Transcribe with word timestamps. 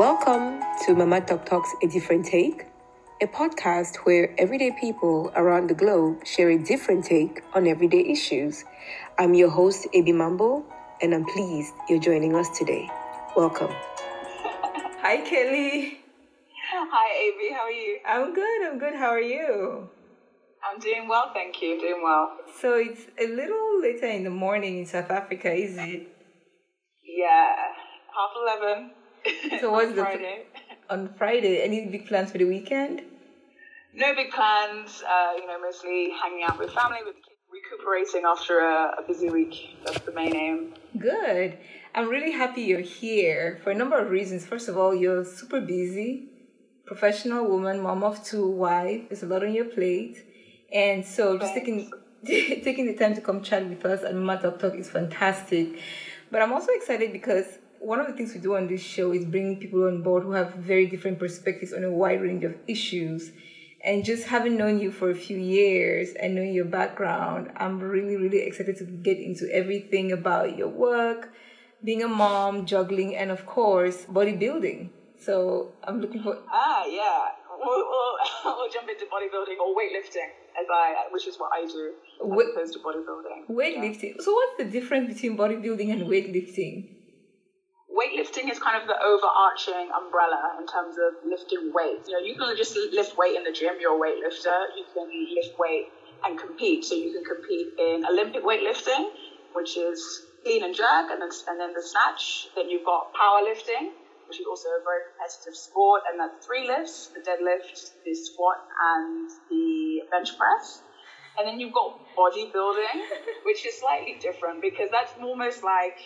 Welcome 0.00 0.62
to 0.86 0.94
Mama 0.94 1.20
Talk 1.20 1.44
Talks 1.44 1.74
A 1.82 1.86
Different 1.86 2.24
Take, 2.24 2.64
a 3.20 3.26
podcast 3.26 3.96
where 4.04 4.34
everyday 4.40 4.70
people 4.80 5.30
around 5.36 5.68
the 5.68 5.74
globe 5.74 6.24
share 6.24 6.48
a 6.48 6.56
different 6.56 7.04
take 7.04 7.42
on 7.52 7.66
everyday 7.66 8.00
issues. 8.08 8.64
I'm 9.18 9.34
your 9.34 9.50
host, 9.50 9.86
Abi 9.94 10.12
Mambo, 10.12 10.64
and 11.02 11.14
I'm 11.14 11.26
pleased 11.26 11.74
you're 11.90 12.00
joining 12.00 12.34
us 12.34 12.48
today. 12.58 12.88
Welcome. 13.36 13.68
Hi, 15.04 15.18
Kelly. 15.18 15.98
Hi, 16.72 17.08
Avi. 17.28 17.52
How 17.52 17.64
are 17.64 17.70
you? 17.70 17.98
I'm 18.08 18.32
good. 18.34 18.72
I'm 18.72 18.78
good. 18.78 18.94
How 18.94 19.10
are 19.10 19.20
you? 19.20 19.86
I'm 20.64 20.80
doing 20.80 21.08
well, 21.08 21.30
thank 21.34 21.60
you. 21.60 21.78
Doing 21.78 22.00
well. 22.02 22.38
So 22.58 22.76
it's 22.76 23.02
a 23.20 23.26
little 23.26 23.82
later 23.82 24.06
in 24.06 24.24
the 24.24 24.30
morning 24.30 24.78
in 24.78 24.86
South 24.86 25.10
Africa, 25.10 25.52
is 25.52 25.76
it? 25.76 26.08
Yeah, 27.04 27.54
half 28.16 28.30
eleven. 28.42 28.92
So 29.60 29.70
what's 29.72 29.94
the 29.94 30.02
Friday? 30.02 30.44
on 30.90 31.12
Friday? 31.16 31.62
Any 31.62 31.86
big 31.86 32.06
plans 32.06 32.32
for 32.32 32.38
the 32.38 32.44
weekend? 32.44 33.02
No 33.94 34.14
big 34.14 34.30
plans. 34.30 35.02
Uh, 35.02 35.32
you 35.36 35.46
know, 35.46 35.60
mostly 35.60 36.10
hanging 36.22 36.44
out 36.44 36.58
with 36.58 36.72
family, 36.72 36.98
with 37.04 37.16
the 37.16 37.22
kids, 37.22 37.40
recuperating 37.50 38.22
after 38.24 38.60
a, 38.60 38.96
a 38.98 39.02
busy 39.06 39.30
week. 39.30 39.76
That's 39.84 40.00
the 40.00 40.12
main 40.12 40.34
aim. 40.34 40.74
Good. 40.98 41.58
I'm 41.94 42.08
really 42.08 42.32
happy 42.32 42.62
you're 42.62 42.80
here 42.80 43.60
for 43.64 43.70
a 43.70 43.74
number 43.74 43.98
of 43.98 44.10
reasons. 44.10 44.46
First 44.46 44.68
of 44.68 44.76
all, 44.76 44.94
you're 44.94 45.24
super 45.24 45.60
busy, 45.60 46.28
professional 46.86 47.46
woman, 47.48 47.80
mom 47.80 48.04
of 48.04 48.22
two, 48.24 48.48
wife. 48.48 49.08
There's 49.08 49.24
a 49.24 49.26
lot 49.26 49.42
on 49.42 49.52
your 49.52 49.64
plate, 49.64 50.24
and 50.72 51.04
so 51.04 51.36
just 51.36 51.54
taking 51.54 51.90
taking 52.24 52.86
the 52.86 52.94
time 52.94 53.14
to 53.14 53.20
come 53.20 53.42
chat 53.42 53.66
with 53.68 53.84
us 53.84 54.02
and 54.02 54.24
Mama 54.24 54.40
Talk 54.40 54.58
Talk 54.60 54.74
is 54.74 54.88
fantastic. 54.88 55.80
But 56.30 56.42
I'm 56.42 56.52
also 56.52 56.70
excited 56.72 57.12
because 57.12 57.58
one 57.80 57.98
of 57.98 58.06
the 58.06 58.12
things 58.12 58.34
we 58.34 58.40
do 58.40 58.54
on 58.56 58.68
this 58.68 58.82
show 58.82 59.10
is 59.12 59.24
bringing 59.24 59.58
people 59.58 59.86
on 59.86 60.02
board 60.02 60.22
who 60.22 60.32
have 60.32 60.52
very 60.52 60.86
different 60.86 61.18
perspectives 61.18 61.72
on 61.72 61.82
a 61.82 61.90
wide 61.90 62.20
range 62.20 62.44
of 62.44 62.54
issues. 62.68 63.32
And 63.82 64.04
just 64.04 64.24
having 64.26 64.58
known 64.58 64.78
you 64.78 64.92
for 64.92 65.08
a 65.10 65.14
few 65.14 65.38
years 65.38 66.12
and 66.20 66.34
knowing 66.34 66.52
your 66.52 66.66
background, 66.66 67.50
I'm 67.56 67.80
really, 67.80 68.16
really 68.16 68.42
excited 68.42 68.76
to 68.76 68.84
get 68.84 69.16
into 69.16 69.50
everything 69.50 70.12
about 70.12 70.58
your 70.58 70.68
work, 70.68 71.32
being 71.82 72.02
a 72.02 72.08
mom, 72.08 72.66
juggling, 72.66 73.16
and 73.16 73.30
of 73.30 73.46
course, 73.46 74.04
bodybuilding. 74.04 74.90
So 75.18 75.72
I'm 75.84 76.02
looking 76.02 76.22
for. 76.22 76.36
Ah, 76.52 76.84
yeah. 76.84 77.28
We'll, 77.58 77.78
we'll, 77.78 78.14
we'll 78.56 78.70
jump 78.70 78.90
into 78.90 79.06
bodybuilding 79.06 79.56
or 79.58 79.74
weightlifting, 79.74 80.28
as 80.60 80.66
I, 80.70 81.06
which 81.10 81.26
is 81.26 81.38
what 81.38 81.50
I 81.54 81.64
do, 81.64 81.92
as 82.22 82.28
Wait- 82.28 82.48
opposed 82.52 82.74
to 82.74 82.78
bodybuilding. 82.80 83.48
Weightlifting. 83.48 84.20
So, 84.20 84.32
what's 84.32 84.58
the 84.58 84.64
difference 84.64 85.14
between 85.14 85.38
bodybuilding 85.38 85.90
and 85.90 86.02
weightlifting? 86.02 86.99
Weightlifting 87.90 88.50
is 88.50 88.58
kind 88.58 88.78
of 88.78 88.86
the 88.86 88.96
overarching 89.02 89.90
umbrella 89.90 90.54
in 90.58 90.66
terms 90.66 90.94
of 90.96 91.18
lifting 91.26 91.70
weights. 91.74 92.06
You 92.06 92.14
know, 92.14 92.24
you 92.24 92.34
can 92.38 92.54
just 92.56 92.76
lift 92.92 93.16
weight 93.16 93.36
in 93.36 93.42
the 93.42 93.52
gym, 93.52 93.74
you're 93.78 93.94
a 93.94 94.00
weightlifter. 94.00 94.66
You 94.74 94.84
can 94.94 95.06
lift 95.34 95.52
weight 95.58 95.86
and 96.24 96.38
compete. 96.38 96.84
So 96.84 96.94
you 96.94 97.10
can 97.10 97.24
compete 97.24 97.68
in 97.78 98.02
Olympic 98.06 98.42
weightlifting, 98.42 99.02
which 99.52 99.76
is 99.76 99.98
clean 100.42 100.62
and 100.62 100.74
jerk, 100.74 101.10
and 101.10 101.20
then, 101.20 101.30
and 101.48 101.58
then 101.60 101.72
the 101.74 101.82
snatch. 101.82 102.46
Then 102.54 102.68
you've 102.68 102.86
got 102.86 103.10
powerlifting, 103.18 103.90
which 104.26 104.38
is 104.38 104.46
also 104.46 104.68
a 104.70 104.82
very 104.86 105.02
competitive 105.10 105.56
sport, 105.58 106.02
and 106.08 106.20
that's 106.20 106.38
three 106.46 106.66
lifts, 106.66 107.10
the 107.14 107.22
deadlift, 107.26 107.66
the 108.04 108.14
squat, 108.14 108.58
and 108.94 109.28
the 109.50 110.02
bench 110.10 110.30
press. 110.38 110.82
And 111.38 111.46
then 111.46 111.58
you've 111.58 111.72
got 111.72 111.94
bodybuilding, 112.18 112.98
which 113.44 113.66
is 113.66 113.78
slightly 113.78 114.18
different 114.20 114.60
because 114.62 114.88
that's 114.90 115.12
almost 115.18 115.62
like 115.64 115.98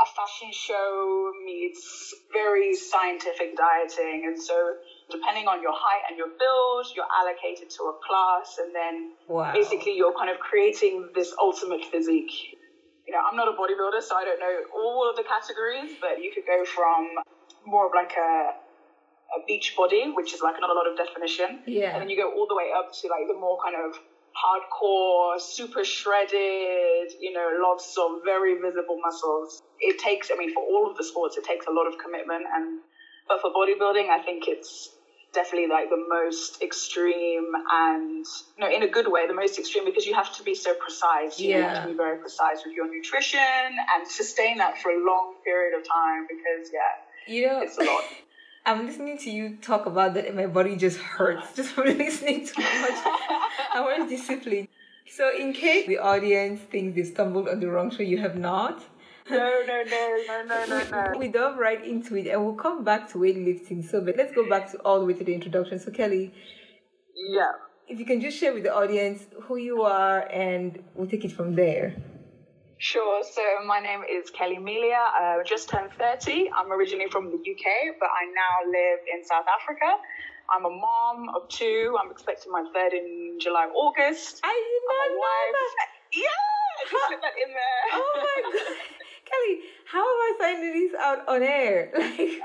a 0.00 0.06
fashion 0.16 0.50
show 0.52 1.30
meets 1.44 2.14
very 2.32 2.74
scientific 2.74 3.56
dieting. 3.56 4.26
And 4.26 4.34
so, 4.40 4.54
depending 5.10 5.46
on 5.46 5.62
your 5.62 5.72
height 5.74 6.02
and 6.08 6.18
your 6.18 6.28
build, 6.38 6.86
you're 6.96 7.06
allocated 7.20 7.70
to 7.78 7.82
a 7.84 7.94
class, 8.06 8.58
and 8.58 8.74
then 8.74 8.94
Wow. 9.28 9.52
basically 9.52 9.94
you're 9.96 10.14
kind 10.14 10.30
of 10.30 10.38
creating 10.40 11.10
this 11.14 11.32
ultimate 11.38 11.84
physique. 11.84 12.32
You 13.06 13.12
know, 13.12 13.20
I'm 13.22 13.36
not 13.36 13.48
a 13.48 13.52
bodybuilder, 13.52 14.02
so 14.02 14.16
I 14.16 14.24
don't 14.24 14.40
know 14.40 14.56
all 14.74 15.08
of 15.08 15.14
the 15.16 15.22
categories, 15.22 15.94
but 16.00 16.18
you 16.22 16.32
could 16.34 16.46
go 16.46 16.64
from 16.64 17.06
more 17.64 17.86
of 17.86 17.92
like 17.94 18.12
a 18.16 18.50
a 19.34 19.40
beach 19.46 19.74
body, 19.76 20.12
which 20.14 20.32
is 20.34 20.40
like 20.42 20.54
not 20.60 20.70
a 20.70 20.74
lot 20.74 20.86
of 20.86 20.96
definition, 20.96 21.62
Yeah. 21.66 21.92
and 21.94 22.02
then 22.02 22.08
you 22.08 22.16
go 22.16 22.30
all 22.30 22.46
the 22.46 22.54
way 22.54 22.70
up 22.76 22.92
to 22.92 23.08
like 23.08 23.26
the 23.26 23.34
more 23.34 23.58
kind 23.64 23.74
of 23.74 23.98
hardcore, 24.34 25.40
super 25.40 25.84
shredded, 25.84 27.12
you 27.20 27.32
know, 27.32 27.48
lots 27.62 27.96
of 27.96 28.22
very 28.24 28.54
visible 28.54 28.98
muscles. 29.02 29.62
It 29.80 29.98
takes, 29.98 30.30
I 30.30 30.36
mean, 30.36 30.52
for 30.52 30.62
all 30.62 30.90
of 30.90 30.96
the 30.96 31.04
sports, 31.04 31.36
it 31.36 31.44
takes 31.44 31.66
a 31.66 31.70
lot 31.70 31.86
of 31.86 31.94
commitment. 32.02 32.44
And, 32.54 32.80
but 33.28 33.40
for 33.40 33.50
bodybuilding, 33.50 34.10
I 34.10 34.18
think 34.24 34.44
it's 34.46 34.90
definitely 35.32 35.68
like 35.68 35.88
the 35.90 36.02
most 36.08 36.62
extreme 36.62 37.52
and, 37.70 38.24
you 38.56 38.60
know, 38.60 38.70
in 38.70 38.82
a 38.82 38.88
good 38.88 39.08
way, 39.08 39.26
the 39.26 39.34
most 39.34 39.58
extreme 39.58 39.84
because 39.84 40.06
you 40.06 40.14
have 40.14 40.32
to 40.36 40.42
be 40.42 40.54
so 40.54 40.74
precise. 40.74 41.38
You, 41.38 41.50
you 41.50 41.62
have 41.62 41.82
to 41.82 41.88
be 41.88 41.94
very 41.94 42.18
precise 42.18 42.62
with 42.64 42.74
your 42.74 42.86
nutrition 42.92 43.40
and 43.40 44.06
sustain 44.06 44.58
that 44.58 44.78
for 44.78 44.90
a 44.90 44.98
long 44.98 45.34
period 45.44 45.74
of 45.76 45.82
time 45.86 46.26
because, 46.28 46.70
yeah, 46.72 47.34
You 47.34 47.46
know, 47.46 47.60
it's 47.62 47.76
a 47.78 47.84
lot. 47.84 48.04
I'm 48.66 48.86
listening 48.86 49.18
to 49.18 49.30
you 49.30 49.56
talk 49.60 49.84
about 49.86 50.14
that, 50.14 50.26
and 50.26 50.36
my 50.36 50.46
body 50.46 50.76
just 50.76 50.98
hurts 50.98 51.54
just 51.54 51.70
from 51.72 51.84
listening 51.98 52.46
to 52.46 52.60
much 52.60 52.98
how 53.72 53.84
much 53.84 54.08
discipline. 54.08 54.68
So, 55.06 55.30
in 55.36 55.52
case 55.52 55.86
the 55.86 55.98
audience 55.98 56.60
thinks 56.62 56.96
they 56.96 57.04
stumbled 57.04 57.48
on 57.48 57.60
the 57.60 57.68
wrong 57.68 57.90
show, 57.90 58.02
you 58.02 58.18
have 58.18 58.36
not. 58.36 58.82
no, 59.30 59.62
no, 59.66 59.82
no, 59.82 60.16
no, 60.26 60.42
no, 60.46 60.64
no, 60.66 60.82
no. 60.90 61.18
We 61.18 61.28
dove 61.28 61.58
right 61.58 61.84
into 61.84 62.16
it, 62.16 62.26
and 62.26 62.42
we'll 62.44 62.54
come 62.54 62.84
back 62.84 63.10
to 63.12 63.18
weightlifting. 63.18 63.84
So, 63.88 64.00
but 64.00 64.16
let's 64.16 64.32
go 64.34 64.48
back 64.48 64.70
to 64.72 64.78
all 64.78 64.98
the 65.00 65.06
way 65.06 65.12
to 65.14 65.24
the 65.24 65.34
introduction. 65.34 65.78
So, 65.78 65.90
Kelly, 65.90 66.32
Yeah. 67.14 67.52
if 67.86 67.98
you 67.98 68.06
can 68.06 68.20
just 68.22 68.38
share 68.38 68.54
with 68.54 68.62
the 68.62 68.74
audience 68.74 69.26
who 69.42 69.56
you 69.56 69.82
are, 69.82 70.20
and 70.32 70.82
we'll 70.94 71.08
take 71.08 71.24
it 71.24 71.32
from 71.32 71.54
there. 71.54 71.94
Sure. 72.84 73.24
So 73.24 73.40
my 73.64 73.80
name 73.80 74.02
is 74.04 74.28
Kelly 74.28 74.58
Mealia. 74.58 75.08
I 75.16 75.42
just 75.46 75.70
turned 75.70 75.90
30. 75.96 76.50
I'm 76.52 76.70
originally 76.70 77.08
from 77.10 77.30
the 77.32 77.40
UK, 77.40 77.96
but 77.98 78.10
I 78.12 78.28
now 78.28 78.68
live 78.68 79.00
in 79.08 79.24
South 79.24 79.46
Africa. 79.48 79.88
I'm 80.52 80.66
a 80.66 80.68
mom 80.68 81.34
of 81.34 81.48
two. 81.48 81.96
I'm 81.96 82.10
expecting 82.10 82.52
my 82.52 82.62
third 82.74 82.92
in 82.92 83.38
July, 83.40 83.72
August. 83.74 84.42
I 84.44 84.52
did 84.52 84.82
I'm 84.84 85.16
not 85.16 85.24
a 85.24 85.48
know 85.48 85.64
that. 85.80 85.88
Yeah, 86.12 86.28
just 86.84 87.06
slip 87.08 87.22
that 87.22 87.32
in 87.40 87.54
there. 87.56 87.84
Oh 87.94 88.12
my 88.20 88.52
god, 88.52 88.76
Kelly, 89.32 89.60
how 89.88 90.04
am 90.04 90.20
I 90.20 90.32
finding 90.38 90.74
this 90.74 90.92
out 91.00 91.26
on 91.26 91.42
air? 91.42 91.88
Like 91.96 92.44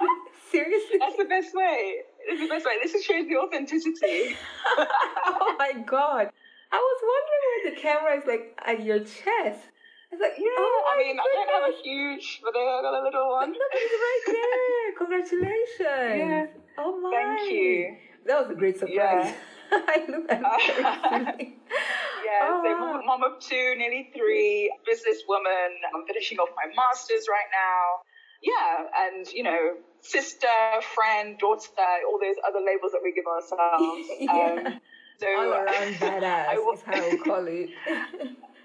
seriously? 0.51 0.99
That's 0.99 1.17
the 1.17 1.25
best 1.25 1.53
way. 1.53 1.95
It's 2.29 2.39
the 2.39 2.47
best 2.47 2.65
way. 2.65 2.79
This 2.81 2.93
is 2.93 3.03
shows 3.03 3.27
the 3.27 3.35
authenticity. 3.35 4.37
oh 4.77 5.55
my 5.59 5.73
god. 5.85 6.31
I 6.71 6.77
was 6.77 6.99
wondering 7.11 7.43
why 7.43 7.69
the 7.69 7.81
camera 7.81 8.17
is 8.17 8.25
like 8.25 8.57
at 8.65 8.85
your 8.85 8.99
chest. 8.99 9.67
I 10.11 10.15
was 10.15 10.21
like, 10.21 10.37
Yeah, 10.39 10.45
oh 10.57 10.83
I 10.93 10.97
mean, 10.97 11.17
I 11.19 11.23
don't 11.33 11.49
have 11.49 11.69
a 11.69 11.75
huge, 11.83 12.41
but 12.43 12.53
I 12.57 12.81
got 12.81 12.99
a 12.99 13.03
little 13.03 13.29
one. 13.29 13.49
Look, 13.51 13.73
it's 13.73 13.93
right 14.07 14.23
there. 14.25 14.97
Congratulations. 14.97 15.77
Yeah. 15.79 16.45
Oh 16.77 16.99
my. 16.99 17.11
Thank 17.13 17.51
you. 17.51 17.95
That 18.25 18.41
was 18.41 18.49
a 18.51 18.55
great 18.55 18.77
surprise. 18.79 18.95
Yeah. 18.95 19.33
I 19.71 20.05
look 20.09 20.31
at 20.31 21.39
it. 21.39 21.47
Yeah, 22.25 22.41
Oh, 22.43 22.61
so 22.63 22.71
wow. 22.73 23.01
mom, 23.01 23.05
mom 23.05 23.23
of 23.23 23.39
two, 23.39 23.73
nearly 23.77 24.11
three, 24.15 24.71
businesswoman. 24.87 25.69
I'm 25.95 26.05
finishing 26.05 26.37
off 26.37 26.49
my 26.55 26.67
master's 26.75 27.25
right 27.29 27.49
now. 27.51 28.03
Yeah, 28.41 29.07
and 29.07 29.27
you 29.31 29.43
know, 29.43 29.75
sister, 30.01 30.47
friend, 30.95 31.37
daughter, 31.39 31.69
all 32.07 32.19
those 32.19 32.35
other 32.47 32.59
labels 32.59 32.91
that 32.93 33.01
we 33.03 33.13
give 33.13 33.25
ourselves. 33.25 34.07
Yeah. 34.19 34.73
Um, 34.73 34.79
so 35.19 35.27
All 35.27 35.51
around 35.53 35.95
badass 35.95 36.47
I 36.47 36.53
is 36.73 36.81
how 36.85 36.93
I 36.93 37.17
call 37.17 37.45
it. 37.47 37.69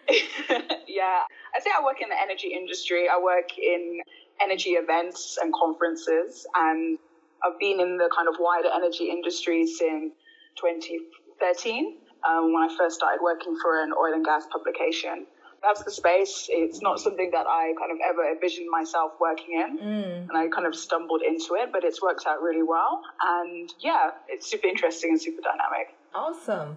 yeah, 0.88 1.22
I 1.54 1.60
say 1.60 1.70
I 1.76 1.82
work 1.84 2.00
in 2.02 2.08
the 2.08 2.20
energy 2.20 2.52
industry. 2.54 3.08
I 3.08 3.18
work 3.20 3.58
in 3.58 4.00
energy 4.40 4.70
events 4.70 5.38
and 5.40 5.52
conferences, 5.52 6.46
and 6.54 6.98
I've 7.44 7.58
been 7.58 7.80
in 7.80 7.96
the 7.96 8.10
kind 8.14 8.28
of 8.28 8.36
wider 8.38 8.68
energy 8.74 9.10
industry 9.10 9.66
since 9.66 10.12
2013 10.56 11.98
um, 12.28 12.52
when 12.52 12.62
I 12.62 12.74
first 12.76 12.96
started 12.96 13.20
working 13.22 13.56
for 13.60 13.82
an 13.82 13.92
oil 13.92 14.14
and 14.14 14.24
gas 14.24 14.46
publication. 14.50 15.26
That's 15.62 15.82
the 15.82 15.90
space. 15.90 16.46
It's 16.50 16.82
not 16.82 17.00
something 17.00 17.30
that 17.30 17.46
I 17.46 17.72
kind 17.78 17.90
of 17.90 17.98
ever 18.06 18.30
envisioned 18.30 18.68
myself 18.70 19.12
working 19.18 19.60
in. 19.60 19.78
Mm. 19.78 20.28
And 20.28 20.36
I 20.36 20.48
kind 20.48 20.66
of 20.66 20.74
stumbled 20.74 21.22
into 21.26 21.54
it, 21.54 21.70
but 21.72 21.84
it's 21.84 22.02
worked 22.02 22.26
out 22.26 22.42
really 22.42 22.62
well. 22.62 23.00
And 23.22 23.72
yeah, 23.80 24.10
it's 24.28 24.46
super 24.50 24.66
interesting 24.66 25.12
and 25.12 25.20
super 25.20 25.40
dynamic. 25.40 25.94
Awesome. 26.14 26.76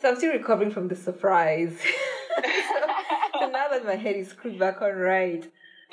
So 0.00 0.08
I'm 0.08 0.16
still 0.16 0.32
recovering 0.32 0.70
from 0.70 0.88
the 0.88 0.96
surprise. 0.96 1.78
so, 2.36 2.42
so 3.40 3.50
now 3.50 3.68
that 3.68 3.84
my 3.84 3.96
head 3.96 4.16
is 4.16 4.28
screwed 4.28 4.58
back 4.58 4.80
on 4.80 4.94
right. 4.94 5.46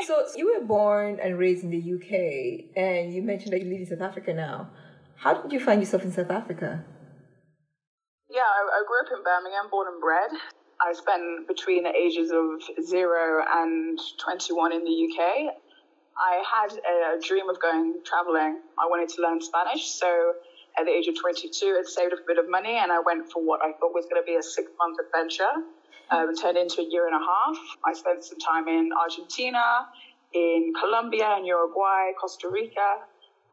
So 0.06 0.26
you 0.36 0.54
were 0.54 0.66
born 0.66 1.20
and 1.22 1.38
raised 1.38 1.64
in 1.64 1.72
the 1.72 1.78
UK, 1.78 2.78
and 2.78 3.14
you 3.14 3.22
mentioned 3.22 3.52
that 3.52 3.62
you 3.62 3.70
live 3.70 3.82
in 3.82 3.86
South 3.88 4.02
Africa 4.02 4.34
now. 4.34 4.70
How 5.18 5.42
did 5.42 5.52
you 5.52 5.60
find 5.60 5.82
yourself 5.82 6.04
in 6.04 6.14
South 6.14 6.30
Africa? 6.30 6.86
Yeah, 8.30 8.42
I, 8.42 8.80
I 8.80 8.84
grew 8.88 9.02
up 9.02 9.12
in 9.18 9.24
Birmingham, 9.24 9.70
born 9.70 9.88
and 9.92 10.00
bred. 10.00 10.30
I 10.80 10.94
spent 10.94 11.48
between 11.48 11.84
the 11.84 11.94
ages 11.94 12.32
of 12.32 12.86
zero 12.86 13.44
and 13.50 14.00
21 14.20 14.72
in 14.72 14.84
the 14.86 14.92
UK. 14.92 15.54
I 16.16 16.44
had 16.46 16.78
a 16.78 17.20
dream 17.22 17.50
of 17.50 17.60
going 17.60 17.96
traveling. 18.06 18.60
I 18.80 18.86
wanted 18.86 19.10
to 19.16 19.22
learn 19.22 19.42
Spanish, 19.42 19.86
so 19.86 20.34
at 20.78 20.86
the 20.86 20.92
age 20.92 21.08
of 21.08 21.20
22, 21.20 21.78
I'd 21.80 21.88
saved 21.88 22.14
a 22.14 22.18
bit 22.28 22.38
of 22.38 22.50
money 22.50 22.78
and 22.78 22.92
I 22.92 23.00
went 23.00 23.32
for 23.32 23.44
what 23.44 23.62
I 23.64 23.74
thought 23.74 23.94
was 23.94 24.06
going 24.06 24.22
to 24.22 24.26
be 24.26 24.36
a 24.36 24.44
six 24.44 24.70
month 24.78 24.98
adventure. 25.02 25.66
Um, 26.10 26.34
turned 26.36 26.58
into 26.58 26.82
a 26.82 26.88
year 26.88 27.06
and 27.08 27.16
a 27.16 27.20
half. 27.20 27.58
I 27.84 27.92
spent 27.92 28.24
some 28.24 28.40
time 28.40 28.70
in 28.70 28.92
Argentina, 28.96 29.88
in 30.34 30.72
Colombia, 30.80 31.36
and 31.36 31.46
Uruguay, 31.46 32.16
Costa 32.20 32.48
Rica. 32.48 33.04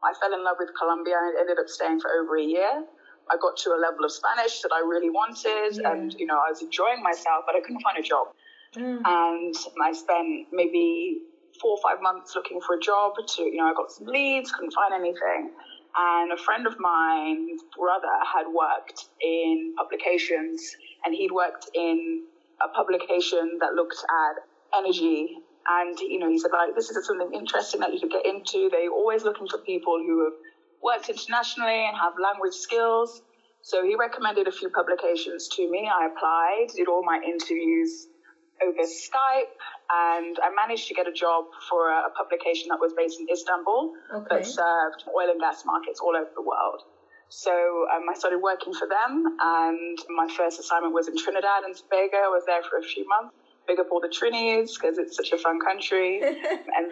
I 0.01 0.13
fell 0.21 0.33
in 0.33 0.41
love 0.41 0.55
with 0.59 0.69
Colombia 0.79 1.15
and 1.19 1.37
ended 1.37 1.59
up 1.59 1.67
staying 1.67 1.99
for 1.99 2.11
over 2.11 2.37
a 2.37 2.43
year. 2.43 2.85
I 3.29 3.35
got 3.41 3.57
to 3.57 3.71
a 3.71 3.79
level 3.79 4.05
of 4.05 4.11
Spanish 4.11 4.61
that 4.61 4.71
I 4.71 4.79
really 4.79 5.09
wanted, 5.09 5.81
yeah. 5.81 5.91
and 5.91 6.13
you 6.13 6.27
know 6.27 6.37
I 6.37 6.51
was 6.51 6.61
enjoying 6.61 7.01
myself, 7.01 7.43
but 7.45 7.55
I 7.55 7.59
couldn't 7.59 7.81
find 7.81 7.97
a 7.97 8.03
job. 8.03 8.27
Mm. 8.75 9.01
And 9.03 9.55
I 9.81 9.91
spent 9.93 10.47
maybe 10.51 11.23
four 11.59 11.71
or 11.71 11.81
five 11.81 12.01
months 12.01 12.35
looking 12.35 12.61
for 12.61 12.75
a 12.75 12.79
job. 12.79 13.13
To 13.35 13.41
you 13.41 13.57
know, 13.57 13.65
I 13.65 13.73
got 13.73 13.91
some 13.91 14.07
leads, 14.07 14.51
couldn't 14.51 14.71
find 14.71 14.93
anything. 14.93 15.51
And 15.97 16.31
a 16.31 16.37
friend 16.37 16.67
of 16.67 16.75
mine's 16.77 17.61
brother 17.77 18.11
had 18.33 18.47
worked 18.51 19.05
in 19.21 19.73
publications, 19.77 20.75
and 21.05 21.15
he'd 21.15 21.31
worked 21.31 21.69
in 21.73 22.23
a 22.61 22.67
publication 22.69 23.57
that 23.61 23.73
looked 23.73 24.03
at 24.03 24.43
energy. 24.77 25.37
And 25.67 25.97
you 25.99 26.19
know, 26.19 26.29
he 26.29 26.37
said 26.37 26.51
like, 26.51 26.75
this 26.75 26.89
is 26.89 27.07
something 27.07 27.33
interesting 27.33 27.79
that 27.79 27.93
you 27.93 27.99
could 27.99 28.11
get 28.11 28.25
into. 28.25 28.69
They're 28.69 28.91
always 28.91 29.23
looking 29.23 29.47
for 29.47 29.59
people 29.59 29.97
who 29.97 30.25
have 30.25 30.33
worked 30.83 31.09
internationally 31.09 31.87
and 31.87 31.97
have 31.97 32.13
language 32.21 32.53
skills. 32.53 33.21
So 33.61 33.83
he 33.83 33.95
recommended 33.95 34.47
a 34.47 34.51
few 34.51 34.69
publications 34.69 35.47
to 35.55 35.69
me. 35.69 35.89
I 35.89 36.05
applied, 36.05 36.67
did 36.75 36.87
all 36.87 37.03
my 37.03 37.19
interviews 37.25 38.07
over 38.61 38.83
Skype, 38.83 39.57
and 39.91 40.37
I 40.41 40.49
managed 40.55 40.87
to 40.87 40.93
get 40.93 41.07
a 41.07 41.11
job 41.11 41.45
for 41.69 41.89
a, 41.89 42.09
publication 42.15 42.69
that 42.69 42.79
was 42.79 42.93
based 42.97 43.19
in 43.19 43.27
Istanbul 43.29 43.93
okay. 44.13 44.25
that 44.29 44.45
served 44.45 45.03
oil 45.09 45.29
and 45.29 45.39
gas 45.39 45.63
markets 45.65 45.99
all 45.99 46.15
over 46.15 46.31
the 46.33 46.41
world. 46.41 46.81
So 47.29 47.51
um, 47.93 48.05
I 48.09 48.13
started 48.13 48.39
working 48.39 48.73
for 48.73 48.87
them, 48.87 49.25
and 49.39 49.97
my 50.15 50.27
first 50.29 50.59
assignment 50.59 50.93
was 50.93 51.07
in 51.07 51.17
Trinidad 51.17 51.63
and 51.65 51.75
Tobago. 51.75 52.17
I 52.17 52.29
was 52.29 52.43
there 52.45 52.61
for 52.63 52.77
a 52.77 52.83
few 52.83 53.07
months. 53.07 53.35
Big 53.67 53.79
up 53.79 53.87
all 53.91 53.99
the 53.99 54.13
Trinis 54.13 54.77
because 54.79 54.97
it's 54.97 55.17
such 55.17 55.31
a 55.31 55.37
fun 55.37 55.59
country. 55.59 56.21
and 56.23 56.35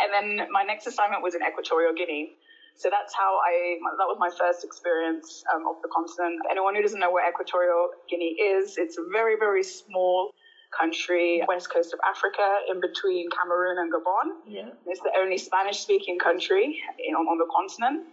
and 0.00 0.08
then 0.12 0.48
my 0.50 0.62
next 0.62 0.86
assignment 0.86 1.22
was 1.22 1.34
in 1.34 1.42
Equatorial 1.42 1.92
Guinea. 1.92 2.36
So 2.76 2.88
that's 2.88 3.12
how 3.14 3.36
I, 3.44 3.76
that 3.98 4.08
was 4.08 4.16
my 4.18 4.30
first 4.32 4.64
experience 4.64 5.44
um, 5.52 5.68
of 5.68 5.82
the 5.82 5.88
continent. 5.92 6.40
Anyone 6.50 6.74
who 6.74 6.80
doesn't 6.80 6.98
know 6.98 7.12
where 7.12 7.28
Equatorial 7.28 7.90
Guinea 8.08 8.40
is, 8.40 8.78
it's 8.78 8.96
a 8.96 9.04
very, 9.12 9.36
very 9.36 9.62
small 9.62 10.32
country, 10.78 11.42
west 11.46 11.72
coast 11.72 11.92
of 11.92 12.00
Africa, 12.06 12.60
in 12.70 12.80
between 12.80 13.28
Cameroon 13.30 13.78
and 13.78 13.92
Gabon. 13.92 14.26
Yeah. 14.46 14.70
It's 14.86 15.00
the 15.00 15.12
only 15.18 15.38
Spanish 15.38 15.78
speaking 15.80 16.18
country 16.18 16.80
in, 16.98 17.14
on, 17.14 17.26
on 17.26 17.38
the 17.38 17.46
continent. 17.54 18.06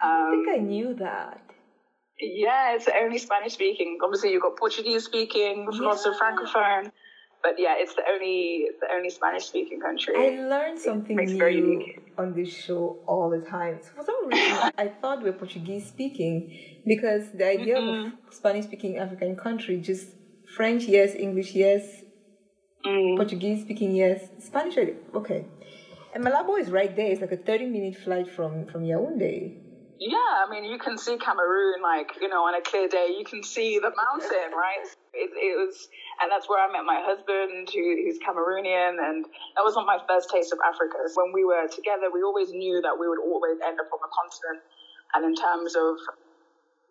I 0.00 0.30
think 0.30 0.48
I 0.48 0.58
um, 0.58 0.68
knew 0.68 0.94
that. 0.94 1.42
Yeah, 2.18 2.74
it's 2.74 2.84
the 2.86 2.96
only 2.96 3.18
Spanish 3.18 3.54
speaking. 3.54 3.98
Obviously, 4.02 4.32
you've 4.32 4.42
got 4.42 4.56
Portuguese 4.56 5.04
speaking, 5.04 5.68
yeah. 5.72 5.80
lots 5.80 6.04
of 6.04 6.14
francophone 6.14 6.90
but 7.42 7.54
yeah, 7.58 7.74
it's 7.76 7.94
the 7.94 8.02
only 8.12 8.68
the 8.80 8.86
only 8.94 9.10
Spanish 9.10 9.44
speaking 9.44 9.80
country. 9.80 10.14
I 10.16 10.42
learned 10.42 10.78
something 10.78 11.16
new 11.16 11.94
on 12.18 12.34
this 12.34 12.52
show 12.52 12.98
all 13.06 13.30
the 13.30 13.40
time. 13.40 13.80
So 13.82 13.90
for 13.96 14.04
some 14.04 14.28
reason, 14.28 14.72
I 14.76 14.88
thought 14.88 15.22
we 15.22 15.30
are 15.30 15.32
Portuguese 15.32 15.86
speaking 15.86 16.82
because 16.86 17.32
the 17.32 17.46
idea 17.46 17.76
mm-hmm. 17.76 18.08
of 18.08 18.12
a 18.30 18.34
Spanish 18.34 18.66
speaking 18.66 18.98
African 18.98 19.36
country 19.36 19.80
just 19.80 20.08
French 20.56 20.84
yes, 20.84 21.14
English 21.14 21.54
yes, 21.54 21.99
mm. 22.84 23.16
Portuguese 23.16 23.62
speaking 23.62 23.94
yes, 23.94 24.28
Spanish 24.38 24.76
okay. 25.14 25.46
And 26.14 26.24
Malabo 26.24 26.58
is 26.58 26.70
right 26.70 26.94
there. 26.94 27.06
It's 27.12 27.20
like 27.20 27.32
a 27.32 27.36
thirty 27.36 27.66
minute 27.66 27.96
flight 27.96 28.28
from 28.28 28.66
from 28.66 28.82
Yaoundé. 28.82 29.56
Yeah, 30.00 30.16
I 30.16 30.48
mean, 30.48 30.64
you 30.64 30.78
can 30.78 30.96
see 30.96 31.20
Cameroon, 31.20 31.84
like, 31.84 32.16
you 32.24 32.28
know, 32.32 32.48
on 32.48 32.56
a 32.56 32.64
clear 32.64 32.88
day, 32.88 33.12
you 33.12 33.22
can 33.22 33.44
see 33.44 33.76
the 33.76 33.92
mountain, 33.92 34.48
right? 34.56 34.80
It, 35.12 35.28
it 35.36 35.52
was, 35.60 35.76
and 36.24 36.32
that's 36.32 36.48
where 36.48 36.56
I 36.56 36.72
met 36.72 36.88
my 36.88 37.04
husband, 37.04 37.68
who, 37.68 37.84
who's 38.00 38.16
Cameroonian, 38.16 38.96
and 38.96 39.28
that 39.28 39.60
was 39.60 39.76
not 39.76 39.84
my 39.84 40.00
first 40.08 40.32
taste 40.32 40.56
of 40.56 40.58
Africa. 40.64 41.04
When 41.20 41.36
we 41.36 41.44
were 41.44 41.68
together, 41.68 42.08
we 42.08 42.24
always 42.24 42.48
knew 42.48 42.80
that 42.80 42.96
we 42.96 43.12
would 43.12 43.20
always 43.20 43.60
end 43.60 43.76
up 43.76 43.92
on 43.92 44.00
the 44.00 44.08
continent. 44.08 44.64
And 45.12 45.20
in 45.28 45.34
terms 45.36 45.76
of 45.76 46.00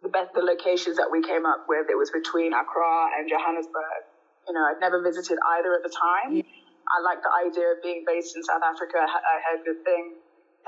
the 0.05 0.13
best, 0.13 0.29
the 0.37 0.45
locations 0.45 1.01
that 1.01 1.09
we 1.09 1.25
came 1.25 1.49
up 1.49 1.65
with, 1.65 1.89
it 1.89 1.97
was 1.97 2.13
between 2.13 2.53
Accra 2.53 3.09
and 3.17 3.25
Johannesburg. 3.25 4.05
You 4.49 4.57
know, 4.57 4.65
I'd 4.65 4.81
never 4.81 5.01
visited 5.01 5.37
either 5.37 5.77
at 5.77 5.83
the 5.85 5.93
time. 5.93 6.41
I 6.89 6.97
liked 7.05 7.21
the 7.21 7.29
idea 7.29 7.77
of 7.77 7.83
being 7.85 8.03
based 8.05 8.35
in 8.35 8.41
South 8.43 8.65
Africa. 8.65 8.97
I 8.97 9.37
had 9.45 9.61
a 9.61 9.63
good 9.63 9.85
thing 9.85 10.17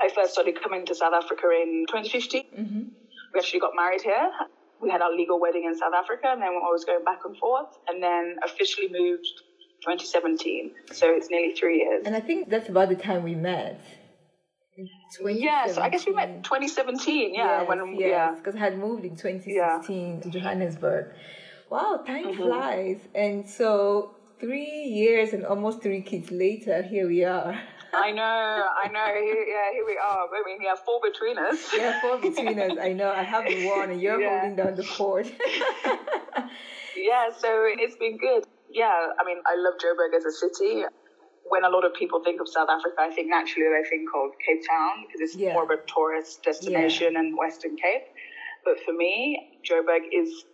I 0.00 0.08
first 0.14 0.32
started 0.32 0.60
coming 0.62 0.86
to 0.86 0.94
South 0.94 1.12
Africa 1.14 1.50
in 1.50 1.86
2015. 1.88 2.44
Mm-hmm. 2.44 2.78
We 3.34 3.38
actually 3.38 3.60
got 3.60 3.72
married 3.74 4.02
here. 4.02 4.30
We 4.80 4.90
had 4.90 5.00
our 5.00 5.12
legal 5.14 5.40
wedding 5.40 5.64
in 5.64 5.76
South 5.76 5.92
Africa, 5.94 6.28
and 6.30 6.42
then 6.42 6.48
I 6.48 6.70
was 6.70 6.84
going 6.84 7.04
back 7.04 7.20
and 7.24 7.36
forth, 7.36 7.68
and 7.88 8.02
then 8.02 8.36
officially 8.44 8.88
moved 8.88 9.26
2017. 9.82 10.72
So 10.92 11.06
it's 11.10 11.30
nearly 11.30 11.54
three 11.54 11.78
years. 11.78 12.02
And 12.04 12.16
I 12.16 12.20
think 12.20 12.48
that's 12.48 12.68
about 12.68 12.88
the 12.88 12.96
time 12.96 13.22
we 13.22 13.34
met. 13.34 13.80
Yes, 15.20 15.78
I 15.78 15.88
guess 15.88 16.06
we 16.06 16.14
met 16.14 16.42
2017. 16.42 17.34
Yeah, 17.34 17.60
yes, 17.60 17.68
when 17.68 17.94
yes, 17.98 18.00
yeah, 18.00 18.34
because 18.34 18.56
I 18.56 18.58
had 18.58 18.78
moved 18.78 19.04
in 19.04 19.16
2016 19.16 19.54
yeah. 19.54 20.20
to 20.22 20.30
Johannesburg. 20.30 21.12
Wow, 21.72 22.04
time 22.06 22.26
mm-hmm. 22.26 22.42
flies, 22.42 23.00
and 23.14 23.48
so 23.48 24.14
three 24.38 24.92
years 24.92 25.32
and 25.32 25.46
almost 25.46 25.80
three 25.80 26.02
kids 26.02 26.30
later, 26.30 26.82
here 26.82 27.08
we 27.08 27.24
are. 27.24 27.58
I 27.94 28.12
know, 28.18 28.68
I 28.84 28.88
know. 28.88 29.06
Here, 29.06 29.46
yeah, 29.48 29.72
here 29.72 29.86
we 29.86 29.96
are. 29.96 30.28
I 30.28 30.42
mean, 30.44 30.58
yeah, 30.60 30.74
four 30.84 31.00
between 31.02 31.38
us. 31.38 31.72
Yeah, 31.74 31.98
four 32.02 32.18
between 32.28 32.60
us. 32.60 32.76
I 32.78 32.92
know. 32.92 33.10
I 33.10 33.22
have 33.22 33.46
the 33.46 33.66
one, 33.66 33.88
and 33.88 34.02
you're 34.02 34.20
yeah. 34.20 34.40
holding 34.40 34.56
down 34.56 34.74
the 34.74 34.82
fort. 34.82 35.24
yeah, 36.94 37.30
so 37.34 37.64
it's 37.64 37.96
been 37.96 38.18
good. 38.18 38.44
Yeah, 38.70 39.08
I 39.18 39.24
mean, 39.24 39.38
I 39.46 39.56
love 39.56 39.80
Joburg 39.80 40.14
as 40.14 40.26
a 40.26 40.30
city. 40.30 40.84
When 41.48 41.64
a 41.64 41.70
lot 41.70 41.86
of 41.86 41.94
people 41.94 42.22
think 42.22 42.38
of 42.42 42.48
South 42.48 42.68
Africa, 42.68 42.96
I 43.00 43.14
think 43.14 43.30
naturally 43.30 43.68
they 43.72 43.88
think 43.88 44.10
of 44.14 44.32
Cape 44.44 44.60
Town 44.68 45.06
because 45.06 45.22
it's 45.22 45.36
yeah. 45.36 45.54
more 45.54 45.64
of 45.64 45.70
a 45.70 45.80
tourist 45.88 46.42
destination 46.42 47.14
yeah. 47.14 47.20
and 47.20 47.38
Western 47.38 47.76
Cape. 47.76 48.12
But 48.62 48.78
for 48.84 48.92
me, 48.92 49.58
Joburg 49.64 50.04
is 50.12 50.44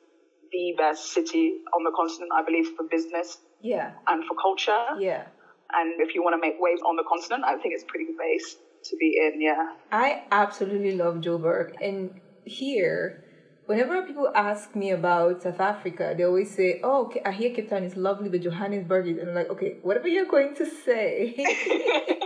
the 0.52 0.75
best 0.76 1.12
city 1.12 1.55
on 1.75 1.85
the 1.85 1.93
continent, 1.95 2.31
I 2.35 2.43
believe, 2.43 2.69
for 2.76 2.85
business. 2.90 3.38
Yeah. 3.61 3.93
And 4.07 4.25
for 4.25 4.35
culture. 4.40 4.85
Yeah. 4.99 5.26
And 5.73 6.00
if 6.00 6.14
you 6.14 6.23
want 6.23 6.35
to 6.35 6.40
make 6.40 6.57
waves 6.59 6.81
on 6.83 6.97
the 6.97 7.05
continent, 7.09 7.45
I 7.45 7.57
think 7.57 7.75
it's 7.75 7.83
a 7.83 7.87
pretty 7.87 8.07
good 8.07 8.17
base 8.19 8.57
to 8.85 8.97
be 8.97 9.19
in, 9.21 9.40
yeah. 9.40 9.73
I 9.93 10.25
absolutely 10.31 10.97
love 10.97 11.17
Joburg. 11.17 11.73
And 11.81 12.21
here, 12.45 13.25
whenever 13.67 14.02
people 14.02 14.31
ask 14.35 14.75
me 14.75 14.90
about 14.90 15.43
South 15.43 15.61
Africa, 15.61 16.14
they 16.17 16.25
always 16.25 16.55
say, 16.55 16.81
oh, 16.83 17.07
okay, 17.07 17.21
I 17.25 17.33
hear 17.33 17.50
Cape 17.50 17.69
Town 17.69 17.85
is 17.85 17.97
lovely, 17.97 18.28
but 18.28 18.40
Johannesburg 18.40 19.09
is. 19.09 19.19
And 19.19 19.31
I'm 19.31 19.35
like, 19.35 19.50
okay, 19.50 19.78
whatever 19.83 20.09
you're 20.09 20.26
going 20.26 20.55
to 20.57 20.67
say. 20.67 21.35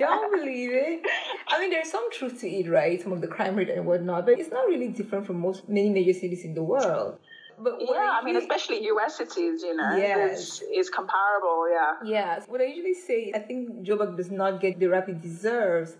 Don't 0.00 0.32
believe 0.32 0.70
it. 0.70 0.74
Don't 0.74 1.02
believe 1.02 1.04
it. 1.04 1.10
I 1.48 1.60
mean, 1.60 1.70
there's 1.70 1.90
some 1.90 2.10
truth 2.10 2.40
to 2.40 2.48
it, 2.48 2.68
right? 2.68 3.00
Some 3.00 3.12
of 3.12 3.20
the 3.20 3.28
crime 3.28 3.54
rate 3.56 3.70
and 3.70 3.86
whatnot, 3.86 4.26
but 4.26 4.38
it's 4.38 4.50
not 4.50 4.66
really 4.66 4.88
different 4.88 5.26
from 5.26 5.40
most 5.40 5.68
many 5.68 5.90
major 5.90 6.12
cities 6.12 6.44
in 6.44 6.54
the 6.54 6.62
world. 6.62 7.18
But 7.62 7.76
yeah, 7.78 8.18
I 8.18 8.24
mean, 8.24 8.36
especially 8.36 8.82
US 8.86 9.18
cities, 9.18 9.62
you 9.62 9.76
know, 9.76 9.94
yes. 9.96 10.40
is, 10.40 10.62
is 10.74 10.90
comparable, 10.90 11.66
yeah. 11.70 11.92
Yes. 12.04 12.44
What 12.48 12.62
I 12.62 12.64
usually 12.64 12.94
say, 12.94 13.32
I 13.34 13.38
think 13.38 13.86
Joburg 13.86 14.16
does 14.16 14.30
not 14.30 14.60
get 14.60 14.80
the 14.80 14.86
rap 14.86 15.08
it 15.08 15.20
deserves 15.20 15.96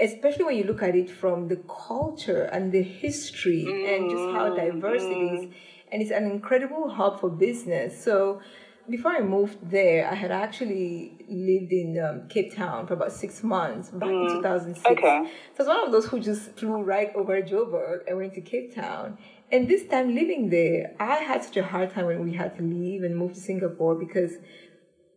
especially 0.00 0.44
when 0.44 0.56
you 0.56 0.64
look 0.64 0.82
at 0.82 0.96
it 0.96 1.10
from 1.10 1.48
the 1.48 1.56
culture 1.68 2.44
and 2.44 2.72
the 2.72 2.82
history 2.82 3.64
mm, 3.64 3.96
and 3.96 4.10
just 4.10 4.24
how 4.34 4.50
mm, 4.50 4.56
diverse 4.56 5.02
mm. 5.02 5.10
it 5.10 5.34
is. 5.34 5.40
Mm. 5.46 5.52
And 5.92 6.02
it's 6.02 6.10
an 6.10 6.24
incredible 6.30 6.90
hub 6.90 7.20
for 7.20 7.30
business. 7.30 8.02
So 8.02 8.40
before 8.88 9.12
I 9.12 9.20
moved 9.20 9.70
there, 9.70 10.10
I 10.10 10.14
had 10.14 10.30
actually 10.30 11.24
lived 11.28 11.72
in 11.72 11.98
um, 11.98 12.28
Cape 12.28 12.54
Town 12.54 12.86
for 12.86 12.94
about 12.94 13.12
six 13.12 13.42
months 13.42 13.90
back 13.90 14.08
mm. 14.08 14.28
in 14.28 14.36
2006. 14.36 14.86
Okay. 14.86 15.30
So 15.56 15.64
I 15.64 15.66
was 15.66 15.68
one 15.68 15.86
of 15.86 15.92
those 15.92 16.06
who 16.06 16.20
just 16.20 16.56
flew 16.56 16.82
right 16.82 17.10
over 17.14 17.40
Joburg 17.42 18.00
and 18.06 18.16
went 18.16 18.34
to 18.34 18.40
Cape 18.40 18.74
Town. 18.74 19.18
And 19.50 19.68
this 19.68 19.86
time 19.86 20.14
living 20.14 20.50
there, 20.50 20.94
I 21.00 21.16
had 21.16 21.44
such 21.44 21.56
a 21.56 21.64
hard 21.64 21.94
time 21.94 22.06
when 22.06 22.24
we 22.24 22.34
had 22.34 22.56
to 22.56 22.62
leave 22.62 23.02
and 23.02 23.16
move 23.16 23.34
to 23.34 23.40
Singapore 23.40 23.94
because 23.94 24.32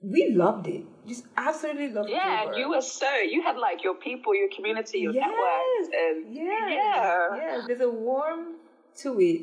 we 0.01 0.31
loved 0.33 0.67
it. 0.67 0.83
Just 1.07 1.25
absolutely 1.35 1.89
loved 1.89 2.09
it. 2.09 2.13
Yeah, 2.13 2.47
and 2.47 2.57
you 2.57 2.69
were 2.69 2.81
so 2.81 3.11
you 3.15 3.41
had 3.41 3.57
like 3.57 3.83
your 3.83 3.95
people, 3.95 4.35
your 4.35 4.49
community, 4.55 4.99
your 4.99 5.13
yes, 5.13 5.27
network. 5.27 5.93
And 5.93 6.35
yes, 6.35 6.69
yeah. 6.69 7.35
Yeah. 7.35 7.61
There's 7.65 7.81
a 7.81 7.89
warmth 7.89 8.57
to 8.97 9.19
it 9.19 9.41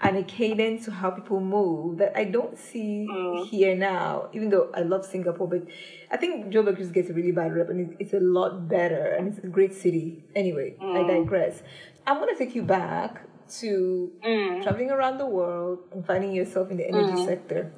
and 0.00 0.16
a 0.16 0.22
cadence 0.22 0.84
to 0.84 0.90
how 0.90 1.10
people 1.10 1.40
move 1.40 1.98
that 1.98 2.16
I 2.16 2.24
don't 2.24 2.58
see 2.58 3.06
mm. 3.10 3.46
here 3.46 3.74
now, 3.74 4.28
even 4.32 4.50
though 4.50 4.70
I 4.74 4.80
love 4.80 5.04
Singapore, 5.04 5.48
but 5.48 5.62
I 6.10 6.16
think 6.16 6.52
Joburg 6.52 6.78
just 6.78 6.92
gets 6.92 7.10
a 7.10 7.12
really 7.12 7.32
bad 7.32 7.54
rep 7.54 7.70
and 7.70 7.96
it's 7.98 8.12
a 8.12 8.20
lot 8.20 8.68
better 8.68 9.14
and 9.16 9.28
it's 9.28 9.38
a 9.38 9.48
great 9.48 9.74
city. 9.74 10.24
Anyway, 10.34 10.76
mm. 10.80 11.04
I 11.04 11.06
digress. 11.06 11.62
I'm 12.06 12.18
going 12.18 12.34
to 12.34 12.38
take 12.38 12.54
you 12.54 12.62
back 12.62 13.22
to 13.60 14.12
mm. 14.24 14.62
traveling 14.62 14.90
around 14.90 15.18
the 15.18 15.26
world 15.26 15.80
and 15.92 16.06
finding 16.06 16.32
yourself 16.32 16.70
in 16.70 16.76
the 16.76 16.88
energy 16.88 17.22
mm. 17.22 17.26
sector. 17.26 17.72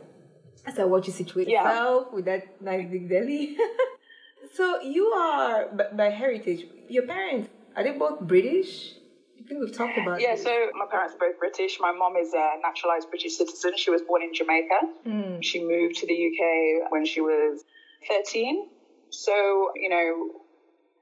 As 0.64 0.78
I 0.78 0.84
watch 0.84 1.06
you 1.06 1.12
situate 1.12 1.48
yeah. 1.48 1.62
yourself 1.62 2.12
with 2.12 2.24
that 2.24 2.60
nice 2.60 2.88
big 2.90 3.08
belly. 3.08 3.56
So 4.56 4.80
you 4.80 5.06
are 5.08 5.68
by 5.92 6.08
heritage. 6.08 6.64
Your 6.88 7.06
parents 7.06 7.50
are 7.76 7.84
they 7.84 7.92
both 7.92 8.20
British? 8.20 8.94
We've 9.50 9.76
talked 9.76 9.98
about. 9.98 10.20
Yeah, 10.20 10.34
so 10.34 10.50
my 10.74 10.86
parents 10.90 11.14
are 11.14 11.18
both 11.18 11.38
British. 11.38 11.78
My 11.78 11.92
mom 11.92 12.16
is 12.16 12.32
a 12.32 12.58
naturalized 12.62 13.08
British 13.10 13.36
citizen. 13.36 13.72
She 13.76 13.90
was 13.90 14.02
born 14.02 14.22
in 14.22 14.34
Jamaica. 14.34 14.80
Mm. 15.06 15.38
She 15.42 15.62
moved 15.62 15.96
to 15.96 16.06
the 16.06 16.14
UK 16.14 16.90
when 16.90 17.04
she 17.04 17.20
was 17.20 17.62
13. 18.08 18.66
So, 19.10 19.70
you 19.76 19.88
know, 19.88 20.42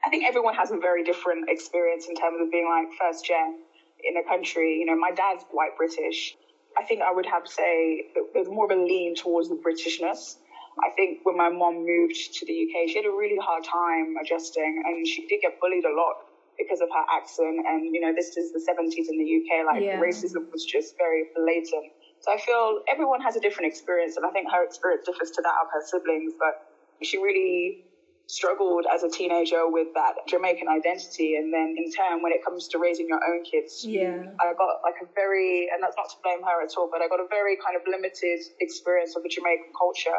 I 0.05 0.11
think 0.11 0.25
everyone 0.27 0.55
has 0.55 0.71
a 0.71 0.77
very 0.77 1.03
different 1.03 1.49
experience 1.49 2.07
in 2.09 2.15
terms 2.15 2.37
of 2.41 2.51
being 2.51 2.69
like 2.69 2.89
first 2.99 3.25
gen 3.25 3.65
in 4.05 4.17
a 4.17 4.25
country. 4.29 4.77
You 4.79 4.87
know, 4.87 4.97
my 4.97 5.11
dad's 5.11 5.45
white 5.51 5.77
British. 5.77 6.37
I 6.79 6.85
think 6.85 7.03
I 7.03 7.13
would 7.13 7.27
have 7.27 7.45
to 7.45 7.51
say 7.51 8.05
there's 8.35 8.49
more 8.49 8.67
of 8.67 8.77
a 8.77 8.81
lean 8.81 9.15
towards 9.15 9.49
the 9.49 9.55
Britishness. 9.55 10.37
I 10.83 10.91
think 10.97 11.21
when 11.23 11.37
my 11.37 11.49
mom 11.49 11.87
moved 11.87 12.19
to 12.35 12.47
the 12.47 12.53
UK, 12.53 12.91
she 12.91 12.97
had 12.97 13.07
a 13.07 13.15
really 13.15 13.39
hard 13.41 13.63
time 13.63 14.17
adjusting 14.21 14.83
and 14.85 15.07
she 15.07 15.25
did 15.29 15.41
get 15.41 15.61
bullied 15.61 15.85
a 15.85 15.95
lot 15.95 16.34
because 16.57 16.81
of 16.81 16.89
her 16.93 17.05
accent. 17.11 17.65
And, 17.67 17.95
you 17.95 18.01
know, 18.01 18.13
this 18.15 18.37
is 18.37 18.53
the 18.53 18.61
70s 18.61 19.09
in 19.09 19.19
the 19.19 19.29
UK, 19.41 19.67
like 19.67 19.83
yeah. 19.83 20.01
racism 20.01 20.51
was 20.53 20.65
just 20.65 20.97
very 20.97 21.25
blatant. 21.35 21.93
So 22.21 22.33
I 22.33 22.39
feel 22.39 22.81
everyone 22.89 23.21
has 23.21 23.37
a 23.37 23.41
different 23.41 23.69
experience. 23.69 24.17
And 24.17 24.25
I 24.25 24.31
think 24.31 24.51
her 24.51 24.65
experience 24.65 25.05
differs 25.05 25.31
to 25.33 25.43
that 25.43 25.55
of 25.63 25.69
her 25.73 25.83
siblings, 25.85 26.33
but 26.39 26.55
she 27.03 27.19
really 27.19 27.85
struggled 28.27 28.87
as 28.93 29.03
a 29.03 29.09
teenager 29.09 29.69
with 29.69 29.89
that 29.95 30.15
Jamaican 30.29 30.69
identity. 30.69 31.37
And 31.37 31.53
then 31.53 31.77
in 31.77 31.93
turn, 31.93 32.23
when 32.23 32.33
it 32.33 32.43
comes 32.45 32.69
to 32.69 32.79
raising 32.79 33.09
your 33.09 33.21
own 33.21 33.45
kids, 33.45 33.85
yeah. 33.85 34.33
I 34.41 34.53
got 34.57 34.81
like 34.83 34.97
a 35.03 35.07
very, 35.15 35.69
and 35.73 35.83
that's 35.83 35.97
not 35.97 36.09
to 36.11 36.17
blame 36.23 36.43
her 36.43 36.63
at 36.63 36.73
all, 36.77 36.89
but 36.91 37.03
I 37.03 37.09
got 37.09 37.21
a 37.21 37.29
very 37.29 37.57
kind 37.57 37.77
of 37.77 37.83
limited 37.87 38.41
experience 38.61 39.15
of 39.17 39.23
the 39.23 39.29
Jamaican 39.29 39.73
culture. 39.77 40.17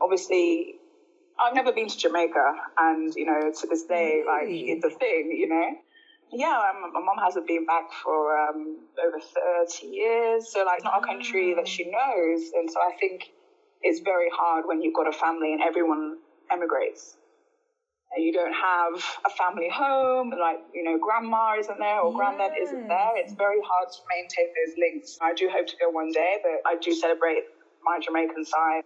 Obviously, 0.00 0.79
I've 1.40 1.54
never 1.54 1.72
been 1.72 1.88
to 1.88 1.96
Jamaica, 1.96 2.52
and 2.78 3.12
you 3.14 3.24
know, 3.24 3.50
to 3.50 3.66
this 3.66 3.84
day, 3.84 4.22
like 4.26 4.48
it's 4.48 4.84
a 4.84 4.90
thing, 4.90 5.32
you 5.32 5.48
know. 5.48 5.68
Yeah, 6.32 6.60
my 6.92 7.00
mom 7.00 7.16
hasn't 7.24 7.46
been 7.46 7.66
back 7.66 7.90
for 8.04 8.38
um, 8.38 8.78
over 9.04 9.18
thirty 9.18 9.86
years, 9.86 10.52
so 10.52 10.64
like 10.64 10.78
it's 10.78 10.84
not 10.84 11.02
a 11.02 11.06
country 11.06 11.54
that 11.54 11.66
she 11.66 11.90
knows, 11.90 12.50
and 12.54 12.70
so 12.70 12.78
I 12.80 12.92
think 13.00 13.24
it's 13.82 14.00
very 14.00 14.28
hard 14.32 14.64
when 14.66 14.82
you've 14.82 14.94
got 14.94 15.08
a 15.08 15.12
family 15.12 15.52
and 15.52 15.62
everyone 15.62 16.18
emigrates. 16.52 17.16
And 18.12 18.24
you 18.24 18.32
don't 18.32 18.52
have 18.52 18.98
a 19.24 19.30
family 19.30 19.70
home, 19.72 20.34
like, 20.34 20.58
you 20.74 20.82
know, 20.82 20.98
grandma 20.98 21.54
isn't 21.60 21.78
there 21.78 22.00
or 22.00 22.10
yes. 22.10 22.18
granddad 22.18 22.58
isn't 22.60 22.88
there. 22.88 23.14
It's 23.14 23.34
very 23.34 23.62
hard 23.62 23.86
to 23.86 23.98
maintain 24.10 24.50
those 24.50 24.74
links. 24.82 25.16
I 25.22 25.32
do 25.32 25.48
hope 25.48 25.68
to 25.68 25.76
go 25.78 25.90
one 25.90 26.10
day, 26.10 26.42
but 26.42 26.58
I 26.66 26.74
do 26.82 26.92
celebrate 26.92 27.46
my 27.84 28.00
Jamaican 28.02 28.44
side 28.44 28.82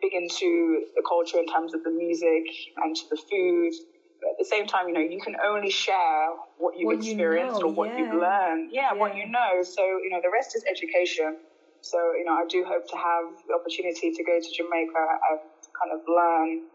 big 0.00 0.12
into 0.14 0.86
the 0.94 1.02
culture 1.06 1.38
in 1.38 1.46
terms 1.46 1.74
of 1.74 1.82
the 1.82 1.90
music 1.90 2.44
and 2.76 2.94
to 2.94 3.02
the 3.10 3.16
food. 3.16 3.72
But 4.20 4.34
at 4.34 4.38
the 4.38 4.44
same 4.44 4.66
time, 4.66 4.88
you 4.88 4.94
know, 4.94 5.00
you 5.00 5.20
can 5.20 5.36
only 5.44 5.70
share 5.70 6.34
what 6.58 6.76
you've 6.76 6.86
what 6.86 6.96
experienced 6.96 7.60
you 7.60 7.66
know, 7.66 7.70
or 7.70 7.74
what 7.74 7.90
yeah. 7.90 7.98
you've 7.98 8.14
learned. 8.14 8.70
Yeah, 8.72 8.90
yeah, 8.92 8.98
what 8.98 9.16
you 9.16 9.26
know. 9.30 9.62
So, 9.62 9.82
you 9.82 10.10
know, 10.10 10.18
the 10.22 10.30
rest 10.30 10.56
is 10.56 10.64
education. 10.66 11.38
So, 11.80 11.98
you 12.18 12.24
know, 12.24 12.32
I 12.32 12.44
do 12.48 12.64
hope 12.66 12.88
to 12.90 12.96
have 12.96 13.24
the 13.46 13.54
opportunity 13.54 14.10
to 14.10 14.24
go 14.24 14.38
to 14.40 14.50
Jamaica 14.56 15.04
and 15.30 15.40
kind 15.78 15.92
of 15.94 16.00
learn 16.08 16.66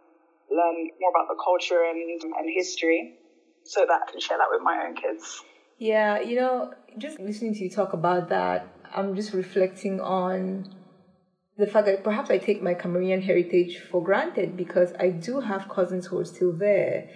learn 0.52 0.88
more 1.00 1.10
about 1.10 1.28
the 1.28 1.40
culture 1.44 1.84
and, 1.84 2.00
and 2.22 2.50
history 2.54 3.16
so 3.64 3.86
that 3.88 4.02
I 4.08 4.12
can 4.12 4.20
share 4.20 4.38
that 4.38 4.48
with 4.52 4.62
my 4.62 4.86
own 4.86 4.96
kids. 4.96 5.42
Yeah, 5.78 6.20
you 6.20 6.36
know, 6.36 6.74
just 6.98 7.20
listening 7.20 7.54
to 7.56 7.64
you 7.64 7.70
talk 7.70 7.94
about 7.94 8.30
that, 8.30 8.68
I'm 8.94 9.16
just 9.16 9.34
reflecting 9.34 10.00
on 10.00 10.70
the 11.58 11.68
fact 11.68 11.86
that 11.86 12.04
perhaps 12.04 12.30
I 12.30 12.38
take 12.38 12.64
my 12.64 12.74
Cameroonian 12.74 13.24
heritage 13.24 13.80
for 13.92 14.04
granted 14.04 14.58
because 14.58 14.94
I 15.00 15.10
do 15.10 15.40
have 15.40 15.70
cousins 15.70 16.08
who 16.08 16.18
are 16.20 16.26
still 16.26 16.52
there. 16.52 17.10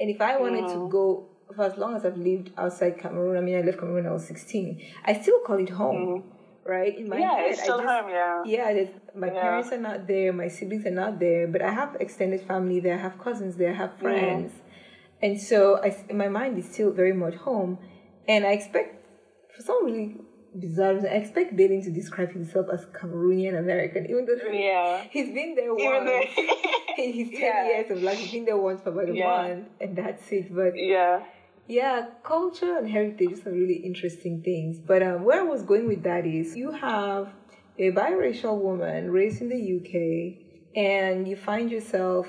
And 0.00 0.10
if 0.10 0.20
I 0.20 0.38
wanted 0.38 0.68
to 0.68 0.88
go 0.88 1.28
for 1.54 1.64
as 1.64 1.76
long 1.76 1.94
as 1.94 2.04
I've 2.04 2.16
lived 2.16 2.50
outside 2.58 2.98
Cameroon, 2.98 3.36
I 3.36 3.40
mean, 3.40 3.56
I 3.56 3.60
left 3.60 3.78
Cameroon 3.78 4.04
when 4.04 4.06
I 4.06 4.12
was 4.12 4.26
16, 4.26 4.82
I 5.04 5.20
still 5.20 5.40
call 5.46 5.58
it 5.58 5.70
home. 5.70 6.22
Mm. 6.22 6.30
Right 6.66 6.98
in 6.98 7.10
my 7.10 7.18
yeah, 7.18 7.36
head, 7.36 7.50
it's 7.50 7.60
still 7.60 7.76
just, 7.76 7.86
home. 7.86 8.08
Yeah, 8.08 8.42
yeah. 8.46 8.86
My 9.14 9.26
yeah. 9.26 9.42
parents 9.42 9.70
are 9.70 9.76
not 9.76 10.06
there. 10.06 10.32
My 10.32 10.48
siblings 10.48 10.86
are 10.86 10.90
not 10.90 11.20
there. 11.20 11.46
But 11.46 11.60
I 11.60 11.70
have 11.70 11.94
extended 12.00 12.40
family 12.40 12.80
there. 12.80 12.94
I 12.94 13.02
have 13.02 13.18
cousins 13.18 13.56
there. 13.56 13.72
I 13.72 13.74
have 13.74 13.98
friends, 13.98 14.50
mm. 14.50 14.60
and 15.20 15.38
so 15.38 15.78
I, 15.84 15.94
my 16.14 16.28
mind 16.28 16.56
is 16.56 16.72
still 16.72 16.90
very 16.90 17.12
much 17.12 17.34
home. 17.34 17.78
And 18.26 18.46
I 18.46 18.52
expect, 18.52 19.04
for 19.54 19.62
some 19.62 19.84
really 19.84 20.16
bizarre. 20.54 20.98
I 21.06 21.16
expect 21.16 21.56
Dalen 21.56 21.82
to 21.82 21.90
describe 21.90 22.32
himself 22.32 22.66
as 22.72 22.84
Cameroonian 22.86 23.58
American, 23.58 24.06
even 24.06 24.26
though 24.26 24.50
yeah. 24.50 25.04
he's 25.10 25.32
been 25.34 25.54
there 25.54 25.74
once. 25.74 26.10
in 26.98 27.12
his 27.12 27.30
10 27.30 27.40
yeah. 27.40 27.66
years 27.66 27.90
of 27.90 28.02
life, 28.02 28.18
he's 28.18 28.32
been 28.32 28.44
there 28.44 28.56
once 28.56 28.80
for 28.82 28.90
about 28.90 29.08
a 29.08 29.14
yeah. 29.14 29.26
month, 29.26 29.68
and 29.80 29.96
that's 29.96 30.30
it. 30.30 30.54
But 30.54 30.72
yeah. 30.76 31.24
Yeah, 31.66 32.08
culture 32.22 32.76
and 32.76 32.88
heritage 32.88 33.32
are 33.32 33.36
some 33.36 33.54
really 33.54 33.76
interesting 33.76 34.42
things. 34.42 34.78
But 34.78 35.02
um, 35.02 35.24
where 35.24 35.40
I 35.40 35.44
was 35.44 35.62
going 35.62 35.88
with 35.88 36.02
that 36.02 36.26
is 36.26 36.54
you 36.56 36.70
have 36.72 37.28
a 37.78 37.90
biracial 37.90 38.58
woman 38.58 39.10
raised 39.10 39.40
in 39.40 39.48
the 39.48 39.62
UK, 39.78 40.76
and 40.76 41.26
you 41.26 41.36
find 41.36 41.70
yourself 41.70 42.28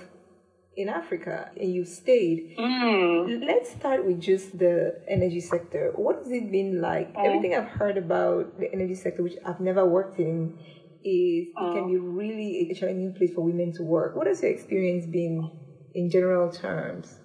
in 0.75 0.89
Africa 0.89 1.51
and 1.59 1.73
you 1.73 1.85
stayed. 1.85 2.55
Mm. 2.57 3.45
Let's 3.45 3.71
start 3.71 4.05
with 4.05 4.19
just 4.19 4.57
the 4.57 5.01
energy 5.07 5.39
sector. 5.39 5.91
What 5.95 6.17
has 6.17 6.31
it 6.31 6.51
been 6.51 6.81
like? 6.81 7.13
Mm. 7.13 7.25
Everything 7.25 7.55
I've 7.55 7.67
heard 7.67 7.97
about 7.97 8.59
the 8.59 8.71
energy 8.71 8.95
sector, 8.95 9.23
which 9.23 9.37
I've 9.45 9.59
never 9.59 9.85
worked 9.85 10.19
in, 10.19 10.57
is 11.03 11.47
mm. 11.47 11.71
it 11.71 11.73
can 11.73 11.87
be 11.87 11.97
really 11.97 12.69
a 12.71 12.75
challenging 12.75 13.13
place 13.13 13.33
for 13.33 13.41
women 13.41 13.73
to 13.73 13.83
work. 13.83 14.15
What 14.15 14.27
has 14.27 14.41
your 14.41 14.51
experience 14.51 15.05
been 15.05 15.49
in 15.93 16.09
general 16.09 16.51
terms? 16.51 17.19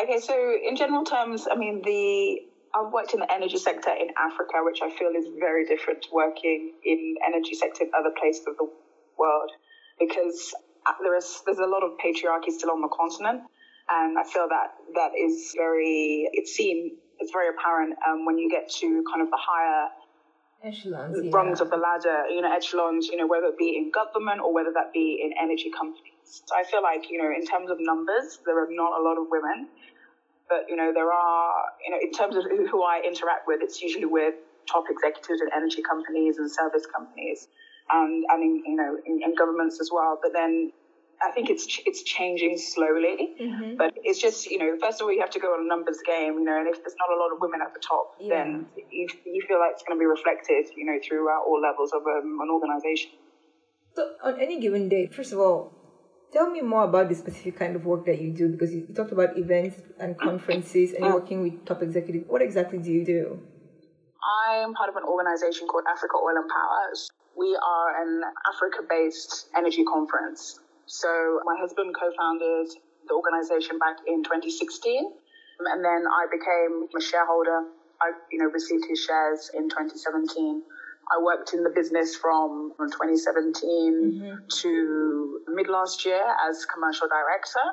Okay, 0.00 0.20
so 0.20 0.34
in 0.64 0.76
general 0.76 1.04
terms, 1.04 1.48
I 1.50 1.56
mean, 1.56 1.82
the 1.84 2.40
I've 2.74 2.92
worked 2.92 3.14
in 3.14 3.20
the 3.20 3.32
energy 3.32 3.56
sector 3.56 3.90
in 3.90 4.08
Africa, 4.16 4.60
which 4.62 4.80
I 4.82 4.90
feel 4.96 5.08
is 5.16 5.26
very 5.40 5.64
different 5.64 6.02
to 6.02 6.08
working 6.12 6.74
in 6.84 7.16
energy 7.26 7.54
sector 7.54 7.84
in 7.84 7.90
other 7.98 8.14
places 8.20 8.44
of 8.46 8.56
the 8.58 8.68
world 9.18 9.50
because 9.98 10.54
there 11.02 11.16
is 11.16 11.42
there's 11.46 11.58
a 11.58 11.66
lot 11.66 11.82
of 11.82 11.92
patriarchy 11.98 12.50
still 12.50 12.70
on 12.70 12.80
the 12.80 12.88
continent, 12.88 13.42
and 13.90 14.18
I 14.18 14.24
feel 14.24 14.48
that 14.48 14.74
that 14.94 15.12
is 15.18 15.54
very 15.56 16.28
it's 16.32 16.52
seen 16.52 16.96
it's 17.18 17.32
very 17.32 17.48
apparent 17.48 17.96
um, 18.06 18.24
when 18.24 18.38
you 18.38 18.48
get 18.50 18.70
to 18.70 19.04
kind 19.10 19.22
of 19.22 19.30
the 19.30 19.38
higher 19.38 19.88
echelons, 20.64 21.18
rungs 21.32 21.58
yeah. 21.58 21.64
of 21.64 21.70
the 21.70 21.76
ladder, 21.76 22.26
you 22.30 22.40
know, 22.40 22.52
echelons, 22.54 23.08
you 23.08 23.16
know, 23.16 23.26
whether 23.26 23.46
it 23.46 23.58
be 23.58 23.76
in 23.76 23.90
government 23.90 24.40
or 24.40 24.52
whether 24.52 24.72
that 24.72 24.92
be 24.92 25.20
in 25.22 25.32
energy 25.40 25.70
companies. 25.70 26.42
So 26.46 26.54
I 26.56 26.64
feel 26.64 26.82
like, 26.82 27.10
you 27.10 27.22
know, 27.22 27.30
in 27.30 27.44
terms 27.44 27.70
of 27.70 27.78
numbers, 27.80 28.38
there 28.44 28.58
are 28.58 28.68
not 28.70 29.00
a 29.00 29.02
lot 29.02 29.18
of 29.18 29.26
women, 29.30 29.68
but, 30.48 30.66
you 30.68 30.76
know, 30.76 30.92
there 30.92 31.12
are, 31.12 31.52
you 31.84 31.90
know, 31.90 31.98
in 32.00 32.12
terms 32.12 32.36
of 32.36 32.44
who 32.44 32.82
I 32.82 33.02
interact 33.06 33.46
with, 33.46 33.60
it's 33.62 33.80
usually 33.80 34.06
with 34.06 34.34
top 34.66 34.84
executives 34.90 35.40
in 35.40 35.48
energy 35.56 35.82
companies 35.82 36.38
and 36.38 36.50
service 36.50 36.86
companies 36.86 37.48
and, 37.90 38.24
and 38.28 38.42
in, 38.42 38.62
you 38.66 38.76
know, 38.76 38.96
in, 39.06 39.20
in 39.22 39.34
governments 39.34 39.80
as 39.80 39.90
well. 39.92 40.18
But 40.22 40.32
then 40.32 40.72
I 41.20 41.30
think 41.32 41.50
it's 41.50 41.66
it's 41.84 42.02
changing 42.02 42.58
slowly, 42.58 43.34
mm-hmm. 43.40 43.76
but 43.76 43.92
it's 44.04 44.20
just 44.20 44.46
you 44.46 44.58
know 44.58 44.76
first 44.80 45.00
of 45.00 45.06
all 45.06 45.12
you 45.12 45.20
have 45.20 45.30
to 45.30 45.40
go 45.40 45.48
on 45.48 45.64
a 45.64 45.68
numbers 45.68 45.98
game, 46.06 46.34
you 46.34 46.44
know, 46.44 46.58
and 46.58 46.68
if 46.68 46.78
there's 46.82 46.94
not 46.98 47.10
a 47.10 47.18
lot 47.18 47.32
of 47.32 47.40
women 47.40 47.60
at 47.60 47.74
the 47.74 47.80
top, 47.80 48.14
yeah. 48.20 48.44
then 48.44 48.66
you, 48.90 49.08
you 49.26 49.42
feel 49.48 49.58
like 49.58 49.72
it's 49.72 49.82
going 49.82 49.98
to 49.98 50.00
be 50.00 50.06
reflected, 50.06 50.66
you 50.76 50.84
know, 50.84 50.98
throughout 51.02 51.42
all 51.46 51.60
levels 51.60 51.92
of 51.92 52.02
um, 52.06 52.38
an 52.40 52.48
organization. 52.50 53.10
So 53.96 54.14
on 54.22 54.40
any 54.40 54.60
given 54.60 54.88
day, 54.88 55.08
first 55.08 55.32
of 55.32 55.40
all, 55.40 55.72
tell 56.32 56.50
me 56.50 56.60
more 56.60 56.84
about 56.84 57.08
the 57.08 57.16
specific 57.16 57.58
kind 57.58 57.74
of 57.74 57.84
work 57.84 58.06
that 58.06 58.20
you 58.20 58.30
do 58.30 58.48
because 58.48 58.72
you 58.72 58.86
talked 58.94 59.10
about 59.10 59.36
events 59.36 59.80
and 59.98 60.16
conferences 60.16 60.92
and 60.92 61.04
you're 61.04 61.14
working 61.14 61.42
with 61.42 61.64
top 61.64 61.82
executives. 61.82 62.26
What 62.28 62.42
exactly 62.42 62.78
do 62.78 62.92
you 62.92 63.04
do? 63.04 63.42
I 64.22 64.56
am 64.56 64.74
part 64.74 64.88
of 64.88 64.96
an 64.96 65.04
organization 65.04 65.66
called 65.66 65.84
Africa 65.90 66.14
Oil 66.16 66.36
and 66.36 66.48
Power. 66.48 66.94
We 67.38 67.56
are 67.56 68.02
an 68.02 68.22
Africa-based 68.52 69.50
energy 69.56 69.84
conference 69.84 70.58
so 70.88 71.40
my 71.44 71.54
husband 71.60 71.94
co-founded 71.94 72.72
the 73.06 73.14
organization 73.14 73.78
back 73.78 73.98
in 74.06 74.24
2016, 74.24 75.04
and 75.04 75.84
then 75.84 76.04
I 76.08 76.26
became 76.32 76.88
a 76.96 77.00
shareholder. 77.00 77.68
I, 78.00 78.12
you 78.32 78.38
know, 78.38 78.46
received 78.46 78.84
his 78.88 79.04
shares 79.04 79.50
in 79.54 79.68
2017. 79.68 80.62
I 81.12 81.22
worked 81.22 81.52
in 81.52 81.62
the 81.62 81.70
business 81.70 82.16
from 82.16 82.72
2017 82.78 83.60
mm-hmm. 83.60 84.46
to 84.48 85.40
mid 85.48 85.68
last 85.68 86.04
year 86.06 86.24
as 86.48 86.64
commercial 86.64 87.08
director. 87.08 87.64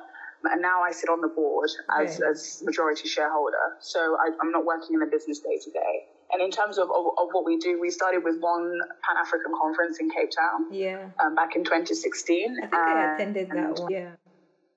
And 0.51 0.61
now 0.61 0.81
I 0.83 0.91
sit 0.91 1.09
on 1.09 1.21
the 1.21 1.27
board 1.27 1.69
as, 1.99 2.19
okay. 2.19 2.29
as 2.29 2.61
majority 2.65 3.07
shareholder. 3.07 3.79
So 3.79 4.17
I, 4.19 4.29
I'm 4.41 4.51
not 4.51 4.65
working 4.65 4.93
in 4.93 4.99
the 4.99 5.07
business 5.07 5.39
day 5.39 5.57
to 5.63 5.71
day. 5.71 6.05
And 6.31 6.41
in 6.41 6.51
terms 6.51 6.77
of, 6.77 6.89
of, 6.89 7.05
of, 7.17 7.27
what 7.31 7.45
we 7.45 7.57
do, 7.57 7.79
we 7.79 7.89
started 7.91 8.23
with 8.23 8.39
one 8.39 8.79
Pan 9.05 9.17
African 9.21 9.53
conference 9.61 9.99
in 9.99 10.09
Cape 10.09 10.31
Town. 10.31 10.73
Yeah. 10.73 11.09
Um, 11.21 11.35
back 11.35 11.55
in 11.55 11.63
2016. 11.63 12.57
I 12.57 12.61
think 12.61 12.73
I 12.73 13.13
attended 13.13 13.49
that 13.51 13.79
one. 13.79 13.91
Yeah. 13.91 14.11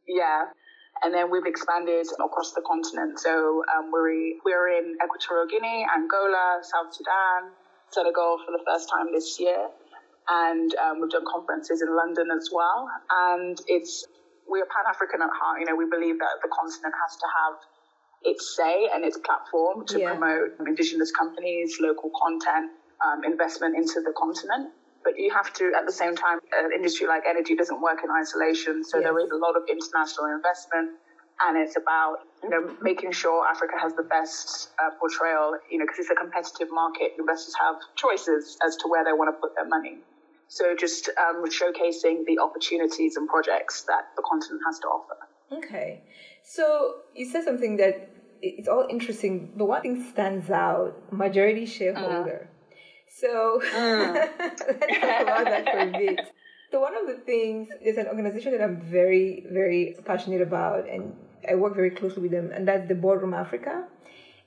Yeah. 0.07 0.45
And 1.03 1.15
then 1.15 1.31
we've 1.31 1.47
expanded 1.47 2.07
across 2.23 2.53
the 2.53 2.63
continent. 2.63 3.19
So 3.21 3.63
um, 3.75 3.91
we're, 3.93 4.35
we're 4.45 4.79
in 4.79 4.97
Equatorial 5.03 5.47
Guinea, 5.47 5.87
Angola, 5.89 6.61
South 6.63 6.93
Sudan, 6.93 7.53
Senegal 7.91 8.39
for 8.45 8.53
the 8.53 8.63
first 8.67 8.91
time 8.91 9.13
this 9.13 9.41
year. 9.41 9.69
And 10.29 10.75
um, 10.75 11.01
we've 11.01 11.11
done 11.11 11.25
conferences 11.25 11.81
in 11.81 11.95
London 11.97 12.29
as 12.37 12.51
well. 12.53 12.89
And 13.11 13.59
it's 13.67 14.05
we're 14.49 14.67
Pan 14.67 14.89
African 14.89 15.21
at 15.23 15.31
heart. 15.33 15.61
You 15.61 15.67
know, 15.67 15.77
we 15.77 15.87
believe 15.89 16.19
that 16.19 16.41
the 16.43 16.49
continent 16.49 16.93
has 16.97 17.17
to 17.17 17.27
have 17.29 17.55
its 18.23 18.57
say 18.57 18.89
and 18.93 19.05
its 19.05 19.19
platform 19.19 19.87
to 19.87 20.01
yeah. 20.01 20.11
promote 20.11 20.59
indigenous 20.67 21.13
companies, 21.13 21.79
local 21.81 22.11
content, 22.21 22.71
um, 23.05 23.25
investment 23.25 23.77
into 23.77 24.01
the 24.05 24.13
continent. 24.17 24.71
But 25.05 25.19
you 25.19 25.33
have 25.33 25.53
to, 25.55 25.73
at 25.79 25.87
the 25.87 25.93
same 25.93 26.17
time, 26.17 26.39
an 26.53 26.71
industry 26.75 27.07
like 27.07 27.23
energy 27.29 27.55
doesn't 27.55 27.81
work 27.81 28.01
in 28.03 28.11
isolation. 28.11 28.83
So 28.85 28.99
yes. 28.99 29.07
there 29.07 29.19
is 29.21 29.31
a 29.31 29.37
lot 29.37 29.57
of 29.57 29.63
international 29.71 30.27
investment, 30.27 30.99
and 31.41 31.57
it's 31.57 31.77
about 31.77 32.27
you 32.43 32.51
know 32.51 32.77
making 32.83 33.13
sure 33.13 33.47
Africa 33.47 33.75
has 33.81 33.95
the 33.95 34.03
best 34.03 34.71
uh, 34.83 34.91
portrayal. 34.99 35.55
You 35.71 35.79
know, 35.79 35.87
because 35.87 36.01
it's 36.01 36.11
a 36.11 36.19
competitive 36.19 36.69
market, 36.73 37.15
investors 37.19 37.55
have 37.63 37.77
choices 37.95 38.59
as 38.67 38.77
to 38.83 38.89
where 38.89 39.05
they 39.05 39.13
want 39.13 39.35
to 39.35 39.39
put 39.41 39.55
their 39.55 39.69
money. 39.69 39.99
So 40.49 40.75
just 40.75 41.11
um, 41.17 41.45
showcasing 41.47 42.25
the 42.27 42.41
opportunities 42.41 43.17
and 43.17 43.29
projects 43.29 43.83
that 43.83 44.09
the 44.17 44.23
continent 44.29 44.63
has 44.67 44.79
to 44.81 44.89
offer. 44.89 45.28
Okay, 45.51 46.03
so 46.43 46.97
you 47.15 47.25
said 47.25 47.45
something 47.45 47.77
that 47.79 48.11
it's 48.43 48.69
all 48.69 48.87
interesting, 48.89 49.53
but 49.57 49.67
one 49.67 49.83
thing 49.83 50.05
stands 50.13 50.51
out: 50.51 50.95
majority 51.13 51.67
shareholder. 51.67 52.49
Uh-huh. 52.51 52.55
So 53.09 53.61
mm. 53.75 54.15
let's 54.39 54.63
talk 54.63 55.23
about 55.23 55.45
that 55.45 55.65
for 55.71 55.79
a 55.79 55.91
bit. 55.91 56.21
So 56.71 56.81
one 56.81 56.95
of 56.95 57.07
the 57.07 57.15
things 57.25 57.69
is 57.83 57.97
an 57.97 58.07
organization 58.09 58.53
that 58.53 58.61
I'm 58.61 58.81
very, 58.83 59.47
very 59.51 59.97
passionate 60.05 60.43
about, 60.43 60.87
and 60.89 61.17
I 61.49 61.55
work 61.55 61.75
very 61.75 61.91
closely 61.91 62.23
with 62.23 62.33
them, 62.33 62.51
and 62.53 62.69
that's 62.69 62.87
the 62.89 62.95
Boardroom 62.95 63.33
Africa, 63.33 63.87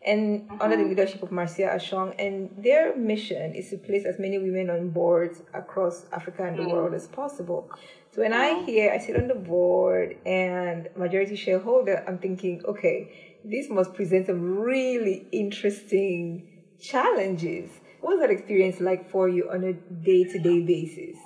and 0.05 0.41
mm-hmm. 0.41 0.62
under 0.62 0.77
the 0.77 0.84
leadership 0.84 1.22
of 1.24 1.31
Marcia 1.31 1.70
Ashong. 1.74 2.15
And 2.20 2.50
their 2.58 2.96
mission 2.96 3.53
is 3.53 3.70
to 3.70 3.77
place 3.77 4.05
as 4.05 4.20
many 4.20 4.38
women 4.38 4.70
on 4.70 4.89
boards 4.89 5.41
across 5.53 6.05
Africa 6.12 6.43
and 6.46 6.58
the 6.58 6.63
mm. 6.63 6.72
world 6.72 6.93
as 6.93 7.08
possible. 7.08 7.70
So 8.13 8.22
when 8.22 8.34
I 8.34 8.63
hear 8.63 8.91
I 8.91 8.98
sit 8.98 9.15
on 9.15 9.27
the 9.27 9.36
board 9.36 10.17
and 10.25 10.89
majority 10.98 11.36
shareholder, 11.36 12.03
I'm 12.08 12.17
thinking, 12.17 12.62
okay, 12.67 13.38
this 13.46 13.70
must 13.70 13.93
present 13.93 14.27
some 14.27 14.60
really 14.60 15.27
interesting 15.31 16.48
challenges. 16.79 17.70
What 18.01 18.17
was 18.17 18.20
that 18.22 18.31
experience 18.31 18.79
like 18.79 19.10
for 19.10 19.29
you 19.29 19.50
on 19.50 19.63
a 19.63 19.74
day 19.74 20.24
to 20.25 20.39
day 20.39 20.62
basis? 20.62 21.17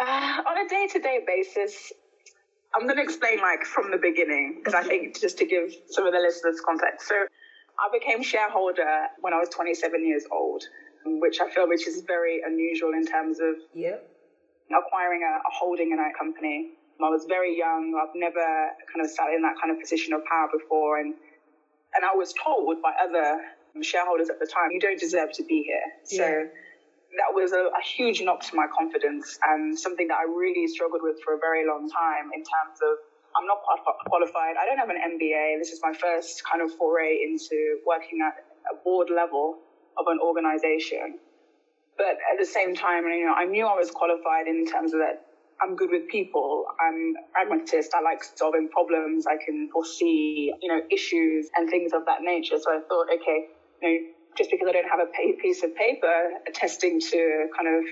Uh, 0.00 0.42
on 0.48 0.66
a 0.66 0.68
day 0.68 0.86
to 0.92 0.98
day 0.98 1.20
basis, 1.26 1.92
I'm 2.74 2.86
going 2.86 2.96
to 2.96 3.02
explain 3.02 3.38
like 3.38 3.64
from 3.64 3.90
the 3.90 3.98
beginning 3.98 4.60
because. 4.62 4.74
I 4.74 4.82
think 4.82 5.20
just 5.20 5.38
to 5.38 5.46
give 5.46 5.74
some 5.88 6.06
of 6.06 6.12
the 6.12 6.20
listeners 6.20 6.60
context. 6.64 7.08
So 7.08 7.14
I 7.14 7.88
became 7.92 8.22
shareholder 8.22 9.08
when 9.20 9.32
I 9.32 9.38
was 9.38 9.48
27 9.48 10.06
years 10.06 10.24
old, 10.30 10.62
which 11.04 11.40
I 11.40 11.50
feel 11.50 11.68
which 11.68 11.86
is 11.86 12.02
very 12.06 12.42
unusual 12.44 12.92
in 12.92 13.04
terms 13.06 13.40
of 13.40 13.56
yep. 13.74 14.08
acquiring 14.70 15.22
a, 15.22 15.38
a 15.38 15.52
holding 15.52 15.90
in 15.92 15.98
a 15.98 16.16
company. 16.16 16.74
I 17.02 17.08
was 17.08 17.24
very 17.26 17.56
young. 17.56 17.98
I've 18.00 18.14
never 18.14 18.44
kind 18.92 19.04
of 19.04 19.10
sat 19.10 19.32
in 19.34 19.40
that 19.42 19.54
kind 19.60 19.72
of 19.74 19.80
position 19.80 20.12
of 20.12 20.20
power 20.26 20.48
before, 20.52 20.98
and 20.98 21.14
and 21.94 22.04
I 22.04 22.14
was 22.14 22.34
told 22.34 22.82
by 22.82 22.92
other 23.02 23.40
shareholders 23.80 24.28
at 24.28 24.38
the 24.38 24.46
time, 24.46 24.70
you 24.70 24.80
don't 24.80 25.00
deserve 25.00 25.32
to 25.32 25.44
be 25.44 25.64
here. 25.64 25.82
So. 26.04 26.22
Yeah 26.22 26.44
that 27.18 27.34
was 27.34 27.52
a, 27.52 27.70
a, 27.74 27.82
huge 27.82 28.22
knock 28.22 28.40
to 28.46 28.54
my 28.54 28.66
confidence 28.70 29.38
and 29.42 29.78
something 29.78 30.06
that 30.08 30.18
I 30.18 30.30
really 30.30 30.66
struggled 30.68 31.02
with 31.02 31.18
for 31.24 31.34
a 31.34 31.38
very 31.38 31.66
long 31.66 31.90
time 31.90 32.30
in 32.34 32.40
terms 32.40 32.78
of 32.82 32.98
I'm 33.34 33.46
not 33.46 33.62
qualified. 34.06 34.54
I 34.58 34.66
don't 34.66 34.78
have 34.78 34.90
an 34.90 34.98
MBA. 34.98 35.58
This 35.58 35.70
is 35.70 35.80
my 35.82 35.92
first 35.92 36.42
kind 36.44 36.62
of 36.62 36.74
foray 36.76 37.18
into 37.22 37.78
working 37.86 38.18
at 38.22 38.34
a 38.70 38.76
board 38.82 39.08
level 39.10 39.58
of 39.98 40.06
an 40.08 40.18
organization. 40.18 41.18
But 41.96 42.18
at 42.30 42.38
the 42.38 42.46
same 42.46 42.74
time, 42.74 43.04
you 43.04 43.26
know, 43.26 43.34
I 43.34 43.44
knew 43.44 43.66
I 43.66 43.76
was 43.76 43.90
qualified 43.90 44.46
in 44.46 44.66
terms 44.66 44.94
of 44.94 45.00
that 45.00 45.30
I'm 45.62 45.76
good 45.76 45.90
with 45.90 46.08
people. 46.08 46.64
I'm 46.80 47.14
pragmatist. 47.32 47.92
I 47.94 48.00
like 48.00 48.24
solving 48.24 48.68
problems. 48.70 49.26
I 49.26 49.36
can 49.44 49.68
foresee, 49.72 50.52
you 50.60 50.68
know, 50.68 50.80
issues 50.90 51.50
and 51.54 51.68
things 51.68 51.92
of 51.92 52.06
that 52.06 52.22
nature. 52.22 52.56
So 52.58 52.72
I 52.72 52.80
thought, 52.88 53.06
okay, 53.14 53.48
you 53.82 53.88
know, 53.88 53.98
just 54.36 54.50
because 54.50 54.68
I 54.68 54.72
don't 54.72 54.88
have 54.88 55.00
a 55.00 55.10
piece 55.40 55.62
of 55.62 55.74
paper 55.74 56.30
attesting 56.48 57.00
to 57.00 57.48
kind 57.56 57.68
of 57.68 57.84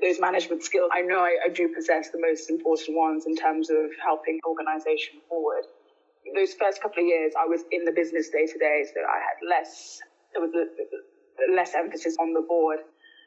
those 0.00 0.18
management 0.18 0.62
skills, 0.62 0.90
I 0.92 1.02
know 1.02 1.20
I, 1.20 1.36
I 1.44 1.48
do 1.48 1.68
possess 1.74 2.10
the 2.10 2.20
most 2.20 2.48
important 2.50 2.96
ones 2.96 3.24
in 3.26 3.36
terms 3.36 3.68
of 3.70 3.90
helping 4.02 4.40
organization 4.46 5.20
forward. 5.28 5.64
Those 6.34 6.54
first 6.54 6.82
couple 6.82 7.02
of 7.02 7.06
years, 7.06 7.32
I 7.38 7.46
was 7.46 7.62
in 7.70 7.84
the 7.84 7.92
business 7.92 8.30
day 8.30 8.46
to 8.46 8.58
day, 8.58 8.84
so 8.84 9.00
I 9.00 9.18
had 9.20 9.38
less, 9.46 10.00
there 10.32 10.42
was 10.42 10.52
a, 10.54 11.54
less 11.54 11.74
emphasis 11.74 12.16
on 12.20 12.32
the 12.32 12.40
board. 12.40 12.78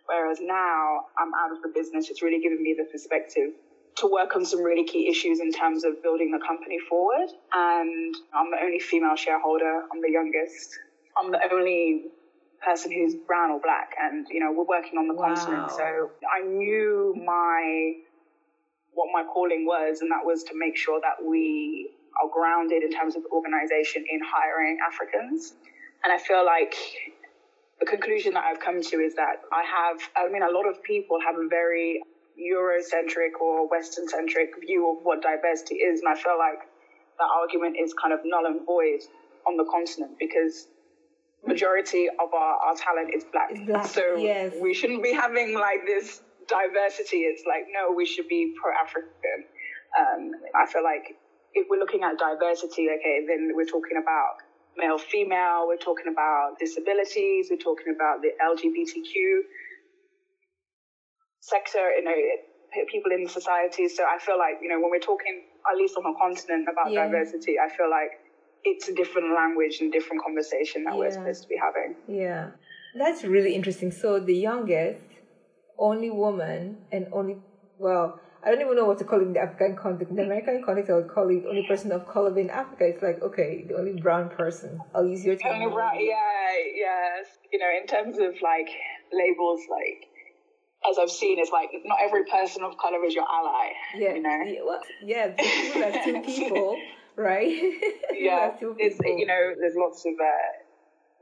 Whereas 0.06 0.39
now 0.41 1.06
I'm 1.17 1.32
out 1.34 1.56
of 1.56 1.62
the 1.62 1.71
business, 1.73 2.10
it's 2.10 2.21
really 2.21 2.41
given 2.41 2.62
me 2.62 2.75
the 2.77 2.86
perspective 2.91 3.53
to 3.97 4.08
work 4.08 4.36
on 4.36 4.43
some 4.43 4.62
really 4.62 4.86
key 4.86 5.08
issues 5.08 5.39
in 5.39 5.51
terms 5.51 5.84
of 5.84 6.01
building 6.01 6.32
the 6.32 6.43
company 6.45 6.77
forward. 6.89 7.29
And 7.53 8.15
I'm 8.34 8.49
the 8.51 8.58
only 8.62 8.79
female 8.79 9.15
shareholder. 9.15 9.84
I'm 9.91 10.01
the 10.01 10.12
youngest. 10.12 10.79
I'm 11.17 11.32
the 11.32 11.39
only 11.51 12.06
person 12.65 12.91
who's 12.91 13.15
brown 13.15 13.52
or 13.52 13.60
black, 13.60 13.95
and 14.02 14.28
you 14.30 14.39
know 14.39 14.52
we're 14.52 14.65
working 14.65 14.97
on 14.97 15.08
the 15.08 15.13
wow. 15.13 15.34
continent. 15.34 15.71
So 15.71 16.12
I 16.23 16.45
knew 16.47 17.15
my 17.26 17.93
what 18.93 19.10
my 19.12 19.23
calling 19.23 19.65
was, 19.65 20.02
and 20.02 20.12
that 20.12 20.23
was 20.23 20.43
to 20.43 20.54
make 20.56 20.78
sure 20.78 20.99
that 21.02 21.23
we 21.26 21.89
are 22.21 22.30
grounded 22.32 22.84
in 22.84 22.91
terms 22.91 23.15
of 23.15 23.23
organization 23.32 24.06
in 24.10 24.19
hiring 24.23 24.78
Africans. 24.86 25.54
And 26.04 26.13
I 26.13 26.17
feel 26.17 26.45
like 26.45 26.76
the 27.80 27.86
conclusion 27.86 28.34
that 28.36 28.43
I've 28.43 28.60
come 28.60 28.82
to 28.82 28.95
is 28.97 29.15
that 29.15 29.41
I 29.52 29.63
have, 29.63 29.99
I 30.15 30.32
mean, 30.32 30.43
a 30.43 30.52
lot 30.52 30.67
of 30.67 30.84
people 30.84 31.17
have 31.26 31.36
a 31.36 31.47
very 31.47 32.04
Eurocentric 32.39 33.39
or 33.41 33.67
Western 33.67 34.08
centric 34.08 34.52
view 34.62 34.89
of 34.89 35.04
what 35.04 35.21
diversity 35.21 35.76
is. 35.76 36.02
And 36.02 36.10
I 36.10 36.15
feel 36.15 36.38
like 36.38 36.60
that 37.19 37.30
argument 37.30 37.78
is 37.80 37.93
kind 37.93 38.13
of 38.13 38.19
null 38.23 38.45
and 38.45 38.65
void 38.65 39.02
on 39.47 39.58
the 39.58 39.65
continent 39.69 40.17
because 40.19 40.67
majority 41.45 42.08
of 42.08 42.34
our, 42.34 42.56
our 42.58 42.75
talent 42.75 43.13
is 43.13 43.23
black. 43.32 43.53
black. 43.65 43.86
So 43.88 44.15
yes. 44.15 44.53
we 44.62 44.73
shouldn't 44.73 45.03
be 45.03 45.13
having 45.13 45.53
like 45.53 45.86
this 45.86 46.21
diversity. 46.47 47.27
It's 47.27 47.43
like, 47.47 47.65
no, 47.71 47.93
we 47.95 48.06
should 48.06 48.27
be 48.27 48.53
pro 48.62 48.71
African. 48.73 49.39
Um, 49.99 50.32
I 50.56 50.65
feel 50.65 50.84
like 50.84 51.15
if 51.53 51.67
we're 51.69 51.79
looking 51.79 52.03
at 52.03 52.17
diversity, 52.17 52.89
okay, 52.89 53.25
then 53.27 53.51
we're 53.53 53.69
talking 53.69 54.01
about 54.01 54.41
male, 54.77 54.97
female, 54.97 55.65
we're 55.67 55.77
talking 55.77 56.10
about 56.12 56.58
disabilities, 56.60 57.47
we're 57.51 57.62
talking 57.62 57.93
about 57.93 58.21
the 58.21 58.34
LGBTQ 58.41 59.45
sector, 61.41 61.91
you 61.99 62.03
know, 62.03 62.15
people 62.89 63.12
in 63.12 63.27
society. 63.27 63.88
So 63.88 64.03
I 64.03 64.17
feel 64.17 64.39
like, 64.39 64.58
you 64.62 64.69
know, 64.69 64.79
when 64.82 64.89
we're 64.89 65.03
talking, 65.03 65.43
at 65.69 65.77
least 65.77 65.95
on 65.95 66.03
the 66.03 66.15
continent, 66.17 66.67
about 66.71 66.91
yeah. 66.91 67.06
diversity, 67.06 67.60
I 67.60 67.69
feel 67.69 67.89
like 67.89 68.17
it's 68.63 68.88
a 68.88 68.93
different 68.93 69.34
language 69.36 69.80
and 69.82 69.91
different 69.91 70.23
conversation 70.23 70.84
that 70.86 70.93
yeah. 70.93 70.99
we're 70.99 71.12
supposed 71.12 71.43
to 71.43 71.47
be 71.47 71.58
having. 71.62 71.95
Yeah. 72.08 72.52
That's 72.95 73.23
really 73.23 73.56
interesting. 73.56 73.91
So 73.91 74.19
the 74.19 74.36
youngest, 74.36 75.02
only 75.78 76.10
woman, 76.10 76.78
and 76.91 77.08
only, 77.12 77.38
well, 77.80 78.19
I 78.45 78.52
don't 78.52 78.62
even 78.62 78.76
know 78.76 78.86
what 78.86 78.99
to 78.99 79.04
call 79.06 79.19
it 79.19 79.23
in 79.23 79.34
the 79.34 79.39
African 79.39 79.76
context. 79.76 80.12
In 80.12 80.17
the 80.17 80.23
American 80.23 80.62
context, 80.65 80.91
I 80.91 80.95
would 80.95 81.08
call 81.08 81.30
it 81.30 81.43
only 81.47 81.65
person 81.67 81.91
of 81.91 82.08
color. 82.08 82.38
in 82.38 82.49
Africa, 82.49 82.86
it's 82.86 83.02
like, 83.02 83.21
okay, 83.21 83.65
the 83.67 83.76
only 83.76 83.99
brown 83.99 84.30
person. 84.30 84.80
I'll 84.93 85.08
use 85.08 85.23
your 85.23 85.36
term. 85.36 85.56
Only 85.56 85.73
brown, 85.73 85.95
yeah, 85.95 86.52
yes. 86.76 87.28
You 87.52 87.60
know, 87.60 87.69
in 87.69 87.88
terms 87.88 88.17
of 88.19 88.36
like 88.43 88.69
labels, 89.12 89.62
like, 89.71 90.10
as 90.89 90.97
I've 90.99 91.10
seen, 91.10 91.39
it's 91.39 91.52
like 91.52 91.69
not 91.86 91.99
every 92.04 92.26
person 92.26 92.63
of 92.63 92.78
color 92.78 93.04
is 93.06 93.15
your 93.15 93.23
ally. 93.23 93.71
Yeah. 93.95 94.13
You 94.13 94.21
know? 94.21 94.39
Yeah, 94.45 94.60
well, 94.65 94.82
yeah 95.02 96.04
two 96.04 96.21
people 96.26 96.78
right? 97.17 97.49
yeah, 98.13 98.52
it's 98.78 98.99
you 99.04 99.26
know 99.26 99.54
there's 99.60 99.76
lots 99.76 100.06
of 100.06 100.13
uh, 100.13 100.52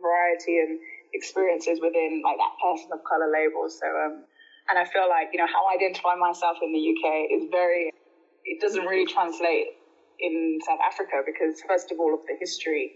variety 0.01 0.59
and 0.59 0.79
experiences 1.13 1.79
within 1.81 2.21
like 2.23 2.37
that 2.37 2.55
person 2.63 2.89
of 2.93 2.99
color 3.03 3.31
label. 3.31 3.67
So 3.69 3.87
um, 3.87 4.25
and 4.69 4.79
I 4.79 4.85
feel 4.85 5.09
like 5.09 5.29
you 5.33 5.39
know 5.39 5.47
how 5.47 5.65
I 5.67 5.75
identify 5.75 6.15
myself 6.15 6.57
in 6.61 6.71
the 6.73 6.83
UK 6.83 7.31
is 7.31 7.49
very 7.51 7.91
it 8.45 8.59
doesn't 8.59 8.85
really 8.85 9.05
translate 9.05 9.77
in 10.19 10.59
South 10.65 10.79
Africa 10.85 11.21
because 11.25 11.61
first 11.67 11.91
of 11.91 11.99
all 11.99 12.13
of 12.13 12.21
the 12.27 12.35
history 12.39 12.93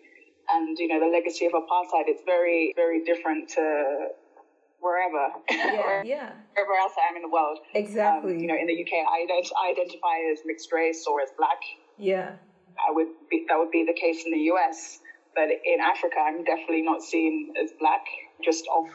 and 0.49 0.77
you 0.77 0.87
know 0.87 0.99
the 0.99 1.11
legacy 1.11 1.45
of 1.45 1.53
apartheid 1.53 2.05
it's 2.07 2.21
very 2.25 2.73
very 2.75 3.03
different 3.03 3.49
to 3.49 4.07
wherever 4.79 5.33
yeah, 5.49 6.03
yeah. 6.05 6.31
wherever 6.53 6.73
else 6.77 6.93
I 6.97 7.09
am 7.09 7.15
in 7.15 7.23
the 7.23 7.29
world 7.29 7.59
exactly 7.73 8.35
um, 8.35 8.39
you 8.39 8.47
know 8.47 8.55
in 8.55 8.67
the 8.67 8.77
UK 8.77 9.01
I, 9.01 9.25
ident- 9.25 9.55
I 9.57 9.71
identify 9.71 10.17
as 10.31 10.39
mixed 10.45 10.71
race 10.71 11.05
or 11.09 11.21
as 11.21 11.29
black 11.37 11.57
yeah 11.97 12.33
I 12.79 12.91
would 12.91 13.07
be, 13.29 13.45
that 13.47 13.57
would 13.57 13.71
be 13.71 13.85
the 13.85 13.93
case 13.93 14.23
in 14.25 14.31
the 14.31 14.51
US. 14.51 14.99
But 15.35 15.49
in 15.49 15.79
Africa, 15.81 16.15
I'm 16.23 16.43
definitely 16.43 16.81
not 16.81 17.03
seen 17.03 17.53
as 17.61 17.71
black. 17.79 18.05
Just 18.43 18.65
off 18.67 18.87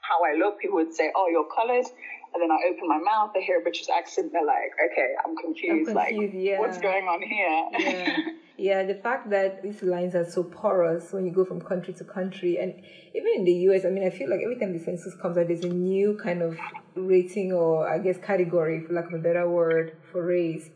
how 0.00 0.18
I 0.24 0.38
look, 0.38 0.58
people 0.60 0.76
would 0.76 0.94
say, 0.94 1.10
"Oh, 1.14 1.28
you're 1.28 1.44
colored," 1.44 1.86
and 2.32 2.42
then 2.42 2.50
I 2.50 2.58
open 2.70 2.88
my 2.88 2.98
mouth, 2.98 3.30
I 3.36 3.40
hear 3.40 3.58
a 3.58 3.60
British 3.60 3.88
accent, 3.88 4.32
they're 4.32 4.44
like, 4.44 4.72
"Okay, 4.90 5.14
I'm 5.24 5.36
confused. 5.36 5.90
I'm 5.90 5.94
confused 5.96 6.34
like, 6.34 6.42
yeah. 6.42 6.58
what's 6.58 6.78
going 6.78 7.04
on 7.04 7.22
here?" 7.22 7.58
Yeah. 7.78 8.16
yeah, 8.56 8.82
the 8.84 8.94
fact 8.94 9.30
that 9.30 9.62
these 9.62 9.82
lines 9.82 10.14
are 10.14 10.24
so 10.24 10.44
porous 10.44 11.12
when 11.12 11.26
you 11.26 11.32
go 11.32 11.44
from 11.44 11.60
country 11.60 11.94
to 11.94 12.04
country, 12.04 12.58
and 12.58 12.74
even 13.14 13.30
in 13.36 13.44
the 13.44 13.56
US, 13.68 13.84
I 13.84 13.90
mean, 13.90 14.04
I 14.04 14.10
feel 14.10 14.30
like 14.30 14.40
every 14.42 14.56
time 14.56 14.72
the 14.72 14.78
census 14.78 15.14
comes 15.14 15.36
out, 15.36 15.48
there's 15.48 15.64
a 15.64 15.68
new 15.68 16.14
kind 16.14 16.42
of 16.42 16.58
rating 16.94 17.52
or 17.52 17.88
I 17.88 17.98
guess 17.98 18.18
category, 18.18 18.80
for 18.80 18.92
lack 18.94 19.06
of 19.08 19.14
a 19.14 19.18
better 19.18 19.48
word, 19.48 19.96
for 20.10 20.24
race 20.24 20.70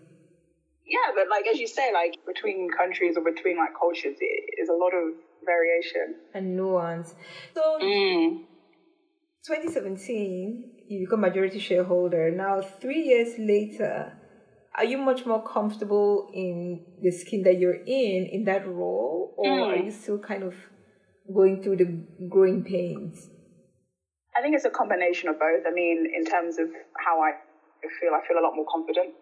yeah, 0.87 1.13
but 1.15 1.25
like 1.31 1.47
as 1.53 1.59
you 1.59 1.67
say, 1.67 1.93
like 1.93 2.15
between 2.27 2.69
countries 2.77 3.17
or 3.17 3.25
between 3.25 3.57
like 3.57 3.71
cultures, 3.79 4.17
it 4.21 4.61
is 4.61 4.69
a 4.69 4.75
lot 4.75 4.93
of 4.93 5.15
variation 5.45 6.17
and 6.35 6.57
nuance. 6.57 7.15
So, 7.55 7.79
mm. 7.83 8.45
2017, 9.47 10.85
you 10.89 11.07
become 11.07 11.21
majority 11.21 11.59
shareholder. 11.59 12.31
Now, 12.31 12.61
three 12.61 13.03
years 13.03 13.39
later, 13.39 14.13
are 14.77 14.85
you 14.85 14.99
much 14.99 15.25
more 15.25 15.43
comfortable 15.43 16.31
in 16.35 16.85
the 17.03 17.11
skin 17.11 17.43
that 17.45 17.59
you're 17.59 17.83
in 17.87 18.29
in 18.31 18.45
that 18.45 18.67
role, 18.67 19.35
or 19.39 19.47
mm. 19.47 19.73
are 19.73 19.83
you 19.85 19.91
still 19.91 20.19
kind 20.19 20.43
of 20.43 20.55
going 21.33 21.63
through 21.63 21.77
the 21.77 22.29
growing 22.29 22.63
pains? 22.63 23.31
I 24.37 24.43
think 24.43 24.55
it's 24.55 24.67
a 24.67 24.71
combination 24.71 25.31
of 25.31 25.39
both. 25.39 25.65
I 25.67 25.73
mean, 25.73 26.13
in 26.15 26.25
terms 26.27 26.59
of 26.59 26.69
how 26.99 27.23
I 27.23 27.33
feel, 28.01 28.11
I 28.13 28.27
feel 28.27 28.37
a 28.37 28.45
lot 28.45 28.55
more 28.55 28.67
confident 28.71 29.15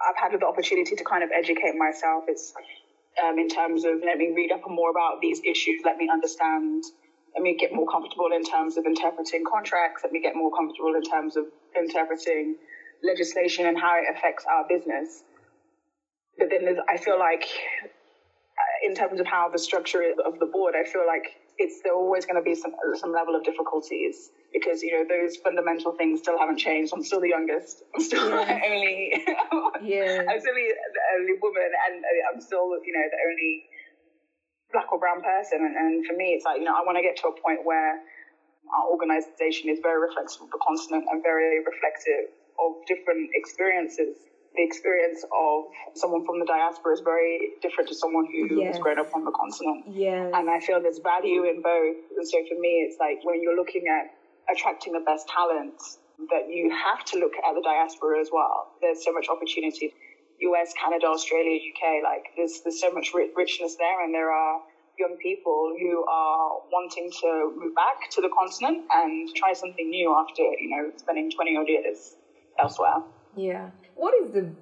I've 0.00 0.16
had 0.16 0.38
the 0.38 0.46
opportunity 0.46 0.94
to 0.96 1.04
kind 1.04 1.24
of 1.24 1.30
educate 1.34 1.74
myself. 1.76 2.24
It's 2.28 2.52
um, 3.22 3.38
in 3.38 3.48
terms 3.48 3.84
of 3.84 4.00
let 4.04 4.18
me 4.18 4.30
read 4.34 4.52
up 4.52 4.62
more 4.66 4.90
about 4.90 5.20
these 5.20 5.40
issues, 5.44 5.80
let 5.84 5.96
me 5.96 6.08
understand, 6.12 6.84
let 7.34 7.42
me 7.42 7.56
get 7.58 7.72
more 7.72 7.86
comfortable 7.86 8.28
in 8.34 8.44
terms 8.44 8.76
of 8.76 8.86
interpreting 8.86 9.42
contracts, 9.50 10.02
let 10.04 10.12
me 10.12 10.20
get 10.20 10.34
more 10.36 10.50
comfortable 10.56 10.94
in 10.94 11.02
terms 11.02 11.36
of 11.36 11.46
interpreting 11.76 12.54
legislation 13.02 13.66
and 13.66 13.78
how 13.78 13.96
it 13.96 14.04
affects 14.10 14.44
our 14.46 14.64
business. 14.68 15.22
But 16.38 16.48
then 16.50 16.78
I 16.88 16.96
feel 16.98 17.18
like, 17.18 17.44
uh, 18.58 18.86
in 18.86 18.94
terms 18.94 19.20
of 19.20 19.26
how 19.26 19.48
the 19.50 19.58
structure 19.58 20.02
of 20.24 20.38
the 20.38 20.46
board, 20.46 20.74
I 20.78 20.84
feel 20.84 21.06
like 21.06 21.24
it's 21.58 21.80
there 21.82 21.92
always 21.92 22.24
going 22.24 22.38
to 22.38 22.42
be 22.42 22.54
some 22.54 22.70
some 22.94 23.12
level 23.12 23.34
of 23.34 23.42
difficulties 23.42 24.30
because 24.52 24.80
you 24.82 24.94
know 24.94 25.02
those 25.02 25.36
fundamental 25.42 25.92
things 25.92 26.20
still 26.20 26.38
haven't 26.38 26.58
changed. 26.58 26.92
I'm 26.94 27.02
still 27.02 27.20
the 27.20 27.28
youngest. 27.28 27.82
I'm 27.94 28.00
still 28.00 28.30
yeah. 28.30 28.58
only 28.70 29.12
yeah. 29.82 30.22
I'm 30.22 30.38
still 30.38 30.54
the 30.54 31.04
only 31.18 31.34
woman, 31.42 31.70
and 31.90 32.02
I'm 32.32 32.40
still 32.40 32.78
you 32.86 32.94
know 32.94 33.06
the 33.10 33.20
only 33.26 33.62
black 34.72 34.90
or 34.92 34.98
brown 34.98 35.20
person. 35.20 35.58
And, 35.66 35.74
and 35.74 36.06
for 36.06 36.14
me, 36.14 36.32
it's 36.38 36.46
like 36.46 36.58
you 36.58 36.64
know 36.64 36.72
I 36.72 36.86
want 36.86 36.96
to 36.96 37.02
get 37.02 37.18
to 37.22 37.28
a 37.28 37.34
point 37.42 37.66
where 37.66 37.98
our 38.78 38.86
organization 38.90 39.68
is 39.68 39.78
very 39.82 39.98
reflective 39.98 40.46
of 40.46 40.50
the 40.54 40.60
continent 40.62 41.04
and 41.10 41.22
very 41.22 41.58
reflective 41.58 42.30
of 42.62 42.78
different 42.86 43.30
experiences 43.34 44.14
the 44.58 44.66
experience 44.66 45.22
of 45.30 45.70
someone 45.94 46.26
from 46.26 46.42
the 46.42 46.48
diaspora 46.50 46.92
is 46.92 47.00
very 47.06 47.54
different 47.62 47.86
to 47.88 47.94
someone 47.94 48.26
who 48.26 48.58
yes. 48.58 48.74
has 48.74 48.82
grown 48.82 48.98
up 48.98 49.14
on 49.14 49.22
the 49.22 49.30
continent. 49.30 49.86
Yes. 49.86 50.34
And 50.34 50.50
I 50.50 50.58
feel 50.58 50.82
there's 50.82 50.98
value 50.98 51.46
in 51.46 51.62
both. 51.62 51.96
And 52.18 52.26
so 52.26 52.42
for 52.50 52.58
me, 52.58 52.82
it's 52.82 52.98
like 52.98 53.22
when 53.22 53.40
you're 53.40 53.54
looking 53.54 53.86
at 53.86 54.10
attracting 54.50 54.92
the 54.92 55.04
best 55.06 55.30
talents, 55.30 56.02
that 56.34 56.50
you 56.50 56.66
have 56.74 57.04
to 57.06 57.18
look 57.22 57.38
at 57.38 57.54
the 57.54 57.62
diaspora 57.62 58.18
as 58.18 58.28
well. 58.34 58.74
There's 58.82 59.04
so 59.04 59.12
much 59.12 59.30
opportunity. 59.30 59.94
US, 60.40 60.74
Canada, 60.74 61.06
Australia, 61.06 61.54
UK, 61.54 62.02
like 62.02 62.26
there's, 62.36 62.58
there's 62.66 62.80
so 62.80 62.90
much 62.90 63.14
richness 63.14 63.76
there 63.78 64.02
and 64.02 64.12
there 64.12 64.30
are 64.30 64.58
young 64.98 65.16
people 65.22 65.70
who 65.78 66.04
are 66.10 66.58
wanting 66.72 67.10
to 67.22 67.54
move 67.54 67.74
back 67.74 68.10
to 68.10 68.20
the 68.20 68.30
continent 68.34 68.82
and 68.90 69.28
try 69.36 69.52
something 69.52 69.88
new 69.88 70.10
after, 70.18 70.42
you 70.58 70.68
know, 70.70 70.90
spending 70.96 71.30
20 71.30 71.56
odd 71.56 71.68
years 71.68 72.16
elsewhere. 72.58 72.98
Yeah. 73.36 73.70
What 73.98 74.14
is 74.22 74.30
the 74.30 74.54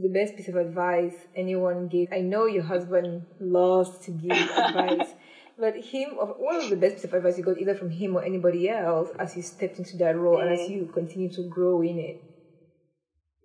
the 0.00 0.08
best 0.08 0.36
piece 0.36 0.48
of 0.48 0.56
advice 0.56 1.14
anyone 1.36 1.86
gave? 1.86 2.08
I 2.12 2.20
know 2.20 2.46
your 2.46 2.64
husband 2.64 3.24
loves 3.40 3.98
to 4.06 4.10
give 4.10 4.32
advice, 4.66 5.14
but 5.56 5.76
him, 5.76 6.18
of 6.20 6.34
what 6.38 6.56
was 6.56 6.70
the 6.70 6.76
best 6.76 6.96
piece 6.96 7.04
of 7.04 7.14
advice 7.14 7.38
you 7.38 7.44
got 7.44 7.58
either 7.58 7.76
from 7.76 7.90
him 7.90 8.16
or 8.16 8.24
anybody 8.24 8.68
else 8.68 9.10
as 9.18 9.36
you 9.36 9.42
stepped 9.42 9.78
into 9.78 9.96
that 9.98 10.16
role 10.16 10.38
mm. 10.38 10.42
and 10.42 10.52
as 10.52 10.68
mm. 10.68 10.70
you 10.70 10.90
continue 10.92 11.30
to 11.32 11.42
grow 11.48 11.82
in 11.82 11.98
it? 12.00 12.22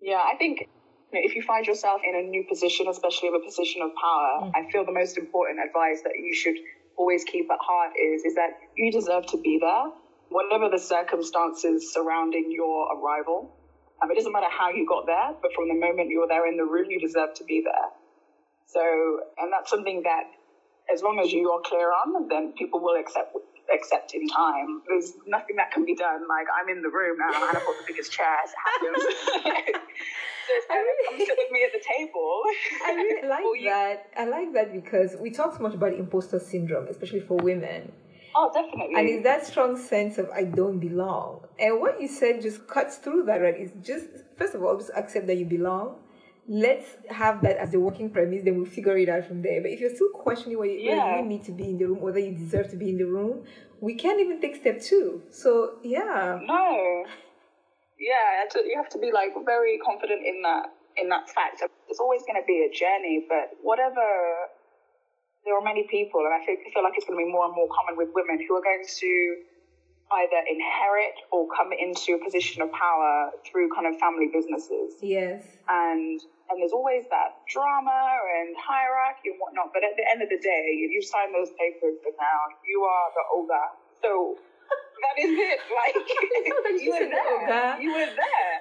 Yeah, 0.01 0.17
I 0.17 0.35
think 0.37 0.61
you 1.11 1.19
know, 1.19 1.21
if 1.23 1.35
you 1.35 1.43
find 1.43 1.65
yourself 1.65 2.01
in 2.03 2.15
a 2.15 2.23
new 2.27 2.43
position, 2.49 2.87
especially 2.87 3.29
of 3.29 3.35
a 3.35 3.45
position 3.45 3.83
of 3.83 3.91
power, 3.93 4.49
mm. 4.49 4.51
I 4.55 4.69
feel 4.71 4.83
the 4.83 4.91
most 4.91 5.17
important 5.17 5.59
advice 5.63 6.01
that 6.03 6.13
you 6.17 6.33
should 6.33 6.55
always 6.97 7.23
keep 7.23 7.51
at 7.51 7.59
heart 7.61 7.93
is 8.01 8.23
is 8.23 8.33
that 8.33 8.57
you 8.75 8.91
deserve 8.91 9.27
to 9.27 9.37
be 9.37 9.59
there, 9.61 9.93
whatever 10.29 10.69
the 10.69 10.79
circumstances 10.79 11.93
surrounding 11.93 12.51
your 12.51 12.97
arrival. 12.97 13.59
Um, 14.03 14.11
it 14.11 14.15
doesn't 14.15 14.33
matter 14.33 14.51
how 14.51 14.69
you 14.69 14.85
got 14.85 15.05
there, 15.05 15.31
but 15.41 15.51
from 15.55 15.69
the 15.71 15.79
moment 15.79 16.11
you're 16.11 16.27
there 16.27 16.45
in 16.45 16.57
the 16.57 16.65
room, 16.65 16.91
you 16.91 16.99
deserve 16.99 17.31
to 17.39 17.43
be 17.47 17.63
there. 17.63 17.87
So, 18.67 18.83
and 19.37 19.47
that's 19.53 19.69
something 19.69 20.01
that, 20.03 20.27
as 20.91 21.01
long 21.01 21.19
as 21.23 21.31
you 21.31 21.49
are 21.51 21.61
clear 21.63 21.87
on, 21.87 22.27
then 22.27 22.51
people 22.57 22.81
will 22.81 22.99
accept 22.99 23.31
accept 23.73 24.11
in 24.13 24.27
time. 24.27 24.83
There's 24.87 25.13
nothing 25.25 25.55
that 25.55 25.71
can 25.71 25.85
be 25.85 25.95
done. 25.95 26.27
Like 26.27 26.47
I'm 26.51 26.67
in 26.67 26.81
the 26.81 26.89
room 26.89 27.15
now, 27.17 27.47
and 27.47 27.55
I 27.55 27.61
put 27.63 27.77
the 27.79 27.87
biggest 27.87 28.11
chairs. 28.11 28.51
happens. 28.59 29.03
so 30.43 30.49
it's 30.51 30.65
probably 30.67 30.95
come 31.07 31.19
sit 31.19 31.37
with 31.39 31.51
me 31.51 31.63
at 31.63 31.71
the 31.71 31.79
table. 31.79 32.43
I 32.83 32.91
really 32.91 33.27
like 33.35 33.45
that. 33.63 34.03
I 34.17 34.25
like 34.25 34.51
that 34.53 34.73
because 34.73 35.15
we 35.15 35.31
talk 35.31 35.55
so 35.55 35.63
much 35.63 35.75
about 35.75 35.93
imposter 35.93 36.39
syndrome, 36.39 36.87
especially 36.89 37.21
for 37.21 37.37
women. 37.37 37.93
Oh, 38.35 38.51
definitely. 38.53 38.95
And 38.95 39.07
it's 39.07 39.23
that 39.23 39.45
strong 39.45 39.77
sense 39.77 40.17
of 40.17 40.29
I 40.29 40.43
don't 40.43 40.79
belong. 40.79 41.41
And 41.59 41.79
what 41.79 42.01
you 42.01 42.07
said 42.07 42.41
just 42.41 42.67
cuts 42.67 42.97
through 42.97 43.23
that, 43.25 43.37
right? 43.41 43.55
It's 43.57 43.73
just, 43.85 44.07
first 44.37 44.55
of 44.55 44.63
all, 44.63 44.77
just 44.77 44.91
accept 44.95 45.27
that 45.27 45.37
you 45.37 45.45
belong. 45.45 45.99
Let's 46.47 46.97
have 47.09 47.41
that 47.43 47.57
as 47.57 47.71
the 47.71 47.79
working 47.79 48.09
premise, 48.09 48.43
then 48.43 48.57
we'll 48.57 48.65
figure 48.65 48.97
it 48.97 49.07
out 49.07 49.25
from 49.25 49.41
there. 49.41 49.61
But 49.61 49.71
if 49.71 49.79
you're 49.79 49.95
still 49.95 50.09
questioning 50.09 50.57
whether, 50.57 50.73
yeah. 50.73 51.19
you 51.19 51.25
need 51.25 51.43
to 51.45 51.51
be 51.51 51.65
in 51.65 51.77
the 51.77 51.85
room, 51.85 52.01
whether 52.01 52.19
you 52.19 52.31
deserve 52.31 52.69
to 52.71 52.75
be 52.75 52.89
in 52.89 52.97
the 52.97 53.05
room, 53.05 53.45
we 53.79 53.95
can't 53.95 54.19
even 54.19 54.41
take 54.41 54.57
step 54.57 54.81
two. 54.81 55.21
So, 55.29 55.77
yeah. 55.83 56.39
No. 56.43 57.05
Yeah, 57.99 58.43
you 58.65 58.75
have 58.75 58.89
to 58.89 58.99
be 58.99 59.11
like 59.13 59.31
very 59.45 59.79
confident 59.79 60.25
in 60.25 60.41
that 60.41 60.73
in 60.97 61.09
that 61.09 61.29
fact. 61.29 61.63
It's 61.87 61.99
always 61.99 62.21
going 62.23 62.41
to 62.41 62.45
be 62.45 62.67
a 62.67 62.71
journey, 62.73 63.25
but 63.27 63.57
whatever 63.61 64.03
there 65.45 65.55
are 65.55 65.63
many 65.63 65.83
people, 65.83 66.23
and 66.23 66.33
I 66.33 66.39
feel, 66.45 66.55
feel 66.71 66.83
like 66.83 66.95
it's 66.95 67.05
going 67.05 67.19
to 67.19 67.23
be 67.23 67.29
more 67.29 67.45
and 67.45 67.55
more 67.55 67.67
common 67.67 67.99
with 67.99 68.09
women 68.15 68.39
who 68.39 68.55
are 68.55 68.63
going 68.63 68.83
to 68.83 69.11
either 70.23 70.39
inherit 70.47 71.15
or 71.31 71.47
come 71.51 71.71
into 71.73 72.15
a 72.15 72.19
position 72.23 72.61
of 72.61 72.71
power 72.71 73.31
through 73.43 73.69
kind 73.73 73.87
of 73.87 73.97
family 73.99 74.29
businesses. 74.31 74.95
Yes. 75.01 75.43
And 75.67 76.19
and 76.51 76.59
there's 76.59 76.75
always 76.75 77.07
that 77.09 77.39
drama 77.49 78.19
and 78.37 78.53
hierarchy 78.59 79.31
and 79.31 79.39
whatnot. 79.39 79.71
But 79.73 79.83
at 79.87 79.95
the 79.95 80.05
end 80.05 80.21
of 80.21 80.29
the 80.29 80.37
day, 80.37 80.75
you 80.75 81.01
sign 81.01 81.31
those 81.31 81.49
papers 81.55 81.97
and 82.03 82.13
now 82.19 82.39
you 82.67 82.83
are 82.83 83.07
the 83.15 83.23
oga. 83.31 83.63
So 84.03 84.37
that 85.01 85.15
is 85.17 85.33
it. 85.33 85.59
Like 85.71 85.97
you 86.83 86.91
were 86.91 87.09
there. 87.09 87.79
You 87.79 87.91
were 87.95 88.11
there. 88.11 88.55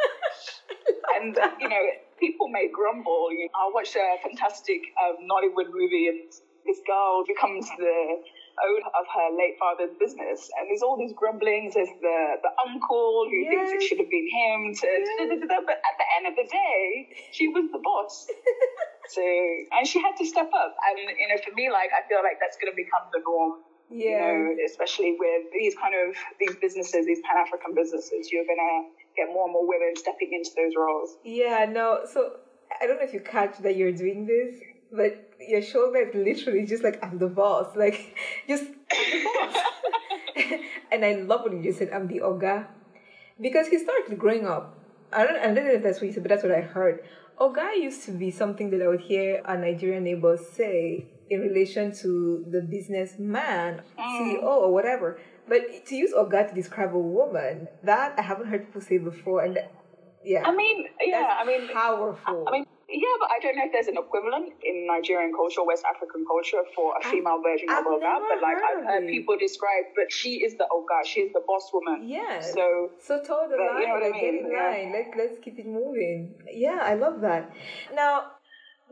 and 1.21 1.37
you 1.61 1.69
know, 1.69 1.85
people 2.19 2.49
may 2.49 2.71
grumble. 2.73 3.29
You 3.31 3.51
know, 3.51 3.59
I 3.59 3.71
watched 3.75 3.97
a 3.97 4.17
fantastic 4.23 4.81
um, 5.03 5.27
Nollywood 5.27 5.69
movie 5.75 6.07
and 6.07 6.33
this 6.67 6.79
girl 6.87 7.25
becomes 7.27 7.67
the 7.79 7.99
owner 8.61 8.91
of 8.93 9.07
her 9.09 9.29
late 9.35 9.57
father's 9.59 9.95
business. 9.97 10.51
And 10.59 10.69
there's 10.69 10.83
all 10.83 10.97
these 10.97 11.13
grumblings. 11.17 11.75
There's 11.75 11.93
the, 12.01 12.19
the 12.43 12.53
uncle 12.69 13.27
who 13.27 13.39
yes. 13.43 13.51
thinks 13.51 13.69
it 13.73 13.83
should 13.89 14.01
have 14.01 14.13
been 14.13 14.29
him. 14.29 14.59
To, 14.75 14.87
yes. 14.87 15.63
but 15.67 15.79
at 15.81 15.97
the 15.97 16.09
end 16.21 16.25
of 16.29 16.35
the 16.37 16.47
day, 16.47 17.09
she 17.33 17.49
was 17.49 17.67
the 17.73 17.81
boss. 17.81 18.29
so, 19.15 19.25
and 19.73 19.87
she 19.87 20.01
had 20.01 20.15
to 20.21 20.27
step 20.27 20.51
up. 20.53 20.77
And, 20.93 20.99
you 21.17 21.29
know, 21.29 21.39
for 21.41 21.55
me, 21.55 21.71
like, 21.73 21.91
I 21.97 22.07
feel 22.09 22.21
like 22.23 22.39
that's 22.39 22.57
going 22.61 22.71
to 22.71 22.77
become 22.77 23.09
the 23.13 23.21
norm. 23.25 23.65
Yeah. 23.93 24.33
You 24.33 24.57
know, 24.57 24.57
especially 24.69 25.17
with 25.19 25.53
these 25.53 25.75
kind 25.77 25.93
of, 25.93 26.17
these 26.41 26.57
businesses, 26.61 27.05
these 27.05 27.21
Pan-African 27.29 27.75
businesses, 27.75 28.33
you're 28.33 28.47
going 28.49 28.61
to 28.61 28.75
get 29.17 29.29
more 29.29 29.45
and 29.45 29.53
more 29.53 29.69
women 29.69 29.93
stepping 29.97 30.33
into 30.33 30.51
those 30.57 30.73
roles. 30.77 31.17
Yeah, 31.25 31.67
no. 31.69 32.05
So 32.09 32.41
I 32.81 32.87
don't 32.87 32.97
know 32.97 33.05
if 33.05 33.13
you 33.13 33.21
catch 33.21 33.59
that 33.59 33.77
you're 33.77 33.93
doing 33.93 34.25
this, 34.25 34.57
but 34.93 35.32
your 35.49 35.63
shoulder 35.63 35.99
is 35.99 36.15
literally 36.15 36.67
just 36.67 36.83
like 36.83 37.03
I'm 37.03 37.19
the 37.19 37.29
boss, 37.29 37.77
like 37.77 38.17
just 38.49 38.65
I'm 38.65 39.11
the 39.11 39.25
boss. 39.25 39.57
and 40.93 41.05
I 41.05 41.15
love 41.15 41.43
what 41.43 41.53
you 41.53 41.63
just 41.63 41.79
said. 41.79 41.91
I'm 41.93 42.09
the 42.09 42.21
oga, 42.21 42.67
because 43.41 43.69
historically 43.69 44.17
growing 44.17 44.47
up, 44.47 44.79
I 45.13 45.25
don't, 45.25 45.37
I 45.37 45.55
don't 45.55 45.67
know 45.67 45.73
if 45.73 45.83
that's 45.83 46.01
what 46.01 46.07
you 46.07 46.13
said, 46.13 46.23
but 46.23 46.31
that's 46.31 46.43
what 46.43 46.53
I 46.53 46.61
heard. 46.61 47.05
Oga 47.39 47.77
used 47.77 48.05
to 48.05 48.13
be 48.13 48.31
something 48.31 48.71
that 48.71 48.83
I 48.83 48.89
would 48.89 49.01
hear 49.01 49.43
our 49.45 49.57
Nigerian 49.57 50.05
neighbors 50.05 50.41
say 50.49 51.07
in 51.31 51.41
relation 51.41 51.93
to 51.97 52.45
the 52.49 52.61
businessman, 52.61 53.83
mm. 53.99 54.05
CEO, 54.05 54.43
or 54.45 54.73
whatever. 54.73 55.19
But 55.49 55.87
to 55.87 55.95
use 55.97 56.13
Oga 56.13 56.49
to 56.49 56.55
describe 56.55 56.95
a 56.95 56.99
woman, 56.99 57.69
that 57.83 58.19
I 58.19 58.23
haven't 58.23 58.47
heard 58.47 58.67
people 58.67 58.81
say 58.81 58.99
before, 58.99 59.43
and 59.43 59.59
yeah. 60.25 60.45
I 60.47 60.55
mean, 60.55 60.87
yeah, 61.01 61.37
I 61.41 61.45
mean, 61.45 61.69
powerful. 61.73 62.45
I 62.47 62.53
mean, 62.53 62.67
yeah, 62.93 63.17
but 63.19 63.29
I 63.33 63.39
don't 63.41 63.57
know 63.57 63.65
if 63.65 63.73
there's 63.73 63.89
an 63.89 63.97
equivalent 63.97 64.53
in 64.63 64.87
Nigerian 64.87 65.33
culture, 65.33 65.65
West 65.65 65.85
African 65.89 66.25
culture, 66.29 66.63
for 66.77 66.95
a 66.97 67.03
female 67.09 67.41
version 67.43 67.69
I've 67.71 67.87
of 67.87 67.99
Oga. 67.99 68.21
But 68.29 68.41
like 68.45 68.61
I've 68.61 68.85
heard 68.85 69.09
people 69.09 69.37
describe, 69.39 69.97
but 69.97 70.13
she 70.13 70.45
is 70.45 70.57
the 70.57 70.69
Oga, 70.71 71.05
she's 71.05 71.33
the 71.33 71.43
boss 71.47 71.71
woman. 71.73 72.09
Yeah. 72.09 72.41
So 72.41 72.91
so 73.01 73.19
toe 73.25 73.49
the 73.49 73.57
line, 73.57 73.81
you 73.81 73.89
know 73.89 73.95
what 73.95 74.05
I 74.05 74.13
mean? 74.13 74.21
get 74.21 74.35
in 74.45 74.51
yeah. 74.53 74.71
line. 74.71 74.93
Let's 74.93 75.13
let's 75.17 75.39
keep 75.43 75.59
it 75.59 75.67
moving. 75.67 76.35
Yeah, 76.53 76.81
I 76.83 76.95
love 76.95 77.21
that. 77.23 77.51
Now, 77.95 78.39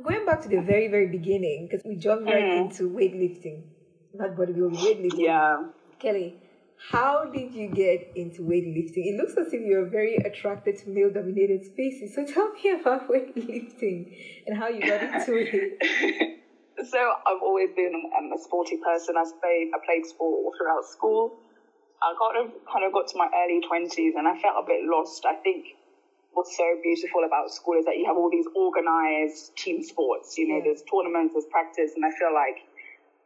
going 0.03 0.25
back 0.25 0.41
to 0.43 0.49
the 0.49 0.61
very 0.61 0.89
very 0.89 1.09
beginning, 1.09 1.69
because 1.71 1.85
we 1.85 1.97
jumped 1.97 2.27
right 2.27 2.43
mm. 2.43 2.61
into 2.65 2.89
weightlifting, 2.89 3.69
not 4.15 4.35
bodybuilding, 4.35 4.81
weightlifting. 4.81 5.29
Yeah. 5.29 5.69
Kelly, 5.99 6.41
how 6.89 7.25
did 7.27 7.55
you 7.55 7.69
get 7.69 8.13
into 8.17 8.43
weightlifting? 8.43 9.13
It 9.13 9.17
looks 9.17 9.37
as 9.37 9.53
if 9.53 9.61
you're 9.61 9.85
very 9.85 10.17
attracted 10.17 10.79
to 10.79 10.89
male 10.89 11.11
dominated 11.11 11.65
spaces. 11.67 12.15
So 12.15 12.25
tell 12.35 12.51
me 12.53 12.71
about 12.81 13.09
weightlifting 13.09 14.17
and 14.47 14.57
how 14.57 14.69
you 14.69 14.81
got 14.81 15.03
into 15.03 15.37
it. 15.37 16.41
so 16.91 16.99
I've 17.27 17.43
always 17.43 17.71
been 17.77 17.93
um, 18.17 18.33
a 18.33 18.43
sporty 18.43 18.79
person. 18.79 19.17
I 19.17 19.25
played 19.41 19.71
I 19.75 19.79
played 19.85 20.07
sport 20.07 20.41
all 20.45 20.53
throughout 20.57 20.85
school. 20.87 21.39
I 22.03 22.15
kind 22.17 22.47
of 22.47 22.53
kind 22.73 22.85
of 22.87 22.93
got 22.93 23.09
to 23.09 23.19
my 23.19 23.29
early 23.29 23.61
twenties 23.67 24.15
and 24.17 24.27
I 24.27 24.41
felt 24.41 24.57
a 24.57 24.67
bit 24.67 24.81
lost. 24.85 25.27
I 25.27 25.35
think 25.35 25.77
what's 26.33 26.57
so 26.57 26.65
beautiful 26.83 27.25
about 27.27 27.51
school 27.51 27.79
is 27.79 27.85
that 27.85 27.99
you 27.99 28.07
have 28.07 28.17
all 28.17 28.31
these 28.31 28.47
organized 28.55 29.55
team 29.57 29.83
sports. 29.83 30.39
You 30.39 30.49
know, 30.49 30.57
yeah. 30.57 30.73
there's 30.73 30.83
tournaments, 30.89 31.35
there's 31.35 31.45
practice, 31.51 31.93
and 31.95 32.05
I 32.05 32.11
feel 32.17 32.33
like 32.33 32.65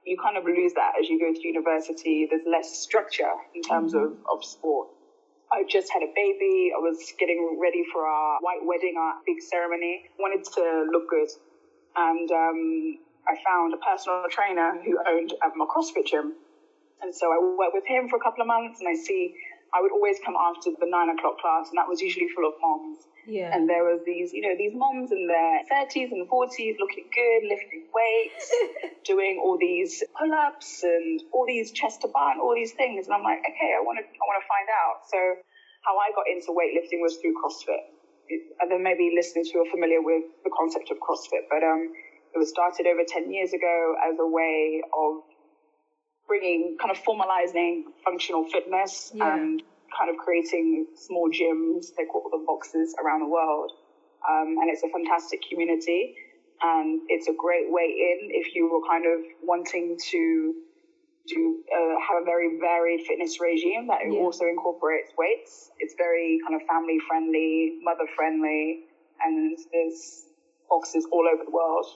you 0.04 0.16
kind 0.20 0.36
of 0.36 0.44
lose 0.44 0.72
that 0.74 0.92
as 1.00 1.08
you 1.08 1.18
go 1.18 1.32
to 1.32 1.46
university. 1.46 2.26
There's 2.28 2.46
less 2.46 2.78
structure 2.78 3.32
in 3.54 3.62
terms 3.62 3.94
mm-hmm. 3.94 4.20
of, 4.28 4.38
of 4.38 4.44
sport. 4.44 4.88
I 5.52 5.62
just 5.68 5.92
had 5.92 6.02
a 6.02 6.12
baby. 6.14 6.72
I 6.74 6.80
was 6.80 6.98
getting 7.18 7.58
ready 7.60 7.84
for 7.92 8.04
our 8.04 8.38
white 8.40 8.64
wedding, 8.64 8.96
our 8.98 9.14
big 9.24 9.40
ceremony. 9.40 10.10
Wanted 10.18 10.44
to 10.54 10.90
look 10.90 11.08
good. 11.08 11.28
And 11.96 12.30
um, 12.30 12.98
I 13.28 13.36
found 13.44 13.72
a 13.72 13.78
personal 13.78 14.24
trainer 14.30 14.82
who 14.84 14.98
owned 15.06 15.32
um, 15.44 15.60
a 15.60 15.66
CrossFit 15.66 16.06
gym. 16.06 16.34
And 17.02 17.14
so 17.14 17.30
I 17.30 17.38
worked 17.38 17.74
with 17.74 17.86
him 17.86 18.08
for 18.08 18.16
a 18.16 18.20
couple 18.20 18.42
of 18.42 18.48
months 18.48 18.80
and 18.80 18.88
I 18.88 18.94
see 18.94 19.34
I 19.74 19.82
would 19.82 19.90
always 19.90 20.18
come 20.24 20.36
after 20.38 20.70
the 20.70 20.86
nine 20.86 21.10
o'clock 21.10 21.38
class, 21.42 21.68
and 21.68 21.76
that 21.78 21.88
was 21.88 22.00
usually 22.00 22.28
full 22.30 22.46
of 22.46 22.54
moms. 22.62 23.03
Yeah. 23.26 23.54
And 23.54 23.68
there 23.68 23.84
was 23.84 24.00
these, 24.04 24.32
you 24.32 24.42
know, 24.42 24.54
these 24.56 24.72
moms 24.74 25.12
in 25.12 25.26
their 25.26 25.64
thirties 25.68 26.12
and 26.12 26.28
forties, 26.28 26.76
looking 26.78 27.08
good, 27.08 27.48
lifting 27.48 27.88
weights, 27.88 28.52
doing 29.04 29.40
all 29.42 29.56
these 29.58 30.02
pull-ups 30.18 30.82
and 30.82 31.22
all 31.32 31.46
these 31.46 31.72
chest 31.72 32.02
to 32.02 32.08
bar 32.08 32.32
and 32.32 32.40
all 32.40 32.54
these 32.54 32.72
things. 32.72 33.06
And 33.06 33.14
I'm 33.14 33.22
like, 33.22 33.40
okay, 33.40 33.72
I 33.72 33.80
want 33.80 33.98
to, 33.98 34.04
I 34.04 34.24
want 34.28 34.38
to 34.42 34.48
find 34.48 34.68
out. 34.68 35.08
So 35.08 35.18
how 35.84 35.96
I 35.96 36.12
got 36.12 36.28
into 36.28 36.52
weightlifting 36.52 37.00
was 37.00 37.16
through 37.16 37.37
CrossFit. 37.40 37.92
And 38.60 38.70
then 38.70 38.82
maybe 38.82 39.12
listeners 39.14 39.50
who 39.52 39.60
are 39.60 39.70
familiar 39.70 40.00
with 40.00 40.24
the 40.44 40.50
concept 40.56 40.90
of 40.90 40.96
CrossFit, 40.96 41.44
but 41.50 41.60
um, 41.60 41.92
it 42.34 42.38
was 42.38 42.48
started 42.48 42.87
over 42.87 43.04
10 43.06 43.30
years 43.30 43.52
ago 43.52 43.94
as 44.00 44.16
a 44.18 44.26
way 44.26 44.80
of 44.96 45.22
bringing 46.26 46.76
kind 46.80 46.90
of 46.90 46.96
formalizing 47.04 47.82
functional 48.02 48.44
fitness 48.48 49.12
yeah. 49.14 49.37
and 49.37 49.62
kind 49.96 50.11
of 50.11 50.16
creating 50.16 50.87
small 50.94 51.30
gyms, 51.30 51.94
they 51.96 52.04
call 52.04 52.28
them 52.30 52.44
boxes 52.46 52.94
around 53.02 53.20
the 53.20 53.30
world. 53.30 53.72
Um, 54.28 54.57
and 54.61 54.70
it's 54.70 54.83
a 54.83 54.88
fantastic 54.88 55.40
community 55.48 56.14
and 56.62 57.00
it's 57.09 57.28
a 57.28 57.35
great 57.37 57.68
way 57.68 57.85
in 57.85 58.30
if 58.30 58.54
you 58.54 58.70
were 58.70 58.80
kind 58.88 59.04
of 59.07 59.20
wanting 59.42 59.96
to 60.11 60.54
to 61.26 61.57
uh, 61.72 61.96
have 62.04 62.20
a 62.20 62.24
very 62.24 62.59
varied 62.61 63.00
fitness 63.07 63.40
regime 63.40 63.87
that 63.88 64.00
yeah. 64.04 64.18
also 64.20 64.44
incorporates 64.44 65.11
weights. 65.16 65.70
It's 65.78 65.94
very 65.96 66.38
kind 66.46 66.61
of 66.61 66.66
family 66.68 66.98
friendly, 67.09 67.80
mother 67.80 68.04
friendly, 68.14 68.85
and 69.24 69.57
there's 69.72 70.26
boxes 70.68 71.07
all 71.11 71.24
over 71.33 71.42
the 71.42 71.50
world. 71.50 71.87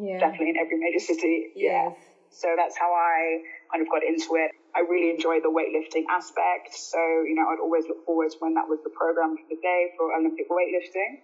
Yeah. 0.00 0.20
Definitely 0.20 0.50
in 0.50 0.56
every 0.56 0.78
major 0.78 1.00
city. 1.04 1.52
Yes. 1.54 1.92
Yeah. 1.92 2.11
So 2.32 2.48
that's 2.56 2.76
how 2.76 2.92
I 2.92 3.44
kind 3.70 3.84
of 3.84 3.88
got 3.92 4.02
into 4.02 4.40
it. 4.40 4.52
I 4.74 4.80
really 4.80 5.12
enjoy 5.12 5.44
the 5.44 5.52
weightlifting 5.52 6.08
aspect. 6.08 6.72
So, 6.72 6.98
you 7.28 7.36
know, 7.36 7.44
I'd 7.44 7.60
always 7.60 7.84
look 7.86 8.04
forward 8.04 8.32
to 8.32 8.36
when 8.40 8.54
that 8.54 8.64
was 8.68 8.80
the 8.82 8.90
program 8.90 9.36
for 9.36 9.44
the 9.52 9.60
day 9.60 9.92
for 9.96 10.16
Olympic 10.16 10.48
weightlifting. 10.48 11.20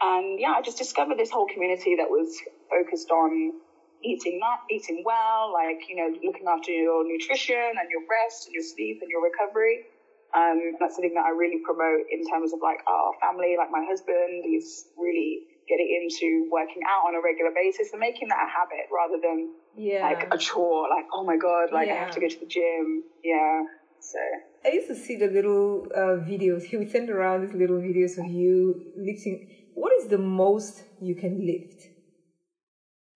And 0.00 0.38
yeah, 0.38 0.54
I 0.54 0.62
just 0.62 0.78
discovered 0.78 1.18
this 1.18 1.30
whole 1.30 1.46
community 1.46 1.96
that 1.96 2.08
was 2.08 2.38
focused 2.70 3.10
on 3.10 3.58
eating 4.04 4.38
not 4.38 4.62
eating 4.70 5.02
well, 5.04 5.50
like, 5.52 5.88
you 5.88 5.96
know, 5.96 6.14
looking 6.22 6.46
after 6.46 6.70
your 6.70 7.02
nutrition 7.02 7.74
and 7.74 7.90
your 7.90 8.06
rest 8.06 8.46
and 8.46 8.54
your 8.54 8.62
sleep 8.62 9.02
and 9.02 9.10
your 9.10 9.24
recovery. 9.24 9.90
Um, 10.36 10.76
that's 10.78 10.94
something 10.94 11.14
that 11.14 11.24
I 11.24 11.32
really 11.32 11.64
promote 11.64 12.06
in 12.12 12.22
terms 12.28 12.52
of 12.52 12.60
like 12.62 12.84
our 12.86 13.10
family, 13.18 13.56
like 13.56 13.72
my 13.72 13.82
husband, 13.88 14.44
he's 14.44 14.86
really 14.94 15.48
getting 15.66 15.88
into 15.90 16.46
working 16.52 16.82
out 16.86 17.08
on 17.08 17.16
a 17.16 17.22
regular 17.22 17.50
basis 17.50 17.90
and 17.90 17.98
making 17.98 18.28
that 18.28 18.38
a 18.38 18.50
habit 18.50 18.86
rather 18.92 19.18
than 19.18 19.50
yeah. 19.76 20.02
like 20.02 20.28
a 20.32 20.38
chore. 20.38 20.88
Like, 20.88 21.06
oh 21.12 21.24
my 21.24 21.36
god, 21.36 21.72
like 21.72 21.88
yeah. 21.88 21.94
I 21.94 21.96
have 21.98 22.10
to 22.12 22.20
go 22.20 22.28
to 22.28 22.40
the 22.40 22.46
gym. 22.46 23.02
Yeah. 23.24 23.62
So 24.00 24.18
I 24.64 24.72
used 24.72 24.88
to 24.88 24.94
see 24.94 25.16
the 25.16 25.28
little 25.28 25.86
uh, 25.94 26.18
videos. 26.30 26.64
He 26.64 26.76
would 26.76 26.90
send 26.90 27.10
around 27.10 27.46
these 27.46 27.54
little 27.54 27.78
videos 27.78 28.18
of 28.18 28.30
you 28.30 28.92
lifting. 28.96 29.48
What 29.74 29.92
is 30.00 30.08
the 30.08 30.18
most 30.18 30.84
you 31.00 31.14
can 31.14 31.46
lift? 31.46 31.88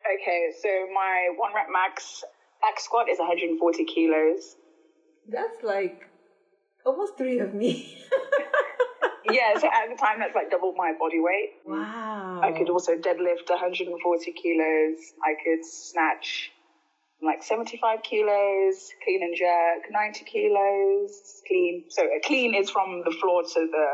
Okay, 0.05 0.49
so 0.61 0.69
my 0.93 1.29
one 1.37 1.55
rep 1.55 1.67
max 1.73 2.25
back 2.61 2.81
squat 2.81 3.09
is 3.09 3.19
140 3.19 3.85
kilos. 3.85 4.57
That's 5.29 5.63
like 5.63 6.09
almost 6.85 7.17
three 7.17 7.39
of 7.39 7.55
me. 7.55 7.99
yeah, 9.33 9.59
so 9.59 9.67
at 9.67 9.89
the 9.89 9.97
time 9.97 10.21
that's 10.21 10.35
like 10.35 10.51
double 10.51 10.75
my 10.77 10.93
body 10.99 11.21
weight. 11.21 11.51
Wow. 11.65 12.41
I 12.43 12.53
could 12.53 12.71
also 12.71 12.93
deadlift 12.93 13.49
140 13.49 14.33
kilos. 14.33 14.99
I 15.25 15.35
could 15.43 15.65
snatch 15.65 16.53
like 17.23 17.43
75 17.43 18.03
kilos, 18.03 18.91
clean 19.05 19.23
and 19.23 19.37
jerk 19.37 19.91
90 19.91 20.25
kilos, 20.25 21.43
clean. 21.47 21.85
So 21.89 22.03
a 22.03 22.21
clean 22.25 22.55
is 22.55 22.71
from 22.71 23.03
the 23.05 23.15
floor 23.21 23.43
to 23.43 23.69
the 23.71 23.87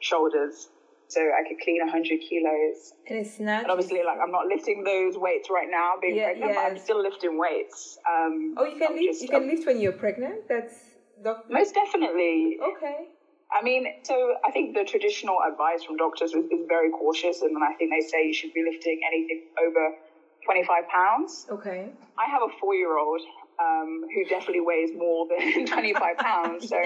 shoulders. 0.00 0.68
So 1.08 1.20
I 1.20 1.46
could 1.48 1.58
clean 1.62 1.80
100 1.80 2.20
kilos. 2.28 2.92
And 3.08 3.18
it's 3.18 3.38
not. 3.38 3.62
And 3.62 3.70
obviously, 3.70 4.02
like, 4.04 4.18
I'm 4.20 4.32
not 4.32 4.46
lifting 4.46 4.82
those 4.82 5.16
weights 5.16 5.48
right 5.48 5.68
now, 5.70 5.94
being 6.00 6.16
yeah, 6.16 6.24
pregnant, 6.24 6.50
yes. 6.50 6.56
but 6.56 6.70
I'm 6.72 6.78
still 6.78 7.00
lifting 7.00 7.38
weights. 7.38 7.96
Um, 8.10 8.54
oh, 8.58 8.64
you 8.64 8.76
can 8.76 8.92
lift. 8.92 9.04
Just, 9.04 9.22
you 9.22 9.28
can 9.28 9.42
um, 9.42 9.48
lift 9.48 9.66
when 9.66 9.80
you're 9.80 9.92
pregnant. 9.92 10.48
That's 10.48 10.74
doctor. 11.22 11.52
Most 11.52 11.74
definitely. 11.74 12.58
Okay. 12.60 13.06
I 13.56 13.62
mean, 13.62 13.86
so 14.02 14.34
I 14.44 14.50
think 14.50 14.76
the 14.76 14.84
traditional 14.84 15.38
advice 15.40 15.82
from 15.82 15.96
doctors 15.96 16.32
is, 16.32 16.44
is 16.52 16.66
very 16.68 16.90
cautious, 16.90 17.40
and 17.40 17.56
I 17.64 17.72
think 17.74 17.90
they 17.90 18.06
say 18.06 18.26
you 18.26 18.34
should 18.34 18.52
be 18.52 18.62
lifting 18.70 19.00
anything 19.06 19.44
over 19.66 19.96
25 20.44 20.88
pounds. 20.88 21.46
Okay. 21.50 21.88
I 22.18 22.30
have 22.30 22.42
a 22.42 22.52
four 22.60 22.74
year 22.74 22.98
old 22.98 23.22
um, 23.58 24.04
who 24.14 24.24
definitely 24.28 24.60
weighs 24.60 24.90
more 24.96 25.26
than 25.26 25.66
25 25.72 26.16
pounds. 26.18 26.68
So, 26.68 26.76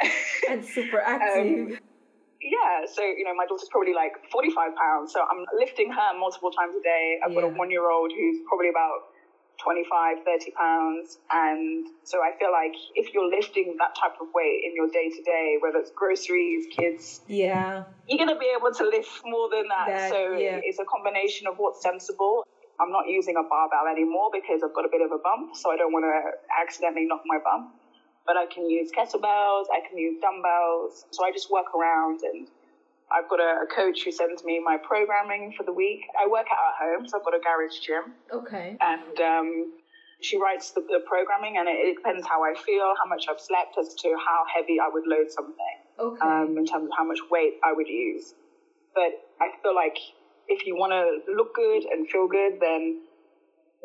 and 0.50 0.64
super 0.64 1.00
active. 1.00 1.46
Um, 1.46 1.78
yeah, 2.40 2.86
so 2.86 3.02
you 3.02 3.24
know, 3.24 3.34
my 3.34 3.46
daughter's 3.46 3.68
probably 3.70 3.94
like 3.94 4.14
45 4.30 4.74
pounds, 4.74 5.12
so 5.12 5.20
I'm 5.22 5.44
lifting 5.58 5.90
her 5.90 6.18
multiple 6.18 6.50
times 6.50 6.74
a 6.78 6.82
day. 6.82 7.18
I've 7.24 7.32
yeah. 7.32 7.42
got 7.42 7.46
a 7.46 7.54
one 7.54 7.70
year 7.70 7.90
old 7.90 8.12
who's 8.12 8.38
probably 8.48 8.70
about 8.70 9.14
25, 9.62 10.18
30 10.24 10.50
pounds. 10.52 11.18
And 11.30 11.86
so 12.04 12.18
I 12.18 12.38
feel 12.38 12.52
like 12.52 12.74
if 12.94 13.12
you're 13.12 13.28
lifting 13.28 13.76
that 13.78 13.94
type 13.94 14.16
of 14.20 14.28
weight 14.34 14.62
in 14.64 14.74
your 14.74 14.88
day 14.88 15.10
to 15.10 15.22
day, 15.22 15.56
whether 15.60 15.78
it's 15.78 15.90
groceries, 15.90 16.66
kids, 16.70 17.20
yeah, 17.26 17.84
you're 18.06 18.18
going 18.18 18.32
to 18.32 18.38
be 18.38 18.50
able 18.54 18.72
to 18.72 18.84
lift 18.84 19.22
more 19.24 19.48
than 19.50 19.66
that. 19.68 19.88
that 19.88 20.10
so 20.10 20.32
yeah. 20.38 20.60
it's 20.62 20.78
a 20.78 20.84
combination 20.84 21.46
of 21.46 21.54
what's 21.58 21.82
sensible. 21.82 22.46
I'm 22.80 22.92
not 22.92 23.08
using 23.08 23.34
a 23.34 23.42
barbell 23.42 23.90
anymore 23.90 24.30
because 24.32 24.62
I've 24.62 24.74
got 24.74 24.86
a 24.86 24.92
bit 24.92 25.02
of 25.02 25.10
a 25.10 25.18
bump, 25.18 25.56
so 25.56 25.72
I 25.72 25.76
don't 25.76 25.92
want 25.92 26.06
to 26.06 26.14
accidentally 26.54 27.06
knock 27.06 27.22
my 27.26 27.38
bump. 27.42 27.74
But 28.24 28.36
I 28.36 28.46
can 28.46 28.70
use 28.70 28.92
kettlebells, 28.92 29.66
I 29.72 29.82
can 29.88 29.98
use 29.98 30.20
dumbbells. 30.20 31.06
So 31.10 31.24
I 31.24 31.32
just 31.32 31.50
work 31.50 31.74
around 31.74 32.20
and 32.22 32.46
I've 33.10 33.28
got 33.28 33.40
a, 33.40 33.64
a, 33.64 33.66
coach 33.66 34.04
who 34.04 34.12
sends 34.12 34.44
me 34.44 34.60
my 34.62 34.76
programming 34.76 35.54
for 35.56 35.64
the 35.64 35.72
week. 35.72 36.02
I 36.20 36.28
work 36.28 36.46
out 36.52 36.60
at 36.68 36.76
home, 36.84 37.08
so 37.08 37.18
I've 37.18 37.24
got 37.24 37.34
a 37.34 37.40
garage 37.40 37.80
gym. 37.80 38.12
Okay. 38.32 38.76
And 38.80 39.20
um, 39.20 39.72
she 40.20 40.36
writes 40.36 40.72
the, 40.72 40.82
the 40.82 41.00
programming, 41.06 41.56
and 41.56 41.68
it, 41.68 41.78
it, 41.80 41.96
depends 41.96 42.26
how 42.26 42.44
I 42.44 42.54
feel, 42.54 42.92
how 43.02 43.08
much 43.08 43.26
I've 43.30 43.40
slept, 43.40 43.76
as 43.80 43.94
to 43.94 44.08
how 44.18 44.44
heavy 44.54 44.78
I 44.80 44.88
would 44.92 45.06
load 45.06 45.30
something. 45.30 45.76
Okay. 45.98 46.20
Um, 46.20 46.56
in 46.58 46.66
terms 46.66 46.84
of 46.84 46.92
how 46.96 47.04
much 47.04 47.18
weight 47.30 47.54
I 47.64 47.72
would 47.72 47.88
use. 47.88 48.34
But 48.94 49.24
I 49.40 49.50
feel 49.62 49.74
like 49.74 49.96
if 50.46 50.66
you 50.66 50.76
want 50.76 50.92
to 50.92 51.32
look 51.32 51.54
good 51.54 51.84
and 51.84 52.08
feel 52.08 52.28
good, 52.28 52.60
then 52.60 53.02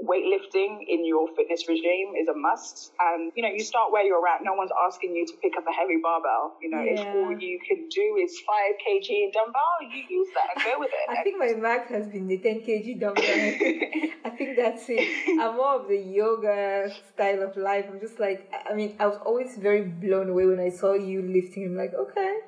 weightlifting 0.01 0.83
in 0.87 1.05
your 1.05 1.27
fitness 1.35 1.67
regime 1.67 2.13
is 2.19 2.27
a 2.27 2.35
must. 2.35 2.91
And, 2.99 3.31
you 3.35 3.43
know, 3.43 3.49
you 3.49 3.63
start 3.63 3.91
where 3.91 4.03
you're 4.03 4.25
at. 4.27 4.43
No 4.43 4.53
one's 4.53 4.71
asking 4.85 5.15
you 5.15 5.25
to 5.25 5.33
pick 5.41 5.53
up 5.57 5.65
a 5.67 5.71
heavy 5.71 5.97
barbell. 6.01 6.57
You 6.61 6.71
know, 6.71 6.81
yeah. 6.81 7.01
if 7.01 7.15
all 7.15 7.31
you 7.31 7.59
can 7.67 7.87
do 7.89 8.17
is 8.21 8.39
5 8.45 8.57
kg 8.81 9.33
dumbbell, 9.33 9.77
you 9.91 10.03
use 10.09 10.27
that 10.35 10.55
and 10.55 10.65
go 10.65 10.79
with 10.79 10.91
it. 10.91 11.09
I 11.09 11.23
think 11.23 11.37
my 11.39 11.53
max 11.53 11.89
has 11.89 12.07
been 12.07 12.27
the 12.27 12.37
10 12.37 12.61
kg 12.61 12.99
dumbbell. 12.99 13.23
I 14.25 14.29
think 14.29 14.57
that's 14.57 14.85
it. 14.89 15.39
I'm 15.39 15.55
more 15.55 15.81
of 15.81 15.87
the 15.87 15.97
yoga 15.97 16.91
style 17.13 17.43
of 17.43 17.55
life. 17.55 17.85
I'm 17.89 17.99
just 17.99 18.19
like, 18.19 18.51
I 18.69 18.73
mean, 18.73 18.95
I 18.99 19.07
was 19.07 19.17
always 19.25 19.57
very 19.57 19.83
blown 19.83 20.29
away 20.29 20.45
when 20.45 20.59
I 20.59 20.69
saw 20.69 20.93
you 20.93 21.21
lifting. 21.21 21.65
I'm 21.65 21.77
like, 21.77 21.93
okay 21.93 22.39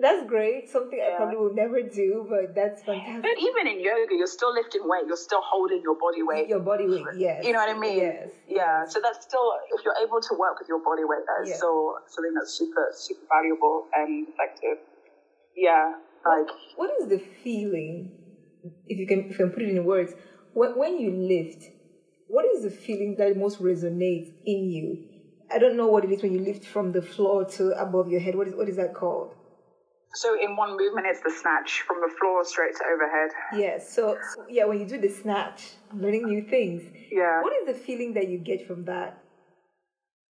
that's 0.00 0.26
great. 0.26 0.68
Something 0.68 0.98
yeah. 0.98 1.14
I 1.14 1.16
probably 1.16 1.36
will 1.36 1.54
never 1.54 1.82
do, 1.82 2.26
but 2.28 2.54
that's 2.54 2.82
fantastic. 2.82 3.22
But 3.22 3.36
even 3.38 3.66
in 3.66 3.80
yoga, 3.84 4.14
you're 4.16 4.26
still 4.26 4.52
lifting 4.54 4.82
weight. 4.84 5.04
You're 5.06 5.16
still 5.16 5.42
holding 5.44 5.82
your 5.82 5.94
body 5.94 6.22
weight. 6.22 6.48
Your 6.48 6.60
body 6.60 6.86
weight, 6.86 7.04
yes. 7.16 7.44
You 7.44 7.52
know 7.52 7.58
what 7.58 7.74
I 7.74 7.78
mean? 7.78 7.98
Yes. 7.98 8.28
Yeah. 8.48 8.84
So 8.86 9.00
that's 9.02 9.24
still, 9.24 9.52
if 9.76 9.84
you're 9.84 9.96
able 10.02 10.20
to 10.20 10.34
work 10.38 10.58
with 10.58 10.68
your 10.68 10.82
body 10.82 11.04
weight, 11.04 11.24
that's 11.28 11.56
still 11.56 11.94
something 12.08 12.34
that's 12.34 12.52
super, 12.52 12.88
super 12.92 13.20
valuable 13.28 13.86
and 13.94 14.26
effective. 14.28 14.78
Yeah. 15.56 15.92
Like. 16.24 16.48
What 16.76 16.90
is 17.00 17.08
the 17.08 17.18
feeling, 17.42 18.12
if 18.86 18.98
you 18.98 19.06
can, 19.06 19.30
if 19.30 19.30
you 19.32 19.36
can 19.36 19.50
put 19.50 19.62
it 19.62 19.68
in 19.68 19.84
words, 19.84 20.12
when, 20.54 20.76
when 20.78 20.98
you 20.98 21.10
lift, 21.12 21.64
what 22.28 22.44
is 22.44 22.62
the 22.62 22.70
feeling 22.70 23.16
that 23.18 23.36
most 23.36 23.60
resonates 23.62 24.32
in 24.44 24.70
you? 24.70 25.06
I 25.52 25.58
don't 25.58 25.76
know 25.76 25.88
what 25.88 26.04
it 26.04 26.12
is 26.12 26.22
when 26.22 26.32
you 26.32 26.38
lift 26.38 26.64
from 26.64 26.92
the 26.92 27.02
floor 27.02 27.44
to 27.44 27.70
above 27.72 28.08
your 28.08 28.20
head. 28.20 28.36
What 28.36 28.46
is 28.46 28.54
what 28.54 28.68
is 28.68 28.76
that 28.76 28.94
called? 28.94 29.34
So 30.12 30.36
in 30.40 30.56
one 30.56 30.76
movement, 30.76 31.06
it's 31.06 31.20
the 31.20 31.30
snatch 31.30 31.82
from 31.86 31.98
the 32.00 32.12
floor 32.18 32.44
straight 32.44 32.74
to 32.76 32.84
overhead. 32.92 33.30
Yes. 33.54 33.92
So, 33.92 34.18
so 34.34 34.44
yeah, 34.48 34.64
when 34.64 34.80
you 34.80 34.86
do 34.86 35.00
the 35.00 35.08
snatch, 35.08 35.62
learning 35.94 36.24
new 36.24 36.42
things. 36.42 36.82
Yeah. 37.12 37.42
What 37.42 37.52
is 37.62 37.66
the 37.66 37.74
feeling 37.74 38.14
that 38.14 38.28
you 38.28 38.38
get 38.38 38.66
from 38.66 38.84
that? 38.86 39.22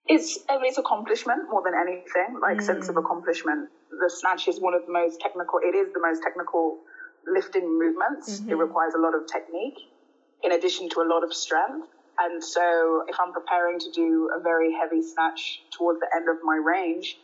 It's 0.06 0.38
it's 0.48 0.78
accomplishment 0.78 1.48
more 1.50 1.62
than 1.62 1.74
anything, 1.74 2.40
like 2.42 2.58
mm. 2.58 2.62
sense 2.62 2.88
of 2.88 2.96
accomplishment. 2.96 3.68
The 3.90 4.10
snatch 4.10 4.48
is 4.48 4.60
one 4.60 4.74
of 4.74 4.84
the 4.84 4.92
most 4.92 5.20
technical. 5.20 5.60
It 5.62 5.76
is 5.76 5.92
the 5.94 6.00
most 6.00 6.22
technical 6.22 6.78
lifting 7.32 7.78
movements. 7.78 8.40
Mm-hmm. 8.40 8.50
It 8.50 8.54
requires 8.56 8.94
a 8.94 8.98
lot 8.98 9.14
of 9.14 9.26
technique, 9.30 9.78
in 10.42 10.52
addition 10.52 10.88
to 10.90 11.00
a 11.00 11.06
lot 11.08 11.22
of 11.22 11.32
strength. 11.32 11.86
And 12.18 12.42
so, 12.42 13.04
if 13.08 13.16
I'm 13.20 13.32
preparing 13.32 13.78
to 13.78 13.90
do 13.92 14.28
a 14.36 14.42
very 14.42 14.72
heavy 14.72 15.00
snatch 15.00 15.62
towards 15.70 16.00
the 16.00 16.08
end 16.14 16.28
of 16.28 16.36
my 16.44 16.56
range, 16.56 17.16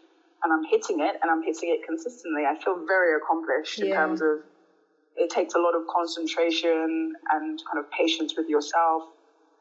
and 0.45 0.53
I'm 0.53 0.65
hitting 0.65 1.01
it 1.01 1.17
and 1.23 1.31
I'm 1.31 1.43
hitting 1.43 1.71
it 1.71 1.87
consistently, 1.87 2.45
I 2.45 2.55
feel 2.63 2.85
very 2.87 3.17
accomplished 3.17 3.79
yeah. 3.79 3.87
in 3.87 3.93
terms 3.93 4.21
of 4.23 4.45
it 5.17 5.31
takes 5.31 5.55
a 5.55 5.59
lot 5.59 5.75
of 5.75 5.83
concentration 5.89 7.15
and 7.33 7.61
kind 7.65 7.79
of 7.81 7.91
patience 7.91 8.35
with 8.37 8.49
yourself. 8.49 9.03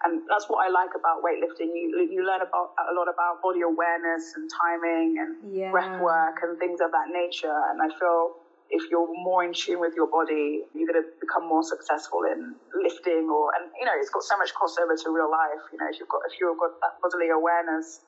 And 0.04 0.22
that's 0.28 0.50
what 0.50 0.60
I 0.60 0.70
like 0.70 0.92
about 0.92 1.24
weightlifting. 1.24 1.72
You 1.72 2.08
you 2.12 2.28
learn 2.28 2.44
about 2.44 2.76
a 2.76 2.94
lot 2.94 3.08
about 3.08 3.42
body 3.42 3.62
awareness 3.62 4.34
and 4.36 4.50
timing 4.52 5.16
and 5.18 5.56
yeah. 5.56 5.72
breath 5.72 6.02
work 6.02 6.44
and 6.44 6.60
things 6.60 6.82
of 6.84 6.92
that 6.92 7.08
nature. 7.10 7.56
And 7.72 7.82
I 7.82 7.88
feel 7.98 8.36
if 8.70 8.90
you're 8.90 9.08
more 9.08 9.44
in 9.44 9.54
tune 9.54 9.80
with 9.80 9.94
your 9.96 10.08
body, 10.08 10.66
you're 10.74 10.90
going 10.90 11.02
to 11.02 11.08
become 11.22 11.48
more 11.48 11.64
successful 11.64 12.26
in 12.26 12.56
lifting 12.74 13.30
or, 13.30 13.54
and 13.56 13.70
you 13.80 13.86
know, 13.86 13.94
it's 13.96 14.10
got 14.10 14.24
so 14.24 14.38
much 14.38 14.52
crossover 14.58 14.98
to 14.98 15.10
real 15.14 15.30
life. 15.30 15.62
You 15.72 15.78
know, 15.78 15.88
if 15.90 16.00
you've 16.00 16.10
got, 16.10 16.22
if 16.26 16.40
you've 16.42 16.58
got 16.58 16.74
that 16.82 16.98
bodily 17.02 17.30
awareness, 17.30 18.02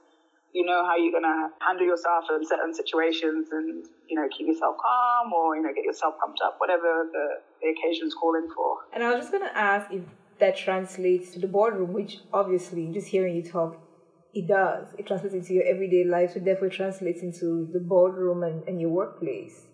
you 0.54 0.66
know 0.66 0.86
how 0.86 0.96
you're 0.96 1.12
going 1.12 1.28
to 1.28 1.50
handle 1.66 1.86
yourself 1.86 2.26
in 2.30 2.46
certain 2.46 2.74
situations 2.74 3.48
and, 3.52 3.86
you 4.08 4.16
know, 4.16 4.28
keep 4.36 4.48
yourself 4.48 4.76
calm 4.82 5.34
or, 5.34 5.56
you 5.56 5.62
know, 5.62 5.70
get 5.74 5.84
yourself 5.84 6.16
pumped 6.20 6.40
up, 6.44 6.56
whatever 6.58 7.06
the, 7.12 7.26
the 7.62 7.74
occasion's 7.76 8.14
calling 8.14 8.48
for. 8.56 8.78
And 8.94 9.04
I 9.04 9.14
was 9.14 9.26
just 9.26 9.32
going 9.32 9.44
to 9.44 9.58
ask 9.58 9.92
if 9.92 10.04
that 10.40 10.56
translates 10.56 11.32
to 11.32 11.40
the 11.40 11.48
boardroom, 11.48 11.94
which 11.94 12.20
obviously, 12.34 12.90
just 12.94 13.08
hearing 13.08 13.36
you 13.36 13.44
talk, 13.44 13.78
it 14.34 14.48
does. 14.48 14.88
It 14.98 15.08
translates 15.08 15.36
into 15.36 15.54
your 15.54 15.64
everyday 15.64 16.04
life, 16.04 16.34
so 16.34 16.40
therefore 16.40 16.68
it 16.68 16.74
translates 16.74 17.22
into 17.22 17.70
the 17.74 17.80
boardroom 17.80 18.44
and, 18.44 18.64
and 18.68 18.80
your 18.80 18.90
workplace. 18.90 19.66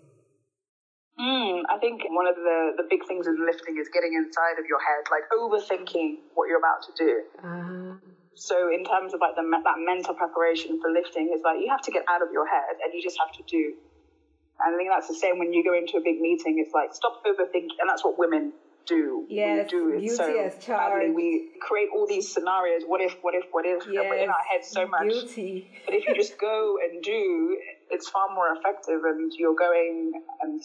Mm, 1.20 1.62
I 1.70 1.78
think 1.78 2.02
one 2.10 2.26
of 2.28 2.36
the, 2.36 2.72
the 2.78 2.84
big 2.90 3.06
things 3.08 3.28
in 3.28 3.38
lifting 3.46 3.78
is 3.80 3.88
getting 3.94 4.14
inside 4.14 4.58
of 4.58 4.66
your 4.66 4.80
head, 4.80 5.06
like 5.12 5.24
overthinking 5.30 6.18
what 6.34 6.48
you're 6.48 6.58
about 6.58 6.82
to 6.88 6.94
do. 6.98 7.22
Uh-huh. 7.38 8.13
So 8.36 8.70
in 8.74 8.84
terms 8.84 9.14
of 9.14 9.22
like 9.22 9.36
the 9.36 9.44
that 9.44 9.78
mental 9.78 10.14
preparation 10.14 10.82
for 10.82 10.90
lifting 10.90 11.32
is 11.36 11.42
like 11.44 11.60
you 11.60 11.70
have 11.70 11.82
to 11.82 11.92
get 11.92 12.04
out 12.10 12.22
of 12.22 12.30
your 12.32 12.48
head 12.48 12.82
and 12.84 12.94
you 12.94 13.02
just 13.02 13.18
have 13.20 13.32
to 13.38 13.44
do. 13.46 13.74
And 14.60 14.76
I 14.76 14.78
think 14.78 14.90
that's 14.90 15.08
the 15.08 15.16
same 15.16 15.40
when 15.40 15.54
you 15.54 15.64
go 15.64 15.74
into 15.74 15.98
a 15.98 16.02
big 16.02 16.20
meeting. 16.22 16.62
It's 16.64 16.74
like 16.74 16.94
stop 16.94 17.24
overthinking, 17.26 17.78
and 17.80 17.90
that's 17.90 18.04
what 18.04 18.18
women 18.18 18.54
do. 18.86 19.26
Yes, 19.30 19.72
we 19.72 19.80
do 19.80 19.90
it 19.98 20.16
so 20.64 20.74
badly. 20.74 21.12
We 21.12 21.52
create 21.62 21.90
all 21.96 22.06
these 22.08 22.32
scenarios. 22.32 22.84
What 22.86 23.02
if? 23.02 23.16
What 23.22 23.34
if? 23.36 23.46
What 23.52 23.66
if? 23.66 23.84
Yes, 23.90 24.06
we're 24.10 24.18
in 24.18 24.30
our 24.30 24.44
heads 24.52 24.70
so 24.70 24.88
much. 24.88 25.08
Guilty. 25.08 25.70
But 25.86 25.96
if 25.96 26.08
you 26.08 26.16
just 26.16 26.38
go 26.38 26.78
and 26.84 27.02
do, 27.04 27.58
it's 27.90 28.10
far 28.10 28.34
more 28.34 28.56
effective, 28.56 29.02
and 29.06 29.32
you're 29.38 29.56
going 29.56 30.22
and 30.42 30.62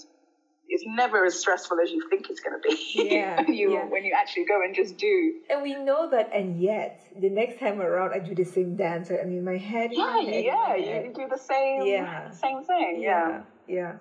it's 0.68 0.84
never 0.86 1.24
as 1.24 1.34
stressful 1.34 1.78
as 1.82 1.90
you 1.90 2.02
think 2.10 2.28
it's 2.28 2.40
going 2.40 2.60
to 2.60 2.68
be 2.68 3.14
yeah, 3.14 3.36
when, 3.42 3.54
you, 3.54 3.72
yeah. 3.72 3.84
when 3.86 4.04
you 4.04 4.14
actually 4.16 4.44
go 4.44 4.60
and 4.62 4.74
just 4.74 4.96
do. 4.96 5.32
And 5.48 5.62
we 5.62 5.74
know 5.74 6.08
that, 6.10 6.30
and 6.32 6.60
yet 6.60 7.00
the 7.18 7.30
next 7.30 7.58
time 7.58 7.80
around, 7.80 8.12
I 8.12 8.18
do 8.18 8.34
the 8.34 8.44
same 8.44 8.76
dance. 8.76 9.10
I 9.10 9.24
mean, 9.24 9.44
my 9.44 9.56
head. 9.56 9.90
Yeah, 9.92 10.20
head, 10.20 10.44
yeah, 10.44 10.76
you 10.76 11.12
do 11.14 11.26
the 11.28 11.38
same, 11.38 11.86
yeah. 11.86 12.30
same 12.30 12.64
thing. 12.64 13.00
Yeah. 13.00 13.28
yeah, 13.28 13.42
yeah. 13.66 13.92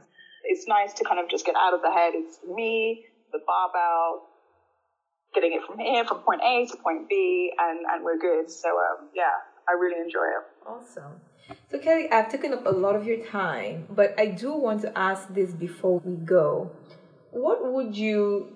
It's 0.43 0.67
nice 0.67 0.93
to 0.93 1.03
kind 1.03 1.19
of 1.19 1.29
just 1.29 1.45
get 1.45 1.55
out 1.55 1.73
of 1.73 1.81
the 1.81 1.91
head. 1.91 2.13
It's 2.15 2.39
me, 2.47 3.05
the 3.31 3.39
barbell, 3.45 4.27
getting 5.33 5.53
it 5.53 5.61
from 5.65 5.79
here, 5.79 6.05
from 6.05 6.19
point 6.19 6.41
A 6.43 6.65
to 6.67 6.77
point 6.77 7.07
B, 7.09 7.51
and 7.57 7.79
and 7.91 8.03
we're 8.03 8.17
good. 8.17 8.51
So 8.51 8.69
um, 8.69 9.09
yeah, 9.15 9.39
I 9.67 9.73
really 9.73 9.99
enjoy 9.99 10.25
it. 10.25 10.43
Awesome. 10.67 11.21
So, 11.71 11.79
Kelly, 11.79 12.09
I've 12.11 12.29
taken 12.29 12.53
up 12.53 12.65
a 12.65 12.71
lot 12.71 12.95
of 12.95 13.05
your 13.05 13.25
time, 13.25 13.87
but 13.89 14.13
I 14.19 14.27
do 14.27 14.53
want 14.53 14.81
to 14.81 14.97
ask 14.97 15.33
this 15.33 15.51
before 15.51 15.99
we 16.03 16.15
go. 16.15 16.71
What 17.31 17.71
would 17.73 17.95
you 17.95 18.55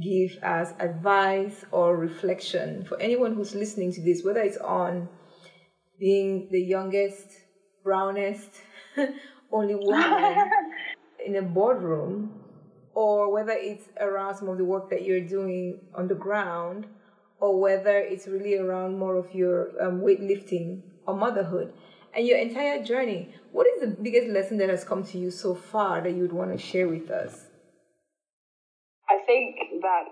give 0.00 0.38
as 0.42 0.74
advice 0.78 1.64
or 1.70 1.96
reflection 1.96 2.84
for 2.84 3.00
anyone 3.00 3.34
who's 3.34 3.54
listening 3.54 3.92
to 3.92 4.00
this, 4.02 4.24
whether 4.24 4.40
it's 4.40 4.56
on 4.58 5.08
being 5.98 6.48
the 6.50 6.60
youngest, 6.60 7.26
brownest, 7.84 8.50
only 9.52 9.74
woman 9.74 10.50
in 11.26 11.36
a 11.36 11.42
boardroom, 11.42 12.32
or 12.94 13.32
whether 13.32 13.52
it's 13.52 13.88
around 14.00 14.36
some 14.36 14.48
of 14.48 14.56
the 14.58 14.64
work 14.64 14.88
that 14.90 15.04
you're 15.04 15.26
doing 15.26 15.80
on 15.94 16.08
the 16.08 16.14
ground, 16.14 16.86
or 17.40 17.60
whether 17.60 17.96
it's 17.98 18.26
really 18.26 18.56
around 18.56 18.98
more 18.98 19.16
of 19.16 19.34
your 19.34 19.70
um, 19.82 20.00
weightlifting 20.00 20.80
or 21.06 21.16
motherhood 21.16 21.72
and 22.14 22.26
your 22.26 22.38
entire 22.38 22.82
journey. 22.82 23.28
What 23.52 23.66
is 23.66 23.80
the 23.80 23.88
biggest 23.88 24.28
lesson 24.28 24.58
that 24.58 24.68
has 24.68 24.84
come 24.84 25.04
to 25.04 25.18
you 25.18 25.30
so 25.30 25.54
far 25.54 26.00
that 26.00 26.12
you 26.12 26.22
would 26.22 26.32
want 26.32 26.52
to 26.52 26.58
share 26.58 26.88
with 26.88 27.10
us? 27.10 27.46
I 29.08 29.18
think 29.26 29.56
that 29.82 30.04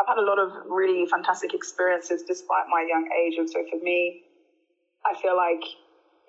I've 0.00 0.06
had 0.06 0.18
a 0.18 0.26
lot 0.26 0.38
of 0.38 0.70
really 0.70 1.06
fantastic 1.06 1.54
experiences 1.54 2.22
despite 2.26 2.64
my 2.70 2.86
young 2.88 3.08
age. 3.24 3.34
And 3.38 3.48
so 3.48 3.64
for 3.70 3.82
me, 3.82 4.22
I 5.04 5.20
feel 5.20 5.36
like 5.36 5.62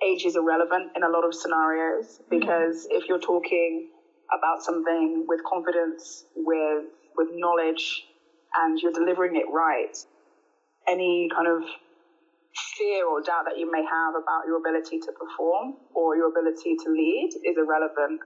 age 0.05 0.25
is 0.25 0.35
irrelevant 0.35 0.91
in 0.95 1.03
a 1.03 1.09
lot 1.09 1.25
of 1.25 1.33
scenarios 1.33 2.05
mm-hmm. 2.05 2.39
because 2.39 2.85
mm-hmm. 2.85 3.01
if 3.01 3.09
you're 3.09 3.19
talking 3.19 3.89
about 4.37 4.63
something 4.63 5.25
with 5.27 5.41
confidence, 5.43 6.23
with, 6.35 6.85
with 7.17 7.29
knowledge, 7.33 8.05
and 8.55 8.79
you're 8.81 8.91
delivering 8.91 9.35
it 9.35 9.45
right, 9.51 9.95
any 10.87 11.29
kind 11.35 11.47
of 11.47 11.63
fear 12.77 13.05
or 13.05 13.21
doubt 13.21 13.45
that 13.45 13.57
you 13.57 13.69
may 13.71 13.83
have 13.83 14.15
about 14.15 14.47
your 14.47 14.57
ability 14.57 14.99
to 14.99 15.11
perform 15.11 15.75
or 15.93 16.15
your 16.15 16.29
ability 16.29 16.75
to 16.83 16.87
lead 16.91 17.31
is 17.43 17.55
irrelevant. 17.57 18.21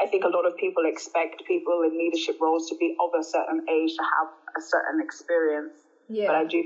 I 0.00 0.06
think 0.06 0.24
a 0.24 0.32
lot 0.32 0.46
of 0.46 0.56
people 0.56 0.84
expect 0.86 1.44
people 1.46 1.82
in 1.84 1.96
leadership 1.96 2.40
roles 2.40 2.68
to 2.70 2.76
be 2.76 2.96
of 2.96 3.10
a 3.12 3.22
certain 3.22 3.64
age 3.68 3.92
to 3.96 4.04
have 4.04 4.28
a 4.56 4.62
certain 4.62 5.00
experience. 5.00 5.76
Yeah. 6.08 6.28
But 6.28 6.36
I 6.36 6.44
do 6.44 6.60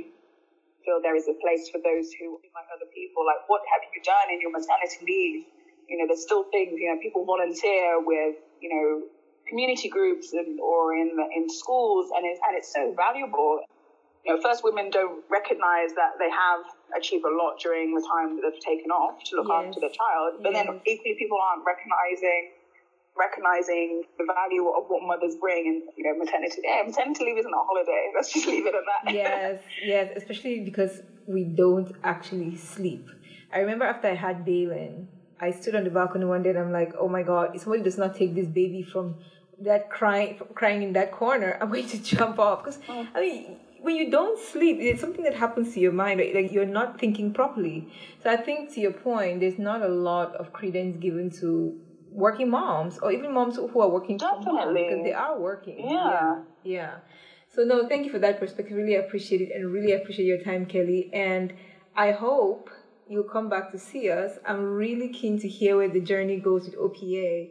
feel 0.85 1.01
there 1.03 1.17
is 1.17 1.27
a 1.27 1.37
place 1.41 1.69
for 1.73 1.83
those 1.83 2.13
who, 2.15 2.39
like 2.55 2.69
other 2.71 2.87
people, 2.95 3.27
like 3.27 3.43
what 3.49 3.63
have 3.73 3.83
you 3.91 4.01
done 4.05 4.31
in 4.31 4.41
your 4.41 4.53
maternity 4.53 5.03
leave? 5.03 5.45
You 5.89 5.99
know, 5.99 6.07
there's 6.07 6.23
still 6.23 6.45
things, 6.53 6.79
you 6.79 6.89
know, 6.89 7.01
people 7.03 7.25
volunteer 7.25 8.01
with, 8.01 8.37
you 8.61 8.71
know, 8.71 9.09
community 9.49 9.89
groups 9.89 10.33
and, 10.33 10.61
or 10.61 10.95
in, 10.95 11.11
in 11.37 11.51
schools 11.51 12.09
and 12.17 12.25
it's, 12.25 12.41
and 12.47 12.57
it's 12.57 12.73
so 12.73 12.95
valuable 12.97 13.61
you 14.25 14.35
know, 14.35 14.41
first 14.41 14.65
women 14.65 14.89
don't 14.91 15.23
recognize 15.31 15.93
that 15.97 16.17
they 16.19 16.31
have 16.31 16.65
achieved 16.97 17.25
a 17.25 17.35
lot 17.37 17.61
during 17.61 17.95
the 17.95 18.01
time 18.01 18.37
that 18.37 18.43
they've 18.43 18.61
taken 18.61 18.91
off 18.91 19.23
to 19.25 19.37
look 19.37 19.49
yes. 19.49 19.69
after 19.69 19.81
their 19.81 19.93
child. 19.93 20.41
But 20.43 20.53
yes. 20.53 20.67
then 20.67 20.81
equally 20.87 21.15
people 21.19 21.39
aren't 21.39 21.65
recognizing 21.67 22.53
recognizing 23.17 24.03
the 24.19 24.25
value 24.25 24.67
of 24.69 24.85
what 24.89 25.03
mothers 25.03 25.37
bring 25.37 25.69
and 25.69 25.83
you 25.97 26.03
know 26.05 26.19
maternity 26.19 26.61
yeah, 26.65 26.83
maternity 26.85 27.25
leave 27.25 27.39
isn't 27.39 27.53
a 27.53 27.65
holiday 27.65 28.11
let's 28.17 28.33
just 28.33 28.47
leave 28.49 28.67
it 28.67 28.75
at 28.75 28.83
that 28.91 29.15
yes 29.15 29.63
yes 29.85 30.13
especially 30.17 30.61
because 30.61 31.01
we 31.29 31.45
don't 31.45 31.93
actually 32.03 32.57
sleep 32.57 33.07
i 33.53 33.59
remember 33.59 33.85
after 33.85 34.09
i 34.09 34.15
had 34.15 34.45
Balin, 34.45 35.07
i 35.41 35.53
stood 35.53 35.77
on 35.77 35.85
the 35.85 35.91
balcony 35.91 36.25
one 36.25 36.43
day 36.43 36.51
and 36.51 36.59
i'm 36.59 36.73
like 36.73 36.93
oh 36.99 37.09
my 37.09 37.23
god 37.23 37.55
if 37.55 37.63
somebody 37.63 37.85
does 37.85 37.99
not 37.99 38.17
take 38.17 38.35
this 38.35 38.49
baby 38.49 38.83
from 38.83 39.15
that 39.61 39.91
crying 39.91 40.37
crying 40.55 40.83
in 40.83 40.93
that 40.95 41.13
corner 41.13 41.57
i'm 41.61 41.69
going 41.71 41.87
to 41.87 42.03
jump 42.03 42.41
off 42.41 42.65
because 42.65 42.81
oh. 42.89 42.93
Mm. 42.93 43.09
i 43.15 43.21
mean 43.21 43.61
when 43.85 43.97
you 43.97 44.11
don't 44.11 44.39
sleep, 44.39 44.79
it's 44.81 44.99
something 45.03 45.25
that 45.25 45.35
happens 45.35 45.75
to 45.75 45.81
your 45.81 45.93
mind. 45.93 46.19
Like 46.35 46.51
you're 46.51 46.65
not 46.65 46.99
thinking 46.99 47.35
properly. 47.35 47.93
So 48.23 48.31
I 48.31 48.37
think 48.37 48.73
to 48.75 48.81
your 48.81 48.93
point, 48.93 49.41
there's 49.41 49.59
not 49.59 49.83
a 49.83 49.89
lot 49.89 50.35
of 50.37 50.55
credence 50.55 50.97
given 50.97 51.31
to 51.41 51.79
working 52.11 52.49
moms 52.49 52.99
or 52.99 53.13
even 53.13 53.35
moms 53.35 53.57
who 53.57 53.81
are 53.83 53.91
working 53.91 54.17
Definitely. 54.17 54.85
because 54.89 55.05
they 55.05 55.13
are 55.13 55.39
working. 55.39 55.91
Yeah. 55.91 56.11
yeah. 56.11 56.43
Yeah. 56.65 56.95
So 57.55 57.63
no, 57.63 57.87
thank 57.87 58.07
you 58.07 58.11
for 58.11 58.19
that 58.21 58.41
perspective. 58.41 58.75
Really 58.75 58.97
appreciate 58.97 59.43
it 59.43 59.51
and 59.55 59.71
really 59.71 59.93
appreciate 59.93 60.25
your 60.25 60.43
time, 60.43 60.65
Kelly. 60.65 61.11
And 61.13 61.53
I 61.95 62.13
hope 62.13 62.71
you'll 63.07 63.31
come 63.37 63.51
back 63.51 63.71
to 63.73 63.79
see 63.79 64.11
us. 64.11 64.39
I'm 64.47 64.63
really 64.65 65.11
keen 65.11 65.39
to 65.41 65.49
hear 65.49 65.77
where 65.77 65.91
the 65.91 66.01
journey 66.01 66.39
goes 66.39 66.65
with 66.65 66.79
OPA. 66.79 67.51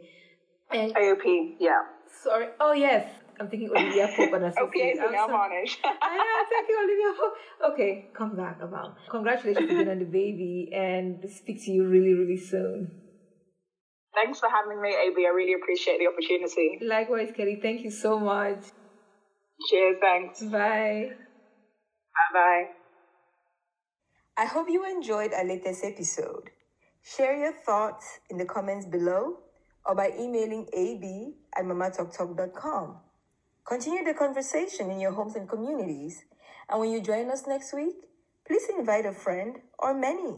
And 0.72 0.92
AOP, 0.96 1.54
yeah. 1.60 1.82
Sorry. 2.24 2.48
Oh 2.58 2.72
yes. 2.72 3.08
I'm 3.40 3.48
thinking 3.48 3.70
Olivia 3.70 4.08
Pope 4.08 4.32
and 4.32 4.44
Associates. 4.44 4.58
Okay, 4.68 4.94
so 4.96 5.10
now 5.10 5.26
varnish. 5.26 5.78
I 5.84 6.16
know, 6.16 6.44
thinking 6.48 6.76
Olivia 6.84 7.12
Pope. 7.18 7.72
Okay, 7.72 8.08
come 8.16 8.36
back, 8.36 8.60
about. 8.62 8.96
Congratulations 9.10 9.70
again 9.70 9.88
on 9.88 9.98
the 9.98 10.04
baby 10.04 10.70
and 10.74 11.24
speak 11.30 11.64
to 11.64 11.70
you 11.70 11.86
really, 11.88 12.14
really 12.14 12.36
soon. 12.36 12.90
Thanks 14.14 14.38
for 14.38 14.48
having 14.48 14.80
me, 14.80 14.90
AB. 14.90 15.26
I 15.26 15.34
really 15.34 15.54
appreciate 15.54 15.98
the 15.98 16.06
opportunity. 16.06 16.78
Likewise, 16.80 17.32
Kelly. 17.36 17.58
Thank 17.60 17.82
you 17.82 17.90
so 17.90 18.20
much. 18.20 18.64
Cheers. 19.68 19.96
Thanks. 20.00 20.42
Bye. 20.42 21.10
Bye 22.14 22.32
bye. 22.32 22.64
I 24.36 24.46
hope 24.46 24.68
you 24.68 24.84
enjoyed 24.84 25.32
our 25.32 25.44
latest 25.44 25.84
episode. 25.84 26.50
Share 27.02 27.36
your 27.36 27.52
thoughts 27.52 28.18
in 28.30 28.38
the 28.38 28.44
comments 28.44 28.86
below 28.86 29.38
or 29.84 29.94
by 29.94 30.10
emailing 30.18 30.66
ab 30.74 31.34
at 31.56 31.64
mamatalktalk.com. 31.64 32.96
Continue 33.66 34.04
the 34.04 34.12
conversation 34.12 34.90
in 34.90 35.00
your 35.00 35.12
homes 35.12 35.36
and 35.36 35.48
communities. 35.48 36.24
And 36.68 36.80
when 36.80 36.90
you 36.90 37.00
join 37.00 37.30
us 37.30 37.46
next 37.46 37.72
week, 37.72 37.94
please 38.46 38.68
invite 38.76 39.06
a 39.06 39.12
friend 39.12 39.56
or 39.78 39.94
many. 39.94 40.36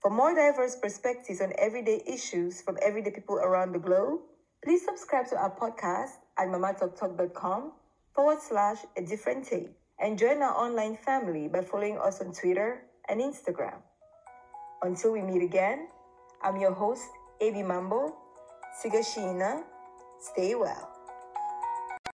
For 0.00 0.10
more 0.10 0.34
diverse 0.34 0.76
perspectives 0.76 1.42
on 1.42 1.52
everyday 1.58 2.02
issues 2.06 2.62
from 2.62 2.78
everyday 2.80 3.10
people 3.10 3.36
around 3.36 3.72
the 3.72 3.78
globe, 3.78 4.20
please 4.64 4.84
subscribe 4.84 5.26
to 5.28 5.36
our 5.36 5.50
podcast 5.50 6.12
at 6.38 6.48
mamatalktalk.com 6.48 7.72
forward 8.14 8.38
slash 8.40 8.78
a 8.96 9.02
different 9.02 9.44
take 9.44 9.68
and 10.00 10.18
join 10.18 10.40
our 10.40 10.56
online 10.56 10.96
family 10.96 11.48
by 11.48 11.60
following 11.60 11.98
us 11.98 12.20
on 12.20 12.32
Twitter 12.32 12.84
and 13.08 13.20
Instagram. 13.20 13.76
Until 14.82 15.12
we 15.12 15.20
meet 15.20 15.42
again, 15.42 15.88
I'm 16.42 16.56
your 16.56 16.72
host, 16.72 17.04
Avi 17.42 17.62
Mambo. 17.62 18.14
Sigashina. 18.82 19.62
Stay 20.20 20.54
well. 20.54 20.95